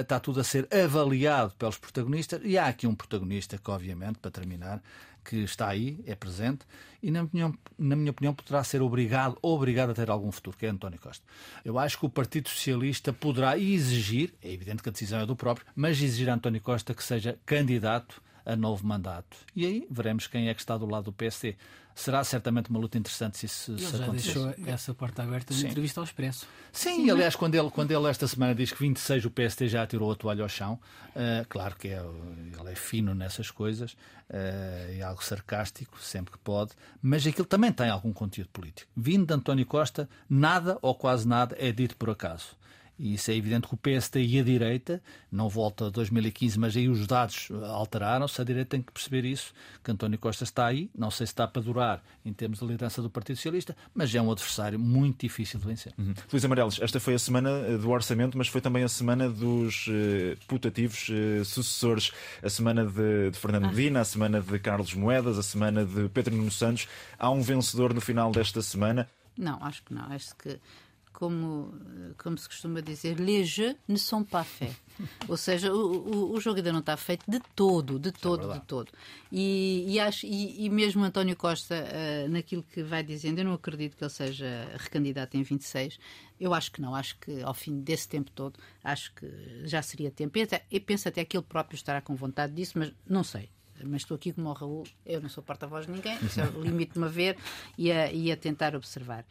está 0.00 0.20
tudo 0.20 0.40
a 0.40 0.44
ser 0.44 0.68
avaliado 0.70 1.54
pelos 1.58 1.78
protagonistas, 1.78 2.42
e 2.44 2.58
há 2.58 2.66
aqui 2.66 2.86
um 2.86 2.94
protagonista 2.94 3.56
que, 3.56 3.70
obviamente, 3.70 4.18
para 4.18 4.30
terminar, 4.30 4.82
que 5.28 5.36
está 5.36 5.68
aí, 5.68 6.02
é 6.06 6.14
presente, 6.14 6.64
e 7.02 7.10
na 7.10 7.28
minha, 7.30 7.52
na 7.78 7.94
minha 7.94 8.10
opinião 8.10 8.32
poderá 8.32 8.64
ser 8.64 8.80
obrigado, 8.80 9.36
obrigado 9.42 9.90
a 9.90 9.94
ter 9.94 10.08
algum 10.08 10.32
futuro, 10.32 10.56
que 10.56 10.64
é 10.64 10.70
António 10.70 10.98
Costa. 10.98 11.22
Eu 11.62 11.78
acho 11.78 11.98
que 11.98 12.06
o 12.06 12.08
Partido 12.08 12.48
Socialista 12.48 13.12
poderá 13.12 13.58
exigir, 13.58 14.32
é 14.42 14.50
evidente 14.50 14.82
que 14.82 14.88
a 14.88 14.92
decisão 14.92 15.20
é 15.20 15.26
do 15.26 15.36
próprio, 15.36 15.66
mas 15.76 16.00
exigir 16.00 16.30
a 16.30 16.34
António 16.34 16.62
Costa 16.62 16.94
que 16.94 17.04
seja 17.04 17.38
candidato 17.44 18.22
a 18.48 18.56
novo 18.56 18.86
mandato. 18.86 19.36
E 19.54 19.66
aí 19.66 19.86
veremos 19.90 20.26
quem 20.26 20.48
é 20.48 20.54
que 20.54 20.60
está 20.60 20.76
do 20.76 20.86
lado 20.86 21.04
do 21.04 21.12
PSD 21.12 21.56
será 21.98 22.22
certamente 22.22 22.70
uma 22.70 22.78
luta 22.78 22.96
interessante 22.96 23.38
se 23.38 23.46
isso 23.46 23.72
ele 23.72 23.80
se 23.80 23.96
já 23.96 24.06
deixou 24.06 24.54
essa 24.66 24.94
porta 24.94 25.24
aberta 25.24 25.52
na 25.52 25.60
entrevista 25.68 26.00
ao 26.00 26.04
Expresso. 26.04 26.46
Sim, 26.70 27.04
Sim, 27.04 27.10
aliás, 27.10 27.34
quando 27.34 27.56
ele, 27.56 27.68
quando 27.70 27.90
ele 27.90 28.06
esta 28.08 28.28
semana 28.28 28.54
diz 28.54 28.70
que 28.70 28.78
26 28.78 29.24
o 29.24 29.30
PST 29.30 29.66
já 29.66 29.84
tirou 29.84 30.12
a 30.12 30.14
toalha 30.14 30.44
ao 30.44 30.48
chão, 30.48 30.78
uh, 31.08 31.44
claro 31.48 31.74
que 31.74 31.88
é, 31.88 32.00
ele 32.00 32.70
é 32.70 32.74
fino 32.76 33.16
nessas 33.16 33.50
coisas, 33.50 33.94
uh, 33.94 34.96
é 34.96 35.02
algo 35.02 35.24
sarcástico, 35.24 36.00
sempre 36.00 36.32
que 36.32 36.38
pode, 36.38 36.70
mas 37.02 37.26
aquilo 37.26 37.46
também 37.46 37.72
tem 37.72 37.90
algum 37.90 38.12
conteúdo 38.12 38.50
político. 38.50 38.88
Vindo 38.96 39.26
de 39.26 39.34
António 39.34 39.66
Costa, 39.66 40.08
nada 40.30 40.78
ou 40.80 40.94
quase 40.94 41.26
nada 41.26 41.56
é 41.58 41.72
dito 41.72 41.96
por 41.96 42.10
acaso. 42.10 42.56
E 42.98 43.14
isso 43.14 43.30
é 43.30 43.34
evidente 43.34 43.68
que 43.68 43.74
o 43.74 43.76
PSD 43.76 44.24
e 44.24 44.40
a 44.40 44.42
direita, 44.42 45.00
não 45.30 45.48
volta 45.48 45.86
a 45.86 45.90
2015, 45.90 46.58
mas 46.58 46.76
aí 46.76 46.88
os 46.88 47.06
dados 47.06 47.48
alteraram-se, 47.68 48.40
a 48.40 48.44
direita 48.44 48.70
tem 48.70 48.82
que 48.82 48.92
perceber 48.92 49.24
isso, 49.24 49.52
que 49.84 49.90
António 49.90 50.18
Costa 50.18 50.44
está 50.44 50.66
aí, 50.66 50.90
não 50.96 51.10
sei 51.10 51.26
se 51.26 51.32
está 51.32 51.46
para 51.46 51.62
durar 51.62 52.02
em 52.24 52.32
termos 52.32 52.58
de 52.58 52.64
liderança 52.64 53.00
do 53.00 53.08
Partido 53.08 53.36
Socialista, 53.36 53.76
mas 53.94 54.12
é 54.14 54.20
um 54.20 54.32
adversário 54.32 54.78
muito 54.78 55.20
difícil 55.20 55.60
de 55.60 55.66
vencer. 55.66 55.92
Uhum. 55.96 56.14
Luís 56.32 56.44
Amarelos, 56.44 56.80
esta 56.80 56.98
foi 56.98 57.14
a 57.14 57.18
semana 57.18 57.50
eh, 57.50 57.76
do 57.76 57.90
orçamento, 57.90 58.36
mas 58.36 58.48
foi 58.48 58.60
também 58.60 58.82
a 58.82 58.88
semana 58.88 59.28
dos 59.28 59.86
uh, 59.86 60.36
putativos 60.46 61.08
uh, 61.08 61.44
sucessores, 61.44 62.12
a 62.42 62.50
semana 62.50 62.84
de, 62.84 63.30
de 63.30 63.38
Fernando 63.38 63.66
ah. 63.66 63.68
Medina, 63.68 64.00
a 64.00 64.04
semana 64.04 64.40
de 64.40 64.58
Carlos 64.58 64.92
Moedas, 64.94 65.38
a 65.38 65.42
semana 65.42 65.84
de 65.84 66.08
Pedro 66.08 66.34
Nuno 66.34 66.50
Santos. 66.50 66.88
Há 67.18 67.30
um 67.30 67.42
vencedor 67.42 67.94
no 67.94 68.00
final 68.00 68.32
desta 68.32 68.60
semana? 68.62 69.08
Não, 69.36 69.62
acho 69.62 69.82
que 69.84 69.94
não. 69.94 70.04
Acho 70.10 70.34
que 70.36 70.58
como, 71.18 71.74
como 72.16 72.38
se 72.38 72.48
costuma 72.48 72.80
dizer, 72.80 73.18
les 73.18 73.44
jeux 73.44 73.74
ne 73.88 73.96
sont 73.98 74.22
pas 74.22 74.44
faits. 74.44 74.76
Ou 75.28 75.36
seja, 75.36 75.74
o, 75.74 75.76
o, 75.76 76.32
o, 76.32 76.40
jogo 76.40 76.58
ainda 76.58 76.72
não 76.72 76.78
está 76.78 76.96
feito 76.96 77.28
de 77.28 77.40
todo, 77.56 77.98
de 77.98 78.10
é 78.10 78.12
todo, 78.12 78.52
é 78.52 78.54
de 78.54 78.64
todo. 78.64 78.92
E, 79.32 79.84
e, 79.88 79.98
acho, 79.98 80.24
e, 80.24 80.64
e 80.64 80.70
mesmo 80.70 81.02
António 81.02 81.34
Costa, 81.34 81.74
uh, 81.74 82.28
naquilo 82.28 82.62
que 82.62 82.84
vai 82.84 83.02
dizendo, 83.02 83.40
eu 83.40 83.46
não 83.46 83.54
acredito 83.54 83.96
que 83.96 84.04
ele 84.04 84.10
seja 84.10 84.46
recandidato 84.76 85.36
em 85.36 85.42
26. 85.42 85.98
Eu 86.38 86.54
acho 86.54 86.70
que 86.70 86.80
não, 86.80 86.94
acho 86.94 87.18
que 87.18 87.42
ao 87.42 87.54
fim 87.54 87.80
desse 87.80 88.08
tempo 88.08 88.30
todo, 88.30 88.60
acho 88.84 89.12
que 89.14 89.26
já 89.64 89.82
seria 89.82 90.12
tempo. 90.12 90.38
E, 90.38 90.42
até, 90.42 90.64
e 90.70 90.78
penso 90.78 91.08
até 91.08 91.24
que 91.24 91.36
ele 91.36 91.44
próprio 91.44 91.74
estará 91.74 92.00
com 92.00 92.14
vontade 92.14 92.52
disso, 92.52 92.78
mas 92.78 92.92
não 93.04 93.24
sei 93.24 93.50
mas 93.84 94.02
estou 94.02 94.14
aqui 94.14 94.32
como 94.32 94.48
o 94.48 94.52
Raul, 94.52 94.84
eu 95.04 95.20
não 95.20 95.28
sou 95.28 95.42
porta-voz 95.42 95.86
de 95.86 95.92
ninguém, 95.92 96.18
limito-me 96.62 97.06
a 97.06 97.08
ver 97.08 97.36
e 97.76 97.90
a, 97.92 98.12
e 98.12 98.32
a, 98.32 98.36
tentar 98.36 98.74
observar. 98.74 99.24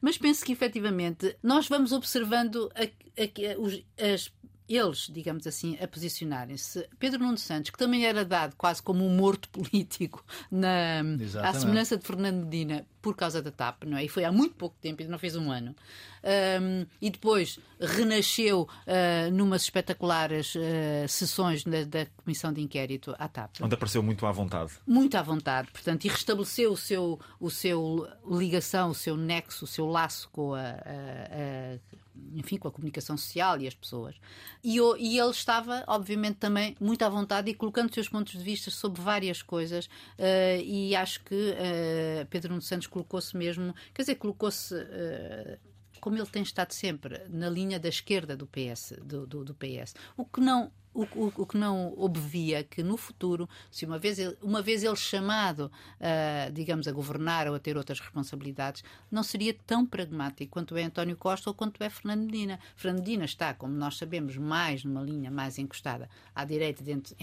Mas 0.00 0.18
penso 0.18 0.44
que 0.44 0.52
efetivamente 0.52 1.36
nós 1.42 1.68
vamos 1.68 1.92
observando 1.92 2.70
a, 2.74 2.82
a, 2.84 3.58
os, 3.58 3.84
as 3.98 4.32
eles, 4.76 5.08
digamos 5.12 5.46
assim, 5.46 5.76
a 5.80 5.88
posicionarem-se. 5.88 6.88
Pedro 6.98 7.20
Nuno 7.20 7.38
Santos, 7.38 7.70
que 7.70 7.78
também 7.78 8.06
era 8.06 8.24
dado 8.24 8.54
quase 8.56 8.82
como 8.82 9.04
um 9.04 9.16
morto 9.16 9.48
político 9.50 10.24
na, 10.50 11.00
à 11.42 11.52
semelhança 11.54 11.96
de 11.96 12.06
Fernando 12.06 12.44
Medina 12.44 12.86
por 13.02 13.16
causa 13.16 13.42
da 13.42 13.50
TAP, 13.50 13.82
não 13.84 13.98
é? 13.98 14.04
E 14.04 14.08
foi 14.08 14.24
há 14.24 14.30
muito 14.30 14.54
pouco 14.54 14.76
tempo, 14.80 15.02
ainda 15.02 15.10
não 15.10 15.18
fez 15.18 15.34
um 15.34 15.50
ano. 15.50 15.74
Um, 16.22 16.86
e 17.00 17.10
depois 17.10 17.58
renasceu 17.80 18.62
uh, 18.62 19.30
numas 19.32 19.62
espetaculares 19.62 20.54
uh, 20.54 21.08
sessões 21.08 21.64
da, 21.64 21.82
da, 21.82 22.06
Comissão 22.24 22.52
de 22.52 22.60
Inquérito 22.60 23.12
à 23.18 23.26
TAP. 23.26 23.56
Onde 23.60 23.74
apareceu 23.74 24.04
muito 24.04 24.24
à 24.24 24.30
vontade. 24.30 24.72
Muito 24.86 25.16
à 25.16 25.22
vontade, 25.22 25.68
portanto, 25.72 26.04
e 26.04 26.08
restabeleceu 26.08 26.70
o 26.72 26.76
seu, 26.76 27.18
o 27.40 27.50
seu 27.50 28.08
ligação, 28.30 28.90
o 28.90 28.94
seu 28.94 29.16
nexo, 29.16 29.64
o 29.64 29.68
seu 29.68 29.86
laço 29.86 30.28
com 30.30 30.54
a, 30.54 30.60
a, 30.60 30.64
a 30.64 32.01
enfim, 32.34 32.56
com 32.56 32.68
a 32.68 32.70
comunicação 32.70 33.16
social 33.16 33.60
e 33.60 33.66
as 33.66 33.74
pessoas. 33.74 34.16
E, 34.62 34.76
e, 34.76 35.18
ele 35.18 35.30
estava, 35.30 35.84
obviamente, 35.86 36.36
também 36.36 36.76
muito 36.80 37.02
à 37.02 37.08
vontade 37.08 37.50
e 37.50 37.54
colocando 37.54 37.92
seus 37.92 38.08
pontos 38.08 38.32
de 38.32 38.42
vista 38.42 38.70
sobre 38.70 39.00
várias 39.00 39.42
coisas. 39.42 39.86
Uh, 39.86 40.62
e 40.64 40.94
acho 40.94 41.22
que 41.24 41.34
uh, 41.34 42.26
Pedro 42.30 42.50
Nuno 42.50 42.62
Santos 42.62 42.86
colocou-se 42.86 43.36
mesmo, 43.36 43.74
quer 43.94 44.02
dizer, 44.02 44.14
colocou-se. 44.16 44.74
Uh, 44.74 45.72
como 46.00 46.16
ele 46.16 46.26
tem 46.26 46.42
estado 46.42 46.72
sempre 46.72 47.22
na 47.28 47.48
linha 47.48 47.78
da 47.78 47.88
esquerda 47.88 48.36
do 48.36 48.44
PS, 48.44 48.94
do, 49.04 49.24
do, 49.24 49.44
do 49.44 49.54
PS. 49.54 49.94
O 50.16 50.24
que 50.24 50.40
não 50.40 50.72
o, 50.94 51.02
o, 51.02 51.32
o, 51.36 51.46
que 51.46 51.56
não 51.56 51.94
obvia 51.96 52.62
que 52.62 52.82
no 52.82 52.96
futuro, 52.96 53.48
se 53.70 53.84
uma 53.84 53.98
vez 53.98 54.18
ele, 54.18 54.36
uma 54.42 54.60
vez 54.60 54.82
ele 54.82 54.96
chamado, 54.96 55.70
uh, 56.00 56.52
digamos, 56.52 56.86
a 56.86 56.92
governar 56.92 57.48
ou 57.48 57.54
a 57.54 57.58
ter 57.58 57.76
outras 57.76 58.00
responsabilidades, 58.00 58.84
não 59.10 59.22
seria 59.22 59.54
tão 59.66 59.86
pragmático 59.86 60.52
quanto 60.52 60.76
é 60.76 60.84
António 60.84 61.16
Costa 61.16 61.50
ou 61.50 61.54
quanto 61.54 61.82
é 61.82 61.88
Fernando 61.88 62.24
Medina. 62.26 62.60
Fernando 62.76 63.00
Medina 63.00 63.24
está, 63.24 63.54
como 63.54 63.74
nós 63.74 63.96
sabemos, 63.96 64.36
mais 64.36 64.84
numa 64.84 65.02
linha 65.02 65.30
mais 65.30 65.58
encostada 65.58 66.08
à 66.34 66.44
direita, 66.44 66.82
dentro, 66.82 67.14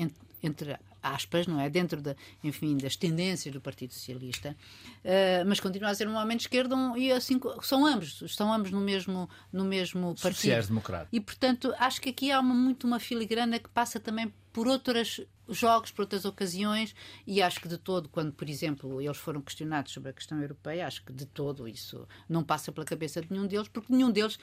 entre 0.42 0.78
aspas, 1.02 1.48
não 1.48 1.60
é? 1.60 1.70
Dentro 1.70 2.02
da, 2.02 2.16
enfim, 2.44 2.78
das 2.78 2.96
tendências 2.96 3.54
do 3.54 3.62
Partido 3.62 3.94
Socialista, 3.94 4.56
uh, 5.04 5.46
mas 5.48 5.60
continua 5.60 5.90
a 5.90 5.96
ser 5.96 6.08
um 6.08 6.16
homem 6.16 6.38
de 6.38 6.44
esquerda 6.44 6.76
um, 6.76 6.98
e 6.98 7.12
assim 7.12 7.40
são 7.62 7.86
ambos, 7.86 8.22
estão 8.22 8.52
ambos 8.54 8.72
no 8.72 8.82
mesmo, 8.82 9.30
no 9.52 9.64
mesmo 9.64 10.16
partido. 10.16 10.68
democrata. 10.68 11.08
E 11.12 11.20
portanto 11.20 11.74
acho 11.78 12.02
que 12.02 12.10
aqui 12.10 12.32
há 12.32 12.40
uma, 12.40 12.54
muito 12.54 12.86
uma 12.86 13.00
filigrana 13.00 13.60
que 13.60 13.70
passa 13.70 14.00
também 14.00 14.34
por 14.52 14.68
outros 14.68 15.22
jogos, 15.48 15.92
por 15.92 16.02
outras 16.02 16.26
ocasiões, 16.26 16.96
e 17.26 17.42
acho 17.42 17.60
que 17.60 17.68
de 17.68 17.78
todo, 17.78 18.10
quando, 18.10 18.32
por 18.34 18.50
exemplo, 18.50 19.02
eles 19.02 19.18
foram 19.18 19.42
questionados 19.42 19.92
sobre 19.92 20.10
a 20.10 20.14
questão 20.14 20.40
europeia, 20.42 20.86
acho 20.86 21.04
que 21.04 21.14
de 21.14 21.26
todo 21.26 21.68
isso 21.68 22.08
não 22.28 22.44
passa 22.44 22.72
pela 22.72 22.86
cabeça 22.86 23.22
de 23.22 23.32
nenhum 23.32 23.48
deles, 23.48 23.68
porque 23.68 23.92
nenhum 23.92 24.12
deles 24.12 24.38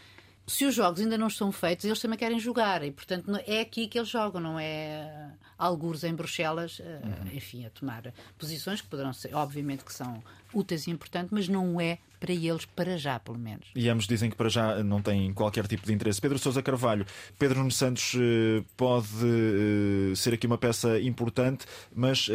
se 0.46 0.64
os 0.64 0.74
jogos 0.74 1.00
ainda 1.00 1.18
não 1.18 1.26
estão 1.26 1.50
feitos, 1.50 1.84
eles 1.84 2.00
também 2.00 2.18
querem 2.18 2.38
jogar 2.38 2.84
e, 2.84 2.90
portanto, 2.90 3.30
é 3.46 3.60
aqui 3.60 3.88
que 3.88 3.98
eles 3.98 4.08
jogam, 4.08 4.40
não 4.40 4.58
é 4.58 5.32
algures 5.58 6.04
em 6.04 6.14
Bruxelas, 6.14 6.80
eh, 6.80 7.00
uhum. 7.02 7.36
enfim, 7.36 7.64
a 7.64 7.70
tomar 7.70 8.12
posições 8.38 8.80
que 8.80 8.88
poderão 8.88 9.12
ser, 9.12 9.34
obviamente, 9.34 9.84
que 9.84 9.92
são 9.92 10.22
úteis 10.52 10.86
e 10.86 10.90
importantes, 10.90 11.30
mas 11.32 11.48
não 11.48 11.80
é 11.80 11.98
para 12.18 12.32
eles, 12.32 12.64
para 12.64 12.96
já, 12.96 13.18
pelo 13.18 13.38
menos. 13.38 13.66
E 13.74 13.88
ambos 13.90 14.06
dizem 14.06 14.30
que 14.30 14.36
para 14.36 14.48
já 14.48 14.82
não 14.82 15.02
têm 15.02 15.32
qualquer 15.34 15.66
tipo 15.66 15.86
de 15.86 15.92
interesse. 15.92 16.20
Pedro 16.20 16.38
Sousa 16.38 16.62
Carvalho, 16.62 17.04
Pedro 17.38 17.58
Nuno 17.58 17.70
Santos 17.70 18.14
eh, 18.14 18.64
pode 18.76 19.06
eh, 19.22 20.14
ser 20.14 20.32
aqui 20.32 20.46
uma 20.46 20.56
peça 20.56 20.98
importante, 21.00 21.66
mas 21.94 22.28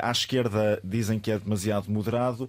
à 0.00 0.10
esquerda 0.10 0.80
dizem 0.84 1.18
que 1.18 1.30
é 1.30 1.38
demasiado 1.38 1.90
moderado, 1.90 2.48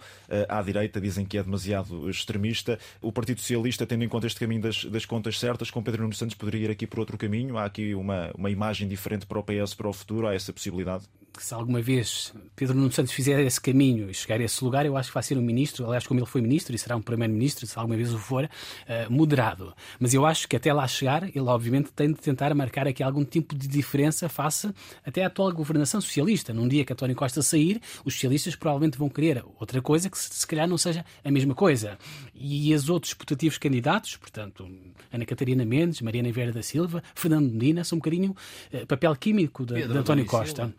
à 0.49 0.61
direita 0.61 0.99
dizem 0.99 1.25
que 1.25 1.37
é 1.37 1.43
demasiado 1.43 2.09
extremista. 2.09 2.77
O 3.01 3.11
Partido 3.11 3.39
Socialista, 3.39 3.85
tendo 3.85 4.03
em 4.03 4.09
conta 4.09 4.27
este 4.27 4.39
caminho 4.39 4.61
das, 4.61 4.85
das 4.95 5.05
contas 5.05 5.37
certas, 5.37 5.69
com 5.69 5.83
Pedro 5.83 6.03
Nuno 6.03 6.13
Santos 6.13 6.35
poderia 6.35 6.65
ir 6.65 6.71
aqui 6.71 6.87
por 6.87 6.99
outro 6.99 7.17
caminho. 7.17 7.57
Há 7.57 7.65
aqui 7.65 7.93
uma, 7.93 8.31
uma 8.35 8.49
imagem 8.49 8.87
diferente 8.87 9.25
para 9.25 9.37
o 9.37 9.43
PS 9.43 9.73
para 9.73 9.89
o 9.89 9.93
futuro. 9.93 10.27
Há 10.27 10.33
essa 10.33 10.53
possibilidade? 10.53 11.05
Se 11.41 11.53
alguma 11.53 11.81
vez 11.81 12.33
Pedro 12.55 12.75
Nuno 12.75 12.91
Santos 12.91 13.11
fizer 13.11 13.39
esse 13.45 13.59
caminho 13.59 14.09
e 14.09 14.13
chegar 14.13 14.39
a 14.39 14.43
esse 14.43 14.63
lugar, 14.63 14.85
eu 14.85 14.95
acho 14.97 15.09
que 15.09 15.13
vai 15.13 15.23
ser 15.23 15.37
um 15.37 15.41
ministro, 15.41 15.85
aliás, 15.85 16.05
como 16.05 16.19
ele 16.19 16.27
foi 16.27 16.41
ministro 16.41 16.75
e 16.75 16.79
será 16.79 16.95
um 16.95 17.01
primeiro-ministro, 17.01 17.65
se 17.65 17.77
alguma 17.77 17.95
vez 17.95 18.13
o 18.13 18.17
for, 18.17 18.45
uh, 18.45 19.11
moderado. 19.11 19.73
Mas 19.99 20.13
eu 20.13 20.25
acho 20.25 20.47
que 20.47 20.55
até 20.55 20.73
lá 20.73 20.87
chegar, 20.87 21.23
ele 21.23 21.39
obviamente 21.39 21.91
tem 21.91 22.11
de 22.11 22.15
tentar 22.15 22.53
marcar 22.53 22.87
aqui 22.87 23.03
algum 23.03 23.23
tipo 23.23 23.55
de 23.55 23.67
diferença 23.67 24.29
face 24.29 24.73
até 25.05 25.23
à 25.23 25.27
atual 25.27 25.51
governação 25.51 25.99
socialista. 25.99 26.53
Num 26.53 26.67
dia 26.67 26.85
que 26.85 26.93
António 26.93 27.15
Costa 27.15 27.41
sair, 27.41 27.81
os 28.03 28.13
socialistas 28.13 28.55
provavelmente 28.55 28.97
vão 28.97 29.09
querer 29.09 29.43
outra 29.59 29.81
coisa 29.81 30.09
que 30.09 30.17
se, 30.17 30.45
calhar 30.47 30.67
não 30.67 30.77
seja 30.77 31.05
a 31.23 31.31
mesma 31.31 31.53
coisa. 31.53 31.97
E 32.33 32.73
os 32.73 32.89
outros 32.89 33.13
putativos 33.13 33.57
candidatos, 33.57 34.15
portanto, 34.17 34.67
Ana 35.11 35.25
Catarina 35.25 35.65
Mendes, 35.65 36.01
Mariana 36.01 36.31
Vieira 36.31 36.51
da 36.51 36.61
Silva, 36.61 37.03
Fernando 37.13 37.51
Medina, 37.51 37.83
são 37.83 37.97
um 37.97 37.99
bocadinho 37.99 38.35
uh, 38.73 38.85
papel 38.87 39.15
químico 39.15 39.65
de, 39.65 39.87
de 39.87 39.97
António 39.97 40.25
Costa. 40.25 40.73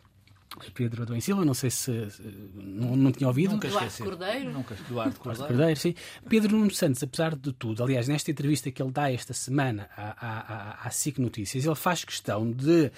Pedro 0.75 1.03
Adão 1.03 1.21
Silva, 1.21 1.45
não 1.45 1.55
sei 1.55 1.71
se 1.71 2.09
não, 2.55 2.97
não 2.97 3.13
tinha 3.13 3.29
ouvido. 3.29 3.53
Nunca 3.53 3.69
Duarte 3.69 4.03
Cordeiro. 4.03 4.53
Nunca, 4.53 4.77
Duarte 4.89 5.19
Cordeiro. 5.19 5.49
Cordeiro, 5.49 5.81
sim. 5.81 5.95
Pedro 6.29 6.57
Nuno 6.57 6.71
Santos, 6.71 7.03
apesar 7.03 7.35
de 7.35 7.53
tudo, 7.53 7.83
aliás, 7.83 8.09
nesta 8.09 8.31
entrevista 8.31 8.71
que 8.71 8.83
ele 8.83 8.91
dá 8.91 9.11
esta 9.11 9.33
semana 9.33 9.89
à, 9.97 10.83
à, 10.83 10.87
à 10.87 10.91
SIC 10.91 11.19
Notícias, 11.19 11.65
ele 11.65 11.75
faz 11.75 12.05
questão 12.05 12.51
de. 12.51 12.91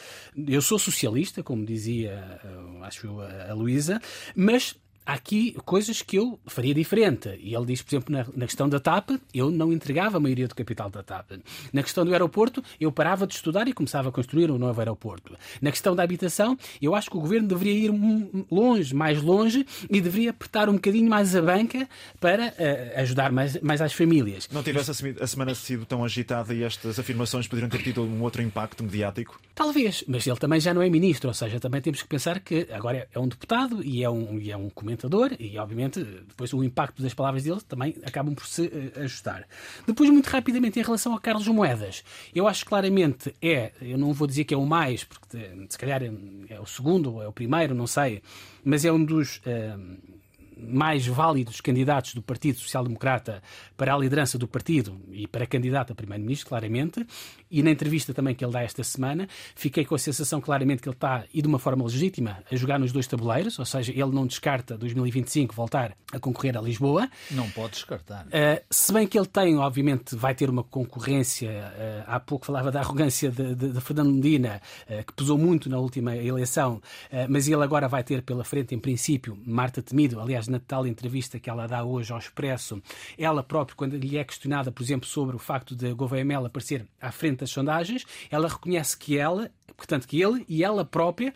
Eu 0.46 0.62
sou 0.62 0.78
socialista, 0.78 1.42
como 1.42 1.64
dizia, 1.64 2.40
acho 2.82 3.06
eu, 3.06 3.20
a 3.20 3.52
Luísa, 3.54 4.00
mas 4.34 4.76
há 5.08 5.14
aqui 5.14 5.56
coisas 5.64 6.02
que 6.02 6.16
eu 6.16 6.38
faria 6.46 6.74
diferente. 6.74 7.30
E 7.40 7.54
ele 7.54 7.64
diz, 7.64 7.80
por 7.80 7.94
exemplo, 7.94 8.14
na, 8.14 8.26
na, 8.36 8.44
questão 8.44 8.68
da 8.68 8.78
TAP, 8.78 9.12
eu 9.32 9.50
não 9.50 9.72
entregava 9.72 10.18
a 10.18 10.20
maioria 10.20 10.46
do 10.46 10.54
capital 10.54 10.90
da 10.90 11.02
TAP. 11.02 11.40
Na 11.72 11.82
questão 11.82 12.04
do 12.04 12.12
aeroporto, 12.12 12.62
eu 12.78 12.92
parava 12.92 13.26
de 13.26 13.34
estudar 13.34 13.66
e 13.66 13.72
começava 13.72 14.10
a 14.10 14.12
construir 14.12 14.50
um 14.50 14.58
novo 14.58 14.78
aeroporto. 14.78 15.34
Na 15.62 15.70
questão 15.70 15.96
da 15.96 16.02
habitação, 16.02 16.58
eu 16.82 16.94
acho 16.94 17.10
que 17.10 17.16
o 17.16 17.20
governo 17.20 17.48
deveria 17.48 17.86
ir 17.86 18.44
longe, 18.50 18.94
mais 18.94 19.22
longe, 19.22 19.66
e 19.88 19.98
deveria 19.98 20.28
apertar 20.28 20.68
um 20.68 20.74
bocadinho 20.74 21.08
mais 21.08 21.34
a 21.34 21.40
banca 21.40 21.88
para 22.20 22.48
uh, 22.48 23.00
ajudar 23.00 23.32
mais, 23.32 23.58
mais 23.62 23.80
às 23.80 23.94
famílias. 23.94 24.46
Não 24.52 24.62
tivesse 24.62 24.90
a 24.90 25.26
semana 25.26 25.54
sido 25.54 25.86
tão 25.86 26.04
agitada 26.04 26.52
e 26.52 26.62
estas 26.62 26.98
afirmações 26.98 27.48
poderiam 27.48 27.70
ter 27.70 27.82
tido 27.82 28.02
um 28.02 28.22
outro 28.22 28.42
impacto 28.42 28.84
mediático? 28.84 29.40
Talvez, 29.54 30.04
mas 30.06 30.26
ele 30.26 30.36
também 30.36 30.60
já 30.60 30.74
não 30.74 30.82
é 30.82 30.90
ministro, 30.90 31.28
ou 31.28 31.34
seja, 31.34 31.58
também 31.58 31.80
temos 31.80 32.02
que 32.02 32.08
pensar 32.08 32.40
que 32.40 32.68
agora 32.70 33.08
é 33.12 33.18
um 33.18 33.26
deputado 33.26 33.82
e 33.82 34.04
é 34.04 34.10
um, 34.10 34.38
e 34.38 34.50
é 34.50 34.56
um 34.56 34.68
comentário 34.68 34.97
comentador 34.98 35.36
e, 35.38 35.56
obviamente, 35.58 36.02
depois 36.02 36.52
o 36.52 36.62
impacto 36.62 37.02
das 37.02 37.14
palavras 37.14 37.44
dele 37.44 37.60
também 37.66 37.94
acabam 38.04 38.34
por 38.34 38.46
se 38.46 38.62
uh, 38.62 39.00
ajustar. 39.00 39.46
Depois, 39.86 40.10
muito 40.10 40.26
rapidamente, 40.26 40.78
em 40.78 40.82
relação 40.82 41.14
a 41.14 41.20
Carlos 41.20 41.46
Moedas, 41.48 42.02
eu 42.34 42.48
acho 42.48 42.66
claramente 42.66 43.34
é, 43.40 43.72
eu 43.80 43.96
não 43.96 44.12
vou 44.12 44.26
dizer 44.26 44.44
que 44.44 44.52
é 44.52 44.56
o 44.56 44.66
mais, 44.66 45.04
porque 45.04 45.38
se 45.68 45.78
calhar 45.78 46.02
é, 46.02 46.10
é 46.48 46.60
o 46.60 46.66
segundo 46.66 47.14
ou 47.14 47.22
é 47.22 47.28
o 47.28 47.32
primeiro, 47.32 47.74
não 47.74 47.86
sei, 47.86 48.22
mas 48.64 48.84
é 48.84 48.92
um 48.92 49.02
dos. 49.02 49.36
Uh, 49.38 50.17
mais 50.58 51.06
válidos 51.06 51.60
candidatos 51.60 52.14
do 52.14 52.22
Partido 52.22 52.58
Social 52.58 52.84
Democrata 52.84 53.42
para 53.76 53.94
a 53.94 53.98
liderança 53.98 54.36
do 54.36 54.48
partido 54.48 55.00
e 55.10 55.26
para 55.26 55.46
candidato 55.46 55.92
a 55.92 55.94
primeiro-ministro, 55.94 56.48
claramente. 56.48 57.06
E 57.50 57.62
na 57.62 57.70
entrevista 57.70 58.12
também 58.12 58.34
que 58.34 58.44
ele 58.44 58.52
dá 58.52 58.62
esta 58.62 58.82
semana, 58.84 59.28
fiquei 59.54 59.84
com 59.84 59.94
a 59.94 59.98
sensação 59.98 60.40
claramente 60.40 60.82
que 60.82 60.88
ele 60.88 60.96
está, 60.96 61.24
e 61.32 61.40
de 61.40 61.48
uma 61.48 61.58
forma 61.58 61.84
legítima, 61.84 62.42
a 62.50 62.56
jogar 62.56 62.78
nos 62.78 62.92
dois 62.92 63.06
tabuleiros, 63.06 63.58
ou 63.58 63.64
seja, 63.64 63.92
ele 63.92 64.10
não 64.10 64.26
descarta 64.26 64.76
2025 64.76 65.54
voltar 65.54 65.96
a 66.12 66.18
concorrer 66.18 66.56
a 66.56 66.60
Lisboa. 66.60 67.08
Não 67.30 67.48
pode 67.50 67.72
descartar. 67.72 68.26
Uh, 68.26 68.62
se 68.70 68.92
bem 68.92 69.06
que 69.06 69.18
ele 69.18 69.26
tem, 69.26 69.56
obviamente, 69.58 70.14
vai 70.16 70.34
ter 70.34 70.50
uma 70.50 70.62
concorrência. 70.62 71.50
Uh, 71.50 72.04
há 72.06 72.20
pouco 72.20 72.46
falava 72.46 72.70
da 72.70 72.80
arrogância 72.80 73.30
de, 73.30 73.54
de, 73.54 73.72
de 73.72 73.80
Fernando 73.80 74.12
Medina, 74.12 74.60
uh, 74.88 75.04
que 75.04 75.12
pesou 75.12 75.38
muito 75.38 75.68
na 75.68 75.78
última 75.78 76.16
eleição, 76.16 76.80
mas 77.28 77.48
ele 77.48 77.62
agora 77.62 77.88
vai 77.88 78.02
ter 78.02 78.22
pela 78.22 78.44
frente, 78.44 78.74
em 78.74 78.78
princípio, 78.78 79.38
Marta 79.46 79.82
Temido, 79.82 80.20
aliás, 80.20 80.47
na 80.50 80.58
tal 80.58 80.86
entrevista 80.86 81.38
que 81.38 81.50
ela 81.50 81.66
dá 81.66 81.84
hoje 81.84 82.12
ao 82.12 82.18
Expresso, 82.18 82.82
ela 83.16 83.42
própria, 83.42 83.76
quando 83.76 83.96
lhe 83.96 84.16
é 84.16 84.24
questionada, 84.24 84.72
por 84.72 84.82
exemplo, 84.82 85.08
sobre 85.08 85.36
o 85.36 85.38
facto 85.38 85.74
de 85.74 85.92
Gouveia 85.92 86.24
Mel 86.24 86.46
aparecer 86.46 86.86
à 87.00 87.10
frente 87.12 87.40
das 87.40 87.50
sondagens, 87.50 88.04
ela 88.30 88.48
reconhece 88.48 88.96
que 88.96 89.18
ela, 89.18 89.50
portanto, 89.76 90.06
que 90.06 90.20
ele 90.20 90.44
e 90.48 90.64
ela 90.64 90.84
própria 90.84 91.32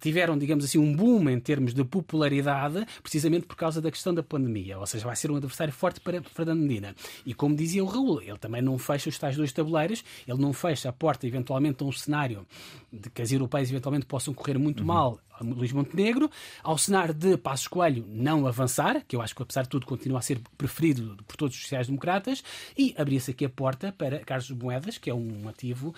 tiveram, 0.00 0.36
digamos 0.36 0.64
assim, 0.64 0.78
um 0.78 0.94
boom 0.94 1.28
em 1.28 1.38
termos 1.38 1.74
de 1.74 1.84
popularidade, 1.84 2.86
precisamente 3.02 3.46
por 3.46 3.56
causa 3.56 3.80
da 3.80 3.90
questão 3.90 4.14
da 4.14 4.22
pandemia. 4.22 4.78
Ou 4.78 4.86
seja, 4.86 5.04
vai 5.04 5.16
ser 5.16 5.30
um 5.30 5.36
adversário 5.36 5.72
forte 5.72 6.00
para 6.00 6.22
Fernando 6.22 6.60
Medina. 6.60 6.94
E 7.24 7.34
como 7.34 7.54
dizia 7.54 7.82
o 7.82 7.86
Raul, 7.86 8.20
ele 8.22 8.38
também 8.38 8.62
não 8.62 8.78
fecha 8.78 9.08
os 9.08 9.18
tais 9.18 9.36
dois 9.36 9.52
tabuleiros, 9.52 10.04
ele 10.26 10.38
não 10.38 10.52
fecha 10.52 10.88
a 10.88 10.92
porta, 10.92 11.26
eventualmente, 11.26 11.82
a 11.82 11.86
um 11.86 11.92
cenário 11.92 12.46
de 12.92 13.10
que 13.10 13.22
as 13.22 13.32
europeias 13.32 13.70
eventualmente 13.70 14.06
possam 14.06 14.34
correr 14.34 14.58
muito 14.58 14.80
uhum. 14.80 14.86
mal 14.86 15.20
Luís 15.42 15.72
Montenegro, 15.72 16.30
ao 16.62 16.78
cenário 16.78 17.14
de 17.14 17.36
Passos 17.36 17.66
Coelho 17.66 18.04
não 18.08 18.46
avançar, 18.46 19.02
que 19.06 19.16
eu 19.16 19.22
acho 19.22 19.34
que 19.34 19.42
apesar 19.42 19.62
de 19.62 19.68
tudo 19.68 19.86
continua 19.86 20.18
a 20.18 20.22
ser 20.22 20.40
preferido 20.56 21.16
por 21.26 21.36
todos 21.36 21.56
os 21.56 21.62
sociais-democratas, 21.62 22.42
e 22.76 22.94
abria-se 22.96 23.30
aqui 23.30 23.44
a 23.44 23.50
porta 23.50 23.92
para 23.92 24.20
Carlos 24.20 24.50
Moedas, 24.50 24.98
que 24.98 25.10
é 25.10 25.14
um 25.14 25.48
ativo, 25.48 25.94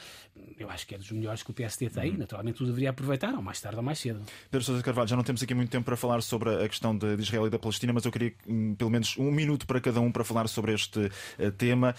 eu 0.59 0.71
acho 0.71 0.87
que 0.87 0.95
é 0.95 0.99
dos 0.99 1.11
melhores 1.11 1.43
que 1.43 1.51
o 1.51 1.55
PSD 1.77 1.91
tem, 1.91 2.13
uhum. 2.13 2.19
naturalmente 2.19 2.63
o 2.63 2.67
deveria 2.67 2.91
aproveitar, 2.91 3.35
ou 3.35 3.43
mais 3.43 3.61
tarde 3.61 3.77
ou 3.77 3.83
mais 3.83 3.99
cedo. 3.99 4.21
Pedro 4.51 4.65
Sousa 4.65 4.83
Carvalho, 4.83 5.09
já 5.09 5.17
não 5.17 5.23
temos 5.23 5.43
aqui 5.43 5.55
muito 5.55 5.71
tempo 5.71 5.85
para 5.85 5.97
falar 5.97 6.23
sobre 6.23 6.65
a 6.65 6.69
questão 6.69 6.97
de 6.97 7.15
Israel 7.15 7.47
e 7.47 7.51
da 7.51 7.59
Palestina, 7.59 7.93
mas 7.93 8.05
eu 8.05 8.13
queria 8.13 8.33
hum, 8.47 8.75
pelo 8.75 8.91
menos 8.91 9.17
um 9.19 9.31
minuto 9.31 9.67
para 9.67 9.81
cada 9.81 10.01
um 10.01 10.11
para 10.11 10.25
falar 10.25 10.49
sobre 10.49 10.73
este 10.73 10.99
uh, 11.01 11.53
tema. 11.53 11.95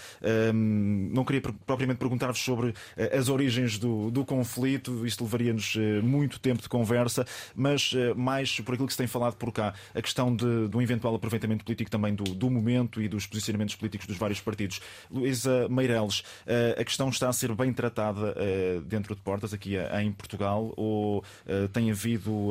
Um, 0.54 1.10
não 1.12 1.24
queria 1.24 1.40
propriamente 1.40 1.98
perguntar-vos 1.98 2.40
sobre 2.40 2.68
uh, 2.68 2.74
as 3.18 3.28
origens 3.28 3.78
do, 3.78 4.10
do 4.10 4.24
conflito, 4.24 5.06
isto 5.06 5.24
levaria-nos 5.24 5.74
uh, 5.76 6.02
muito 6.02 6.38
tempo 6.38 6.62
de 6.62 6.68
conversa, 6.68 7.26
mas 7.54 7.92
eh, 7.94 8.14
mais 8.14 8.60
por 8.60 8.74
aquilo 8.74 8.86
que 8.86 8.92
se 8.92 8.98
tem 8.98 9.06
falado 9.06 9.36
por 9.36 9.52
cá, 9.52 9.74
a 9.94 10.02
questão 10.02 10.34
de, 10.34 10.68
do 10.68 10.80
eventual 10.80 11.14
aproveitamento 11.14 11.64
político 11.64 11.90
também 11.90 12.14
do, 12.14 12.24
do 12.24 12.50
momento 12.50 13.00
e 13.00 13.08
dos 13.08 13.26
posicionamentos 13.26 13.74
políticos 13.74 14.06
dos 14.06 14.16
vários 14.16 14.40
partidos. 14.40 14.80
Luísa 15.10 15.68
Meireles, 15.68 16.22
eh, 16.46 16.76
a 16.78 16.84
questão 16.84 17.08
está 17.08 17.28
a 17.28 17.32
ser 17.32 17.54
bem 17.54 17.72
tratada 17.72 18.34
eh, 18.36 18.80
dentro 18.84 19.14
de 19.14 19.20
portas 19.20 19.52
aqui 19.52 19.65
em 19.74 20.12
Portugal 20.12 20.72
ou 20.76 21.24
tem 21.72 21.90
havido 21.90 22.50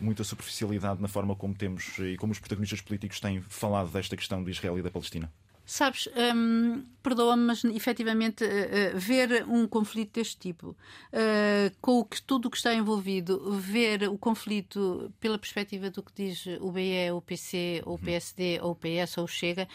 muita 0.00 0.24
superficialidade 0.24 1.00
na 1.00 1.08
forma 1.08 1.34
como 1.36 1.54
temos 1.54 1.98
e 1.98 2.16
como 2.16 2.32
os 2.32 2.38
protagonistas 2.38 2.80
políticos 2.80 3.20
têm 3.20 3.40
falado 3.42 3.90
desta 3.90 4.16
questão 4.16 4.42
de 4.42 4.50
Israel 4.50 4.78
e 4.78 4.82
da 4.82 4.90
Palestina? 4.90 5.30
Sabes, 5.64 6.08
hum, 6.34 6.84
perdoa-me, 7.02 7.44
mas 7.44 7.64
efetivamente 7.64 8.44
uh, 8.44 8.48
uh, 8.48 8.98
ver 8.98 9.44
um 9.48 9.66
conflito 9.66 10.14
deste 10.14 10.36
tipo, 10.36 10.70
uh, 10.70 11.76
com 11.80 12.00
o 12.00 12.04
que, 12.04 12.20
tudo 12.20 12.48
o 12.48 12.50
que 12.50 12.56
está 12.56 12.74
envolvido, 12.74 13.52
ver 13.52 14.08
o 14.08 14.18
conflito 14.18 15.12
pela 15.20 15.38
perspectiva 15.38 15.88
do 15.88 16.02
que 16.02 16.12
diz 16.14 16.46
o 16.60 16.72
BE, 16.72 17.12
o 17.12 17.20
PC, 17.20 17.80
o 17.86 17.96
PSD, 17.96 18.60
ou 18.60 18.72
o 18.72 18.76
PS, 18.76 19.18
ou 19.18 19.24
o 19.24 19.28
Chega, 19.28 19.68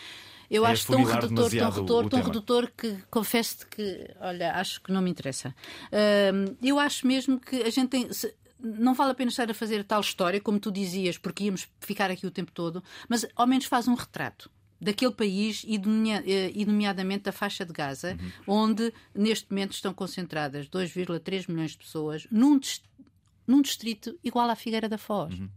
eu 0.50 0.66
é 0.66 0.72
acho 0.72 0.88
tão 0.88 1.04
redutor, 1.04 1.50
tão 1.50 1.70
redutor, 1.70 2.10
tão 2.10 2.22
redutor 2.22 2.72
que 2.76 2.98
confesso-te 3.10 3.66
que, 3.68 4.10
olha, 4.20 4.54
acho 4.54 4.82
que 4.82 4.92
não 4.92 5.02
me 5.02 5.10
interessa. 5.10 5.54
Hum, 5.92 6.56
eu 6.62 6.80
acho 6.80 7.06
mesmo 7.06 7.40
que 7.40 7.64
a 7.64 7.70
gente 7.70 7.90
tem. 7.90 8.12
Se, 8.12 8.34
não 8.60 8.94
vale 8.94 9.12
a 9.12 9.14
pena 9.14 9.30
estar 9.30 9.50
a 9.50 9.54
fazer 9.54 9.84
tal 9.84 10.02
história, 10.02 10.42
como 10.42 10.60
tu 10.60 10.72
dizias, 10.72 11.18
porque 11.18 11.44
íamos 11.44 11.68
ficar 11.80 12.10
aqui 12.10 12.26
o 12.26 12.32
tempo 12.32 12.52
todo, 12.52 12.84
mas 13.08 13.26
ao 13.36 13.46
menos 13.46 13.66
faz 13.66 13.88
um 13.88 13.94
retrato 13.94 14.50
daquele 14.80 15.12
país 15.12 15.64
e, 15.68 15.76
eh, 15.76 16.66
nomeadamente 16.66 17.26
da 17.26 17.32
faixa 17.32 17.66
de 17.66 17.74
Gaza, 17.74 18.18
uhum. 18.48 18.62
onde 18.64 18.94
neste 19.14 19.48
momento 19.52 19.74
estão 19.74 19.94
concentradas 19.94 20.68
2,3 20.68 21.50
milhões 21.50 21.72
de 21.72 21.78
pessoas 21.78 22.28
num, 22.32 22.60
num 23.46 23.62
distrito 23.62 24.18
igual 24.24 24.50
à 24.50 24.56
Figueira 24.56 24.88
da 24.90 24.98
Foz. 24.98 25.38
Uhum. 25.38 25.50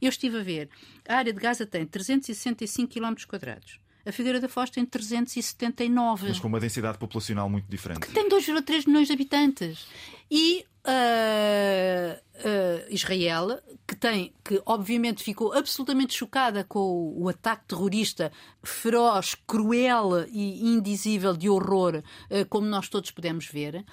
Eu 0.00 0.08
estive 0.08 0.38
a 0.38 0.42
ver, 0.42 0.68
a 1.08 1.16
área 1.16 1.32
de 1.32 1.40
Gaza 1.40 1.64
tem 1.64 1.86
365 1.86 2.92
km 2.92 3.14
quadrados. 3.28 3.78
A 4.04 4.12
Figueira 4.12 4.40
da 4.40 4.48
Foz 4.48 4.70
tem 4.70 4.84
379. 4.84 6.28
Mas 6.28 6.40
com 6.40 6.48
uma 6.48 6.60
densidade 6.60 6.98
populacional 6.98 7.48
muito 7.48 7.66
diferente. 7.68 8.00
Que 8.00 8.12
tem 8.12 8.28
2,3 8.28 8.86
milhões 8.86 9.06
de 9.06 9.12
habitantes. 9.12 9.86
E 10.30 10.64
uh, 10.86 12.18
uh, 12.18 12.94
Israel, 12.94 13.60
que 13.86 13.94
tem, 13.94 14.32
que 14.44 14.60
obviamente 14.66 15.22
ficou 15.22 15.52
absolutamente 15.52 16.14
chocada 16.14 16.64
com 16.64 16.80
o, 16.80 17.24
o, 17.24 17.28
ataque 17.28 17.66
terrorista 17.68 18.32
feroz, 18.62 19.36
cruel 19.46 20.26
e 20.28 20.66
indizível 20.66 21.36
de 21.36 21.48
horror, 21.48 21.96
uh, 21.96 22.46
como 22.48 22.66
nós 22.66 22.88
todos 22.88 23.10
pudemos 23.10 23.46
ver, 23.46 23.84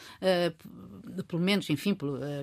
pelo 1.27 1.41
menos, 1.41 1.69
enfim, 1.69 1.95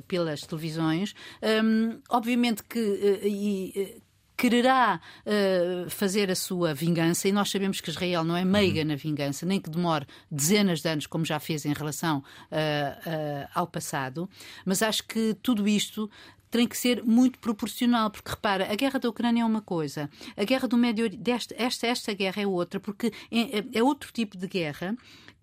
pelas 0.07 0.43
televisões. 0.43 1.15
Um, 1.43 2.01
obviamente 2.11 2.63
que 2.63 4.03
quererá 4.37 5.01
uh, 5.25 5.91
fazer 5.91 6.31
a 6.31 6.35
sua 6.35 6.75
vingança, 6.75 7.29
e 7.29 7.33
nós 7.33 7.51
sabemos 7.51 7.81
que 7.81 7.91
Israel 7.91 8.25
não 8.25 8.37
é 8.37 8.45
meiga 8.45 8.81
uhum. 8.81 8.89
na 8.89 8.97
vingança, 8.97 9.47
nem 9.47 9.61
que 9.61 9.71
demore 9.71 10.07
dezenas 10.31 10.83
de 10.83 10.89
anos, 10.89 11.07
como 11.07 11.25
já 11.25 11.41
fez 11.41 11.65
em 11.65 11.73
relação 11.73 12.19
uh, 12.19 12.23
uh, 12.23 13.49
ao 13.55 13.67
passado, 13.67 14.29
mas 14.65 14.83
acho 14.83 15.05
que 15.05 15.35
tudo 15.43 15.67
isto 15.67 16.11
tem 16.51 16.67
que 16.67 16.77
ser 16.77 17.03
muito 17.03 17.39
proporcional, 17.39 18.11
porque 18.11 18.31
repara, 18.31 18.71
a 18.71 18.75
guerra 18.75 18.99
da 18.99 19.09
Ucrânia 19.09 19.43
é 19.43 19.45
uma 19.45 19.61
coisa, 19.61 20.09
a 20.37 20.45
guerra 20.45 20.69
do 20.69 20.77
Médio 20.77 21.05
Oriente, 21.05 21.55
esta, 21.57 21.87
esta 21.87 22.13
guerra 22.15 22.43
é 22.43 22.47
outra, 22.47 22.79
porque 22.79 23.13
é, 23.31 23.79
é 23.79 23.83
outro 23.83 24.13
tipo 24.13 24.37
de 24.37 24.47
guerra 24.47 24.97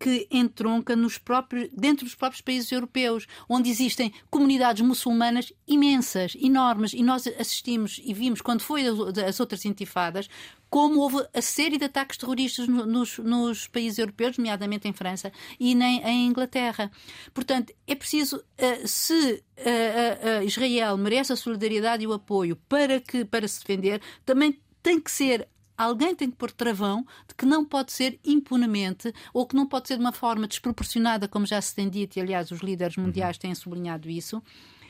que 0.04 0.28
entronca 0.30 0.98
nos 0.98 1.18
próprios, 1.18 1.70
dentro 1.72 2.04
dos 2.04 2.14
próprios 2.14 2.42
países 2.42 2.70
europeus, 2.70 3.26
onde 3.48 3.70
existem 3.70 4.12
comunidades 4.30 4.86
muçulmanas 4.86 5.54
imensas, 5.66 6.36
enormes, 6.42 6.92
e 6.92 7.02
nós 7.02 7.26
assistimos 7.26 8.02
e 8.04 8.14
vimos 8.14 8.42
quando 8.42 8.60
foi 8.60 8.84
as 8.86 9.40
outras 9.40 9.64
intifadas 9.64 10.28
como 10.70 11.00
houve 11.02 11.26
a 11.34 11.42
série 11.42 11.78
de 11.78 11.86
ataques 11.86 12.18
terroristas 12.18 12.68
nos, 12.68 13.20
nos 13.20 13.68
países 13.68 14.00
europeus, 14.00 14.38
nomeadamente 14.38 14.88
em 14.88 14.92
França 14.94 15.32
e 15.60 15.76
nem 15.76 16.04
em 16.04 16.26
Inglaterra. 16.26 16.92
Portanto, 17.32 17.72
é 17.86 17.94
preciso, 17.94 18.38
uh, 18.38 18.88
se 18.88 19.14
uh, 19.60 20.42
uh, 20.42 20.44
Israel 20.44 20.98
merece 20.98 21.32
a 21.32 21.36
solidariedade 21.36 22.04
e 22.04 22.08
o 22.08 22.14
apoio 22.14 22.56
para, 22.68 23.00
que, 23.00 23.24
para 23.24 23.48
se 23.48 23.60
defender, 23.60 24.02
também 24.26 24.60
tem 24.82 25.00
que 25.00 25.12
ser 25.12 25.48
alguém 25.84 26.16
tem 26.16 26.30
que 26.30 26.38
pôr 26.38 26.52
travão 26.52 27.06
de 27.28 27.36
que 27.36 27.46
não 27.46 27.64
pode 27.66 27.92
ser 27.92 28.20
impunemente 28.24 29.14
ou 29.34 29.46
que 29.46 29.56
não 29.56 29.68
pode 29.68 29.88
ser 29.88 29.96
de 29.96 30.02
uma 30.02 30.12
forma 30.12 30.48
desproporcionada, 30.48 31.28
como 31.28 31.46
já 31.46 31.62
se 31.62 31.76
tem 31.76 31.90
dito, 31.90 32.18
e 32.18 32.22
aliás 32.22 32.52
os 32.52 32.60
líderes 32.60 32.98
uhum. 32.98 33.04
mundiais 33.04 33.38
têm 33.38 33.54
sublinhado 33.54 34.10
isso, 34.10 34.42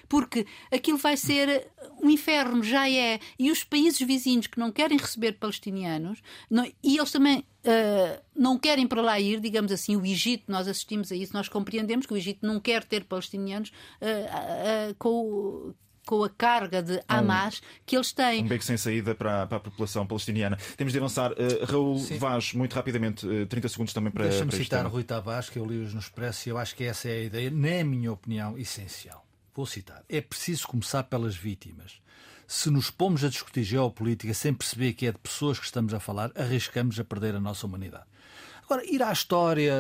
porque 0.08 0.46
aquilo 0.72 0.98
vai 0.98 1.18
ser 1.18 1.68
um 2.02 2.10
inferno, 2.10 2.64
já 2.64 2.90
é. 2.90 3.20
E 3.40 3.50
os 3.50 3.64
países 3.64 4.00
vizinhos 4.00 4.48
que 4.48 4.60
não 4.60 4.72
querem 4.72 4.98
receber 4.98 5.34
palestinianos, 5.34 6.22
não, 6.50 6.66
e 6.84 6.98
eles 6.98 7.12
também 7.12 7.46
Uh, 7.66 8.22
não 8.36 8.60
querem 8.60 8.86
para 8.86 9.02
lá 9.02 9.18
ir, 9.18 9.40
digamos 9.40 9.72
assim, 9.72 9.96
o 9.96 10.06
Egito, 10.06 10.52
nós 10.52 10.68
assistimos 10.68 11.14
a 11.14 11.16
isso, 11.16 11.32
nós 11.34 11.48
compreendemos 11.48 12.06
que 12.06 12.14
o 12.14 12.18
Egito 12.18 12.46
não 12.46 12.60
quer 12.60 12.84
ter 12.84 13.06
palestinianos 13.06 13.72
uh, 14.02 14.92
uh, 14.92 14.96
com, 14.96 15.74
com 16.06 16.24
a 16.24 16.30
carga 16.30 16.82
de 16.82 17.02
Hamas 17.08 17.60
um, 17.60 17.82
que 17.86 17.96
eles 17.96 18.12
têm. 18.12 18.44
Um 18.44 18.48
beco 18.48 18.64
sem 18.64 18.78
saída 18.78 19.16
para, 19.16 19.48
para 19.48 19.58
a 19.58 19.62
população 19.62 20.06
palestiniana. 20.06 20.58
Temos 20.78 20.94
de 20.94 21.00
avançar. 21.00 21.32
Uh, 21.32 21.66
Raul 21.66 22.00
Sim. 22.00 22.18
Vaz, 22.18 22.54
muito 22.54 22.74
rapidamente, 22.74 23.26
uh, 23.26 23.46
30 23.46 23.70
segundos 23.70 23.94
também 23.94 24.12
para. 24.12 24.28
Deixa-me 24.28 24.52
citar 24.52 24.86
Rui 24.86 25.04
Tavares, 25.04 25.50
que 25.50 25.60
eu 25.60 25.66
li-os 25.66 25.94
no 25.94 26.00
Expresso, 26.00 26.48
e 26.48 26.52
eu 26.52 26.58
acho 26.58 26.76
que 26.76 26.84
essa 26.84 27.08
é 27.08 27.12
a 27.12 27.24
ideia, 27.24 27.52
na 27.52 27.84
minha 27.84 28.12
opinião, 28.12 28.58
essencial. 28.58 29.26
Vou 29.56 29.66
citar. 29.66 30.04
É 30.10 30.20
preciso 30.20 30.68
começar 30.68 31.04
pelas 31.04 31.36
vítimas. 31.36 32.02
Se 32.48 32.70
nos 32.70 32.90
pomos 32.90 33.24
a 33.24 33.30
discutir 33.30 33.64
geopolítica 33.64 34.34
sem 34.34 34.54
perceber 34.54 34.94
que 34.94 35.08
é 35.08 35.12
de 35.12 35.18
pessoas 35.18 35.60
que 35.60 35.66
estamos 35.66 35.94
a 35.94 36.00
falar, 36.00 36.32
arriscamos 36.36 37.00
a 37.00 37.04
perder 37.04 37.36
a 37.36 37.40
nossa 37.40 37.66
humanidade. 37.66 38.06
Agora, 38.66 38.84
ir 38.86 39.02
à 39.04 39.12
história 39.12 39.74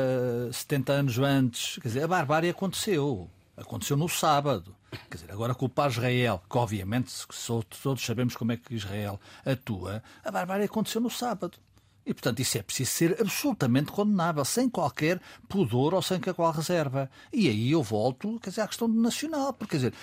70 0.51 0.93
anos 0.93 1.17
antes, 1.17 1.77
quer 1.77 1.87
dizer, 1.87 2.03
a 2.03 2.07
barbárie 2.07 2.49
aconteceu. 2.49 3.29
Aconteceu 3.55 3.97
no 3.97 4.09
sábado. 4.09 4.75
Quer 5.09 5.17
dizer, 5.17 5.31
agora 5.31 5.55
culpar 5.55 5.89
Israel, 5.89 6.41
que 6.49 6.57
obviamente 6.57 7.11
todos 7.81 8.05
sabemos 8.05 8.35
como 8.35 8.51
é 8.51 8.57
que 8.57 8.75
Israel 8.75 9.19
atua, 9.45 10.03
a 10.23 10.31
barbárie 10.31 10.65
aconteceu 10.65 11.01
no 11.01 11.09
sábado. 11.09 11.57
E, 12.05 12.13
portanto, 12.13 12.41
isso 12.41 12.57
é 12.57 12.61
preciso 12.61 12.91
ser 12.91 13.21
absolutamente 13.21 13.91
condenável, 13.91 14.43
sem 14.43 14.69
qualquer 14.69 15.21
pudor 15.47 15.93
ou 15.93 16.01
sem 16.01 16.19
qualquer 16.19 16.57
reserva. 16.57 17.09
E 17.31 17.47
aí 17.47 17.71
eu 17.71 17.81
volto 17.81 18.39
quer 18.41 18.49
dizer, 18.49 18.61
à 18.61 18.67
questão 18.67 18.89
do 18.89 19.01
nacional. 19.01 19.53
Porque, 19.53 19.77
quer 19.77 19.89
dizer, 19.89 19.93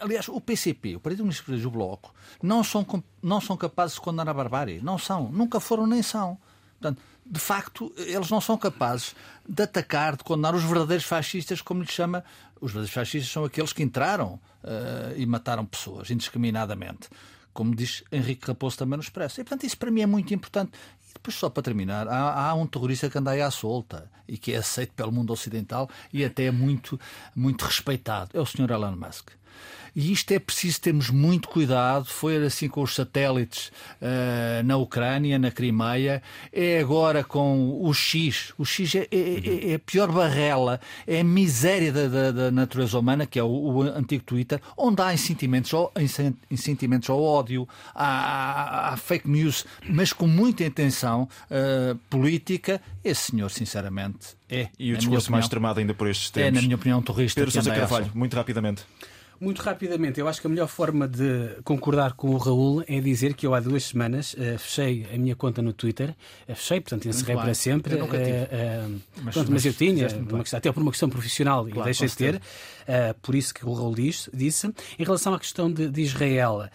aliás, 0.00 0.28
o 0.28 0.40
PCP, 0.40 0.96
o 0.96 1.00
Partido 1.00 1.20
Comunista 1.20 1.52
e 1.52 1.66
o 1.66 1.70
Bloco, 1.70 2.12
não 2.42 2.64
são, 2.64 2.84
não 3.22 3.40
são 3.40 3.56
capazes 3.56 3.94
de 3.94 4.00
condenar 4.00 4.28
a 4.28 4.34
barbárie. 4.34 4.80
Não 4.82 4.98
são. 4.98 5.30
Nunca 5.30 5.60
foram 5.60 5.86
nem 5.86 6.02
são. 6.02 6.36
Portanto, 6.80 7.00
de 7.24 7.40
facto, 7.40 7.92
eles 7.96 8.30
não 8.30 8.40
são 8.40 8.56
capazes 8.56 9.14
de 9.48 9.62
atacar, 9.62 10.16
de 10.16 10.24
condenar 10.24 10.54
os 10.54 10.64
verdadeiros 10.64 11.06
fascistas, 11.06 11.60
como 11.60 11.82
lhe 11.82 11.90
chama. 11.90 12.24
Os 12.60 12.72
verdadeiros 12.72 12.94
fascistas 12.94 13.30
são 13.30 13.44
aqueles 13.44 13.72
que 13.72 13.82
entraram 13.82 14.40
uh, 14.64 15.14
e 15.16 15.26
mataram 15.26 15.64
pessoas 15.64 16.10
indiscriminadamente. 16.10 17.08
Como 17.52 17.74
diz 17.74 18.04
Henrique 18.12 18.46
Raposo 18.46 18.78
também 18.78 18.96
no 18.96 19.02
Expresso. 19.02 19.40
E, 19.40 19.44
portanto, 19.44 19.64
isso 19.64 19.78
para 19.78 19.90
mim 19.90 20.02
é 20.02 20.06
muito 20.06 20.32
importante. 20.34 20.72
E 21.08 21.14
depois, 21.14 21.34
só 21.34 21.48
para 21.48 21.62
terminar, 21.62 22.06
há, 22.08 22.48
há 22.48 22.54
um 22.54 22.66
terrorista 22.66 23.08
que 23.08 23.18
anda 23.18 23.30
aí 23.30 23.40
à 23.40 23.50
solta 23.50 24.10
e 24.28 24.36
que 24.36 24.52
é 24.52 24.56
aceito 24.56 24.92
pelo 24.92 25.12
mundo 25.12 25.32
ocidental 25.32 25.88
e 26.12 26.24
até 26.24 26.44
é 26.44 26.50
muito, 26.50 27.00
muito 27.34 27.64
respeitado. 27.64 28.30
É 28.34 28.40
o 28.40 28.46
Sr. 28.46 28.70
Elon 28.70 28.96
Musk. 28.96 29.30
E 29.96 30.12
isto 30.12 30.30
é 30.32 30.38
preciso 30.38 30.78
termos 30.78 31.08
muito 31.08 31.48
cuidado. 31.48 32.04
Foi 32.04 32.36
assim 32.44 32.68
com 32.68 32.82
os 32.82 32.94
satélites 32.94 33.72
uh, 34.02 34.62
na 34.62 34.76
Ucrânia, 34.76 35.38
na 35.38 35.50
Crimeia, 35.50 36.22
é 36.52 36.78
agora 36.80 37.24
com 37.24 37.80
o 37.82 37.94
X. 37.94 38.52
O 38.58 38.64
X 38.66 38.94
é, 38.94 39.08
é, 39.10 39.16
é, 39.16 39.70
é 39.70 39.74
a 39.76 39.78
pior 39.78 40.12
barrela, 40.12 40.78
é 41.06 41.20
a 41.20 41.24
miséria 41.24 41.90
da, 41.90 42.08
da, 42.08 42.30
da 42.30 42.50
natureza 42.50 42.98
humana, 42.98 43.24
que 43.24 43.38
é 43.38 43.42
o, 43.42 43.48
o, 43.48 43.82
antigo 43.82 44.22
Twitter, 44.22 44.60
onde 44.76 45.00
há 45.00 45.14
incentimentos 45.14 45.72
ao, 45.72 45.90
incentimentos 46.50 47.08
ao 47.08 47.22
ódio, 47.22 47.66
há, 47.94 48.94
fake 48.98 49.26
news, 49.26 49.64
mas 49.88 50.12
com 50.12 50.26
muita 50.26 50.62
intenção 50.62 51.26
uh, 51.50 51.96
política. 52.10 52.82
Esse 53.02 53.30
senhor, 53.30 53.50
sinceramente, 53.50 54.36
é. 54.50 54.68
E 54.78 54.92
o 54.92 54.98
discurso 54.98 55.32
mais 55.32 55.46
extremado 55.46 55.80
ainda 55.80 55.94
por 55.94 56.06
estes 56.06 56.28
tempos. 56.28 56.48
É, 56.48 56.50
na 56.50 56.60
minha 56.60 56.76
opinião, 56.76 56.98
um 56.98 57.02
terrorista. 57.02 57.40
Pedro 57.40 57.50
Sousa 57.50 57.74
Carvalho, 57.74 58.10
muito 58.14 58.36
rapidamente. 58.36 58.84
Muito 59.38 59.60
rapidamente, 59.60 60.18
eu 60.18 60.26
acho 60.28 60.40
que 60.40 60.46
a 60.46 60.50
melhor 60.50 60.66
forma 60.66 61.06
de 61.06 61.56
concordar 61.62 62.14
com 62.14 62.30
o 62.30 62.38
Raul 62.38 62.82
é 62.88 63.00
dizer 63.00 63.34
que 63.34 63.46
eu 63.46 63.54
há 63.54 63.60
duas 63.60 63.84
semanas 63.84 64.32
uh, 64.34 64.58
fechei 64.58 65.06
a 65.12 65.18
minha 65.18 65.36
conta 65.36 65.60
no 65.60 65.74
Twitter, 65.74 66.10
uh, 66.48 66.54
fechei, 66.54 66.80
portanto 66.80 67.06
encerrei 67.06 67.36
para 67.36 67.52
sempre. 67.52 67.98
Eu 67.98 68.04
uh, 68.04 68.08
mas, 69.22 69.34
pronto, 69.34 69.52
mas, 69.52 69.64
mas, 69.64 69.66
eu 69.66 69.74
tinha, 69.74 70.08
questão, 70.08 70.58
até 70.58 70.72
por 70.72 70.82
uma 70.82 70.90
questão 70.90 71.10
profissional, 71.10 71.64
claro, 71.64 71.80
e 71.80 71.84
deixei 71.84 72.08
de 72.08 72.16
ter, 72.16 72.40
por 73.20 73.34
isso 73.34 73.52
que 73.52 73.66
o 73.66 73.72
Raul 73.74 73.94
diz, 73.94 74.30
disse. 74.32 74.72
Em 74.98 75.04
relação 75.04 75.34
à 75.34 75.38
questão 75.38 75.70
de, 75.70 75.90
de 75.90 76.00
Israel, 76.00 76.68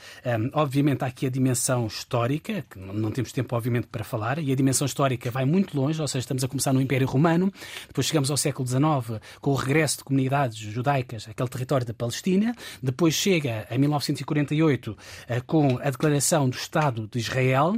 obviamente 0.53 1.03
há 1.03 1.07
aqui 1.07 1.25
a 1.25 1.29
dimensão 1.29 1.87
histórica, 1.87 2.63
que 2.69 2.77
não, 2.77 2.93
não 2.93 3.11
temos 3.11 3.31
tempo, 3.31 3.55
obviamente, 3.55 3.87
para 3.87 4.03
falar, 4.03 4.37
e 4.37 4.51
a 4.51 4.55
dimensão 4.55 4.85
histórica 4.85 5.31
vai 5.31 5.45
muito 5.45 5.75
longe, 5.75 5.99
ou 5.99 6.07
seja, 6.07 6.19
estamos 6.19 6.43
a 6.43 6.47
começar 6.47 6.73
no 6.73 6.81
Império 6.81 7.07
Romano, 7.07 7.51
depois 7.87 8.05
chegamos 8.05 8.29
ao 8.29 8.37
século 8.37 8.67
XIX 8.67 9.19
com 9.39 9.51
o 9.51 9.55
regresso 9.55 9.97
de 9.97 10.03
comunidades 10.03 10.57
judaicas 10.57 11.27
àquele 11.27 11.49
território 11.49 11.87
da 11.87 11.93
Palestina 11.93 12.50
depois 12.81 13.13
chega 13.13 13.67
em 13.69 13.77
1948 13.77 14.97
eh, 15.27 15.41
com 15.41 15.77
a 15.77 15.89
declaração 15.89 16.49
do 16.49 16.55
Estado 16.55 17.07
de 17.11 17.19
Israel. 17.19 17.75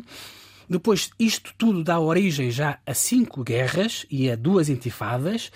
Depois, 0.70 1.12
isto 1.20 1.54
tudo 1.58 1.84
dá 1.84 2.00
origem 2.00 2.50
já 2.50 2.80
a 2.86 2.94
cinco 2.94 3.44
guerras 3.44 4.06
e 4.10 4.30
a 4.30 4.36
duas 4.36 4.70
intifadas. 4.70 5.52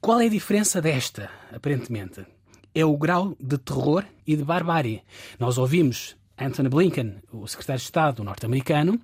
Qual 0.00 0.20
é 0.20 0.26
a 0.26 0.30
diferença 0.30 0.80
desta, 0.80 1.30
aparentemente? 1.54 2.24
É 2.74 2.84
o 2.84 2.96
grau 2.96 3.36
de 3.38 3.58
terror 3.58 4.04
e 4.26 4.36
de 4.36 4.44
barbárie. 4.44 5.02
Nós 5.38 5.58
ouvimos 5.58 6.16
Anthony 6.38 6.68
Blinken, 6.68 7.16
o 7.32 7.46
secretário 7.46 7.78
de 7.78 7.84
Estado 7.84 8.24
norte-americano, 8.24 9.00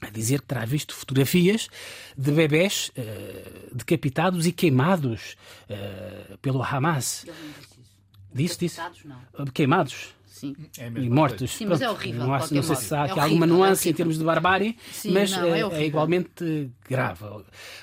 a 0.00 0.10
dizer 0.10 0.40
que 0.40 0.48
terá 0.48 0.64
visto 0.64 0.94
fotografias 0.94 1.68
de 2.16 2.30
bebés 2.30 2.90
uh, 2.90 3.74
decapitados 3.74 4.46
e 4.46 4.52
queimados 4.52 5.36
uh, 5.70 6.36
pelo 6.38 6.62
Hamas. 6.62 7.26
Disse, 8.34 8.58
disse. 8.58 8.80
Não. 9.04 9.46
Queimados. 9.46 10.12
Sim. 10.44 10.56
É 10.78 10.86
e 10.88 11.10
mortos. 11.10 11.50
Sim, 11.50 11.66
mas 11.66 11.80
é 11.80 11.90
horrível. 11.90 12.26
Não, 12.26 12.34
acho, 12.34 12.54
não 12.54 12.62
sei 12.62 12.76
se 12.76 12.94
há 12.94 13.06
é 13.06 13.20
alguma 13.20 13.46
nuance 13.46 13.88
é 13.88 13.90
em 13.90 13.94
termos 13.94 14.18
de 14.18 14.24
barbárie, 14.24 14.76
Sim, 14.92 15.12
mas 15.12 15.30
não, 15.30 15.44
é, 15.54 15.60
é, 15.60 15.86
igualmente 15.86 16.70
grave. 16.88 17.24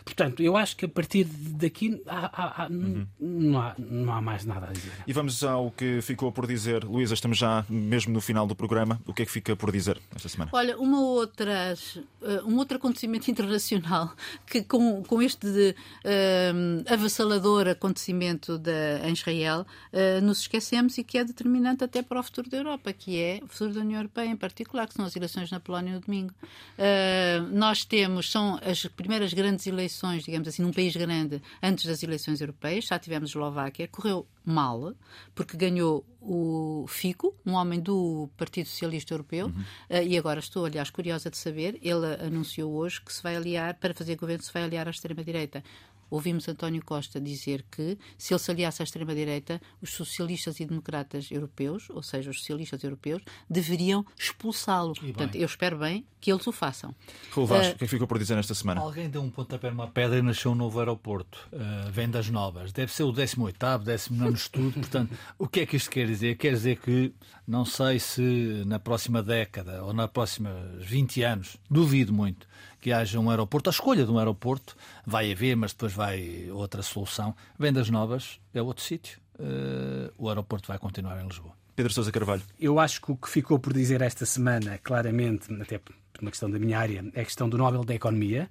Portanto, 0.04 0.42
eu 0.44 0.56
acho 0.56 0.76
que 0.76 0.86
a 0.86 0.90
partir 0.90 1.26
daqui 1.26 2.02
há, 2.06 2.26
há, 2.26 2.64
há, 2.64 2.68
uhum. 2.68 3.08
não, 3.20 3.62
há, 3.62 3.76
não 3.78 4.14
há 4.14 4.22
mais 4.22 4.46
nada 4.46 4.68
a 4.68 4.72
dizer. 4.72 4.92
E 5.08 5.14
vamos 5.14 5.44
ao 5.44 5.72
que 5.72 6.02
ficou 6.02 6.32
por 6.32 6.46
dizer. 6.46 6.84
Luísa, 6.84 7.14
estamos 7.14 7.38
já 7.38 7.66
mesmo 7.70 8.14
no 8.14 8.22
final 8.22 8.46
do 8.46 8.56
programa. 8.56 9.02
O 9.06 9.14
que 9.14 9.24
é 9.24 9.26
que 9.26 9.32
fica 9.32 9.56
por 9.56 9.72
dizer 9.72 10.00
esta 10.16 10.30
semana? 10.30 10.52
Olha, 10.54 10.78
uma 10.78 11.02
outra, 11.02 11.74
uh, 12.22 12.48
um 12.48 12.58
outro 12.58 12.78
acontecimento 12.78 13.30
internacional 13.32 14.14
que 14.46 14.62
com, 14.64 15.04
com 15.04 15.22
este 15.22 15.48
de, 15.52 15.76
uh, 16.06 16.94
avassalador 16.94 17.68
acontecimento 17.68 18.58
de, 18.58 19.00
em 19.04 19.14
Israel 19.14 19.66
uh, 19.94 20.22
nos 20.24 20.42
esquecemos 20.42 20.98
e 20.98 21.04
que 21.04 21.18
é 21.18 21.24
determinante 21.24 21.84
até 21.84 22.02
para 22.02 22.20
o 22.20 22.24
futuro 22.24 22.50
da 22.52 22.58
Europa, 22.58 22.94
que 22.94 23.20
é 23.20 23.40
o 23.44 23.48
futuro 23.48 23.74
da 23.74 23.82
União 23.82 24.00
Europeia 24.00 24.28
em 24.28 24.36
particular, 24.36 24.88
que 24.88 24.94
são 24.94 25.06
as 25.06 25.16
eleições 25.16 25.50
na 25.50 25.60
Polónia 25.60 25.94
no 25.94 26.00
domingo. 26.02 26.34
Uh, 26.78 27.42
nós 27.52 27.86
temos, 27.86 28.30
são 28.30 28.60
as 28.64 28.86
primeiras 28.86 29.34
grandes 29.34 29.66
eleições, 29.66 30.24
digamos 30.24 30.48
assim, 30.48 30.62
num 30.62 30.72
país 30.72 30.96
grande, 30.96 31.42
antes 31.64 31.86
das 31.86 32.04
eleições 32.04 32.42
europeias. 32.42 32.86
Já 32.86 33.00
tivemos 33.00 33.32
Eslováquia, 33.32 33.88
correu 33.88 34.28
mal, 34.44 34.94
porque 35.34 35.56
ganhou 35.56 36.06
o 36.20 36.86
Fico, 36.88 37.36
um 37.46 37.54
homem 37.54 37.80
do 37.80 38.30
Partido 38.38 38.68
Socialista 38.68 39.14
Europeu, 39.14 39.48
uhum. 39.48 39.62
uh, 39.98 40.04
e 40.04 40.18
agora 40.18 40.40
estou, 40.40 40.66
aliás, 40.66 40.90
curiosa 40.90 41.30
de 41.30 41.38
saber, 41.38 41.80
ele 41.82 42.06
anunciou 42.26 42.74
hoje 42.74 43.02
que 43.02 43.12
se 43.12 43.24
vai 43.24 43.36
aliar, 43.36 43.76
para 43.76 43.94
fazer 43.94 44.16
governo, 44.16 44.44
se 44.44 44.54
vai 44.54 44.64
aliar 44.64 44.88
à 44.88 44.92
extrema-direita. 44.92 45.64
Ouvimos 46.12 46.48
António 46.50 46.84
Costa 46.84 47.22
dizer 47.22 47.66
que, 47.72 47.98
se 48.18 48.34
ele 48.34 48.40
se 48.40 48.52
aliasse 48.52 48.82
à 48.82 48.84
extrema-direita, 48.84 49.62
os 49.82 49.92
socialistas 49.94 50.60
e 50.60 50.66
democratas 50.66 51.32
europeus, 51.32 51.90
ou 51.90 52.04
seja, 52.04 52.30
os 52.30 52.40
socialistas 52.40 52.84
europeus, 52.84 53.24
deveriam 53.50 54.06
expulsá-lo. 54.20 54.94
Portanto, 54.94 55.36
eu 55.36 55.46
espero 55.46 55.78
bem 55.78 56.06
que 56.20 56.32
eles 56.32 56.46
o 56.46 56.52
façam. 56.52 56.94
Rui 57.32 57.46
Vasco, 57.48 57.74
uh, 57.74 57.78
quem 57.78 57.88
ficou 57.88 58.08
por 58.08 58.20
dizer 58.20 58.36
nesta 58.36 58.54
semana? 58.54 58.82
Alguém 58.82 59.10
deu 59.10 59.22
um 59.22 59.30
pontapé 59.30 59.72
numa 59.72 59.88
pedra 59.88 60.20
e 60.20 60.22
nasceu 60.22 60.52
um 60.52 60.56
novo 60.56 60.80
aeroporto. 60.80 61.50
Uh, 61.52 61.92
vendas 61.92 62.30
novas. 62.30 62.72
Deve 62.72 62.94
ser 62.94 63.04
o 63.04 63.14
18º, 63.14 63.84
19 63.84 64.34
estudo. 64.34 64.74
Portanto, 64.74 65.18
o 65.40 65.48
que 65.48 65.62
é 65.62 65.66
que 65.66 65.78
isto 65.78 65.90
quer 65.90 66.06
dizer? 66.06 66.36
Quer 66.36 66.52
dizer 66.54 66.78
que, 66.78 67.14
não 67.48 67.66
sei 67.66 68.00
se 68.00 68.64
na 68.68 68.80
próxima 68.80 69.24
década 69.24 69.84
ou 69.84 69.94
na 69.94 70.08
próxima 70.08 70.52
20 70.78 71.24
anos, 71.24 71.58
duvido 71.70 72.14
muito, 72.14 72.48
que 72.82 72.92
haja 72.92 73.20
um 73.20 73.30
aeroporto. 73.30 73.70
A 73.70 73.72
escolha 73.72 74.04
de 74.04 74.12
um 74.12 74.18
aeroporto 74.18 74.76
vai 75.06 75.32
haver, 75.32 75.56
mas 75.56 75.72
depois 75.72 75.94
vai 75.94 76.50
outra 76.52 76.82
solução. 76.82 77.36
Vendas 77.58 77.90
novas 77.90 78.40
é 78.54 78.62
outro 78.62 78.84
sítio. 78.84 79.22
Uh, 79.40 80.12
o 80.18 80.28
aeroporto 80.28 80.68
vai 80.68 80.78
continuar 80.78 81.22
em 81.22 81.28
Lisboa. 81.28 81.54
Pedro 81.76 81.94
Sousa 81.94 82.12
Carvalho. 82.12 82.42
Eu 82.60 82.80
acho 82.80 83.02
que 83.02 83.12
o 83.12 83.16
que 83.16 83.30
ficou 83.30 83.58
por 83.58 83.72
dizer 83.72 84.02
esta 84.02 84.26
semana, 84.26 84.78
claramente, 84.84 85.54
até 85.62 85.78
por 85.78 85.96
uma 86.22 86.30
questão 86.30 86.50
da 86.50 86.60
minha 86.60 86.78
área, 86.78 87.06
é 87.14 87.22
a 87.22 87.26
questão 87.26 87.48
do 87.48 87.58
Nobel 87.58 87.84
da 87.84 87.96
Economia. 87.96 88.50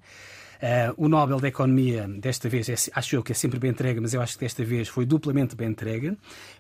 Uh, 0.61 0.93
o 0.97 1.09
Nobel 1.09 1.41
da 1.41 1.49
Economia, 1.49 2.07
desta 2.07 2.47
vez, 2.47 2.69
é, 2.69 2.75
acho 2.95 3.17
eu 3.17 3.23
que 3.23 3.33
é 3.33 3.35
sempre 3.35 3.59
bem 3.59 3.71
entregue, 3.71 3.99
mas 3.99 4.13
eu 4.13 4.21
acho 4.21 4.35
que 4.35 4.45
desta 4.45 4.63
vez 4.63 4.89
foi 4.89 5.07
duplamente 5.07 5.57
bem 5.57 5.69
entregue. 5.69 6.09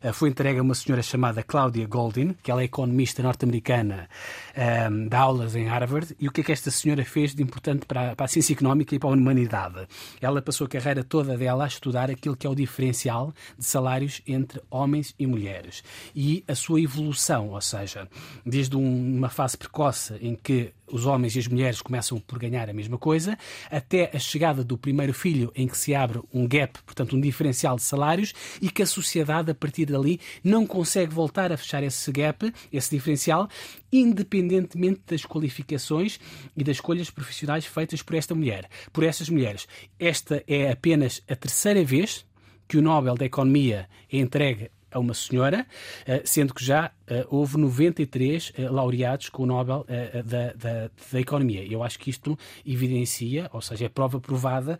Uh, 0.02 0.12
foi 0.14 0.30
entregue 0.30 0.58
a 0.58 0.62
uma 0.62 0.74
senhora 0.74 1.02
chamada 1.02 1.42
Claudia 1.42 1.86
Goldin, 1.86 2.34
que 2.42 2.50
ela 2.50 2.62
é 2.62 2.64
economista 2.64 3.22
norte-americana, 3.22 4.08
uh, 4.56 5.08
dá 5.08 5.18
aulas 5.18 5.54
em 5.54 5.66
Harvard. 5.66 6.16
E 6.18 6.28
o 6.28 6.32
que 6.32 6.40
é 6.40 6.44
que 6.44 6.52
esta 6.52 6.70
senhora 6.70 7.04
fez 7.04 7.34
de 7.34 7.42
importante 7.42 7.84
para, 7.84 8.16
para 8.16 8.24
a 8.24 8.28
ciência 8.28 8.54
económica 8.54 8.94
e 8.94 8.98
para 8.98 9.10
a 9.10 9.12
humanidade? 9.12 9.86
Ela 10.20 10.40
passou 10.40 10.64
a 10.64 10.68
carreira 10.68 11.04
toda 11.04 11.36
dela 11.36 11.64
a 11.64 11.68
estudar 11.68 12.10
aquilo 12.10 12.36
que 12.36 12.46
é 12.46 12.50
o 12.50 12.54
diferencial 12.54 13.34
de 13.58 13.66
salários 13.66 14.22
entre 14.26 14.62
homens 14.70 15.14
e 15.18 15.26
mulheres 15.26 15.84
e 16.14 16.42
a 16.48 16.54
sua 16.54 16.80
evolução, 16.80 17.50
ou 17.50 17.60
seja, 17.60 18.08
desde 18.46 18.76
uma 18.76 19.28
fase 19.28 19.58
precoce 19.58 20.14
em 20.22 20.34
que 20.34 20.72
os 20.92 21.06
homens 21.06 21.36
e 21.36 21.38
as 21.38 21.48
mulheres 21.48 21.80
começam 21.82 22.18
por 22.20 22.38
ganhar 22.38 22.68
a 22.68 22.72
mesma 22.72 22.98
coisa, 22.98 23.38
até 23.70 24.10
a 24.14 24.18
chegada 24.18 24.62
do 24.64 24.76
primeiro 24.76 25.12
filho, 25.14 25.52
em 25.54 25.66
que 25.66 25.76
se 25.76 25.94
abre 25.94 26.20
um 26.32 26.46
gap, 26.46 26.78
portanto, 26.84 27.16
um 27.16 27.20
diferencial 27.20 27.76
de 27.76 27.82
salários, 27.82 28.32
e 28.60 28.70
que 28.70 28.82
a 28.82 28.86
sociedade, 28.86 29.50
a 29.50 29.54
partir 29.54 29.86
dali, 29.86 30.20
não 30.42 30.66
consegue 30.66 31.12
voltar 31.12 31.52
a 31.52 31.56
fechar 31.56 31.82
esse 31.82 32.10
gap, 32.12 32.52
esse 32.72 32.90
diferencial, 32.90 33.48
independentemente 33.92 35.02
das 35.06 35.24
qualificações 35.24 36.20
e 36.56 36.64
das 36.64 36.76
escolhas 36.76 37.10
profissionais 37.10 37.66
feitas 37.66 38.02
por 38.02 38.14
esta 38.14 38.34
mulher, 38.34 38.68
por 38.92 39.04
estas 39.04 39.28
mulheres. 39.28 39.66
Esta 39.98 40.42
é 40.46 40.70
apenas 40.70 41.22
a 41.28 41.36
terceira 41.36 41.84
vez 41.84 42.24
que 42.68 42.78
o 42.78 42.82
Nobel 42.82 43.16
da 43.16 43.24
Economia 43.24 43.88
é 44.12 44.18
entregue 44.18 44.70
a 44.92 44.98
uma 44.98 45.14
senhora, 45.14 45.66
eh, 46.06 46.22
sendo 46.24 46.52
que 46.52 46.64
já 46.64 46.90
houve 47.28 47.56
93 47.56 48.52
eh, 48.56 48.68
laureados 48.68 49.28
com 49.28 49.42
o 49.42 49.46
Nobel 49.46 49.86
da, 50.24 50.52
da, 50.52 50.90
da, 51.12 51.20
Economia. 51.20 51.64
Eu 51.70 51.82
acho 51.82 51.98
que 51.98 52.10
isto 52.10 52.38
evidencia, 52.64 53.48
ou 53.52 53.60
seja, 53.60 53.86
é 53.86 53.88
prova 53.88 54.20
provada, 54.20 54.78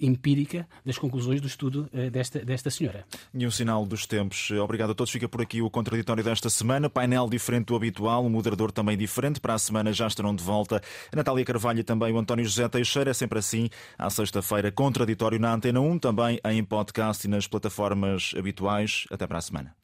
empírica, 0.00 0.66
das 0.84 0.98
conclusões 0.98 1.40
do 1.40 1.46
estudo 1.46 1.88
desta, 2.12 2.44
desta 2.44 2.70
senhora. 2.70 3.04
E 3.32 3.46
um 3.46 3.50
sinal 3.50 3.86
dos 3.86 4.06
tempos. 4.06 4.50
Obrigado 4.50 4.90
a 4.90 4.94
todos. 4.94 5.12
Fica 5.12 5.28
por 5.28 5.40
aqui 5.40 5.62
o 5.62 5.70
contraditório 5.70 6.22
desta 6.22 6.50
semana. 6.50 6.90
Painel 6.90 7.28
diferente 7.28 7.66
do 7.66 7.76
habitual, 7.76 8.24
um 8.24 8.30
moderador 8.30 8.72
também 8.72 8.96
diferente. 8.96 9.40
Para 9.40 9.54
a 9.54 9.58
semana 9.58 9.92
já 9.92 10.06
estarão 10.06 10.34
de 10.34 10.42
volta 10.42 10.82
a 11.12 11.16
Natália 11.16 11.44
Carvalho 11.44 11.80
e 11.80 11.84
também 11.84 12.12
o 12.12 12.18
António 12.18 12.44
José 12.44 12.68
Teixeira. 12.68 13.10
É 13.10 13.14
sempre 13.14 13.38
assim, 13.38 13.68
à 13.98 14.10
sexta-feira, 14.10 14.70
contraditório 14.70 15.38
na 15.38 15.54
Antena 15.54 15.80
1, 15.80 15.98
também 15.98 16.40
em 16.44 16.64
podcast 16.64 17.26
e 17.26 17.30
nas 17.30 17.46
plataformas 17.46 18.32
habituais. 18.36 19.04
Até 19.10 19.26
para 19.26 19.38
a 19.38 19.42
semana. 19.42 19.74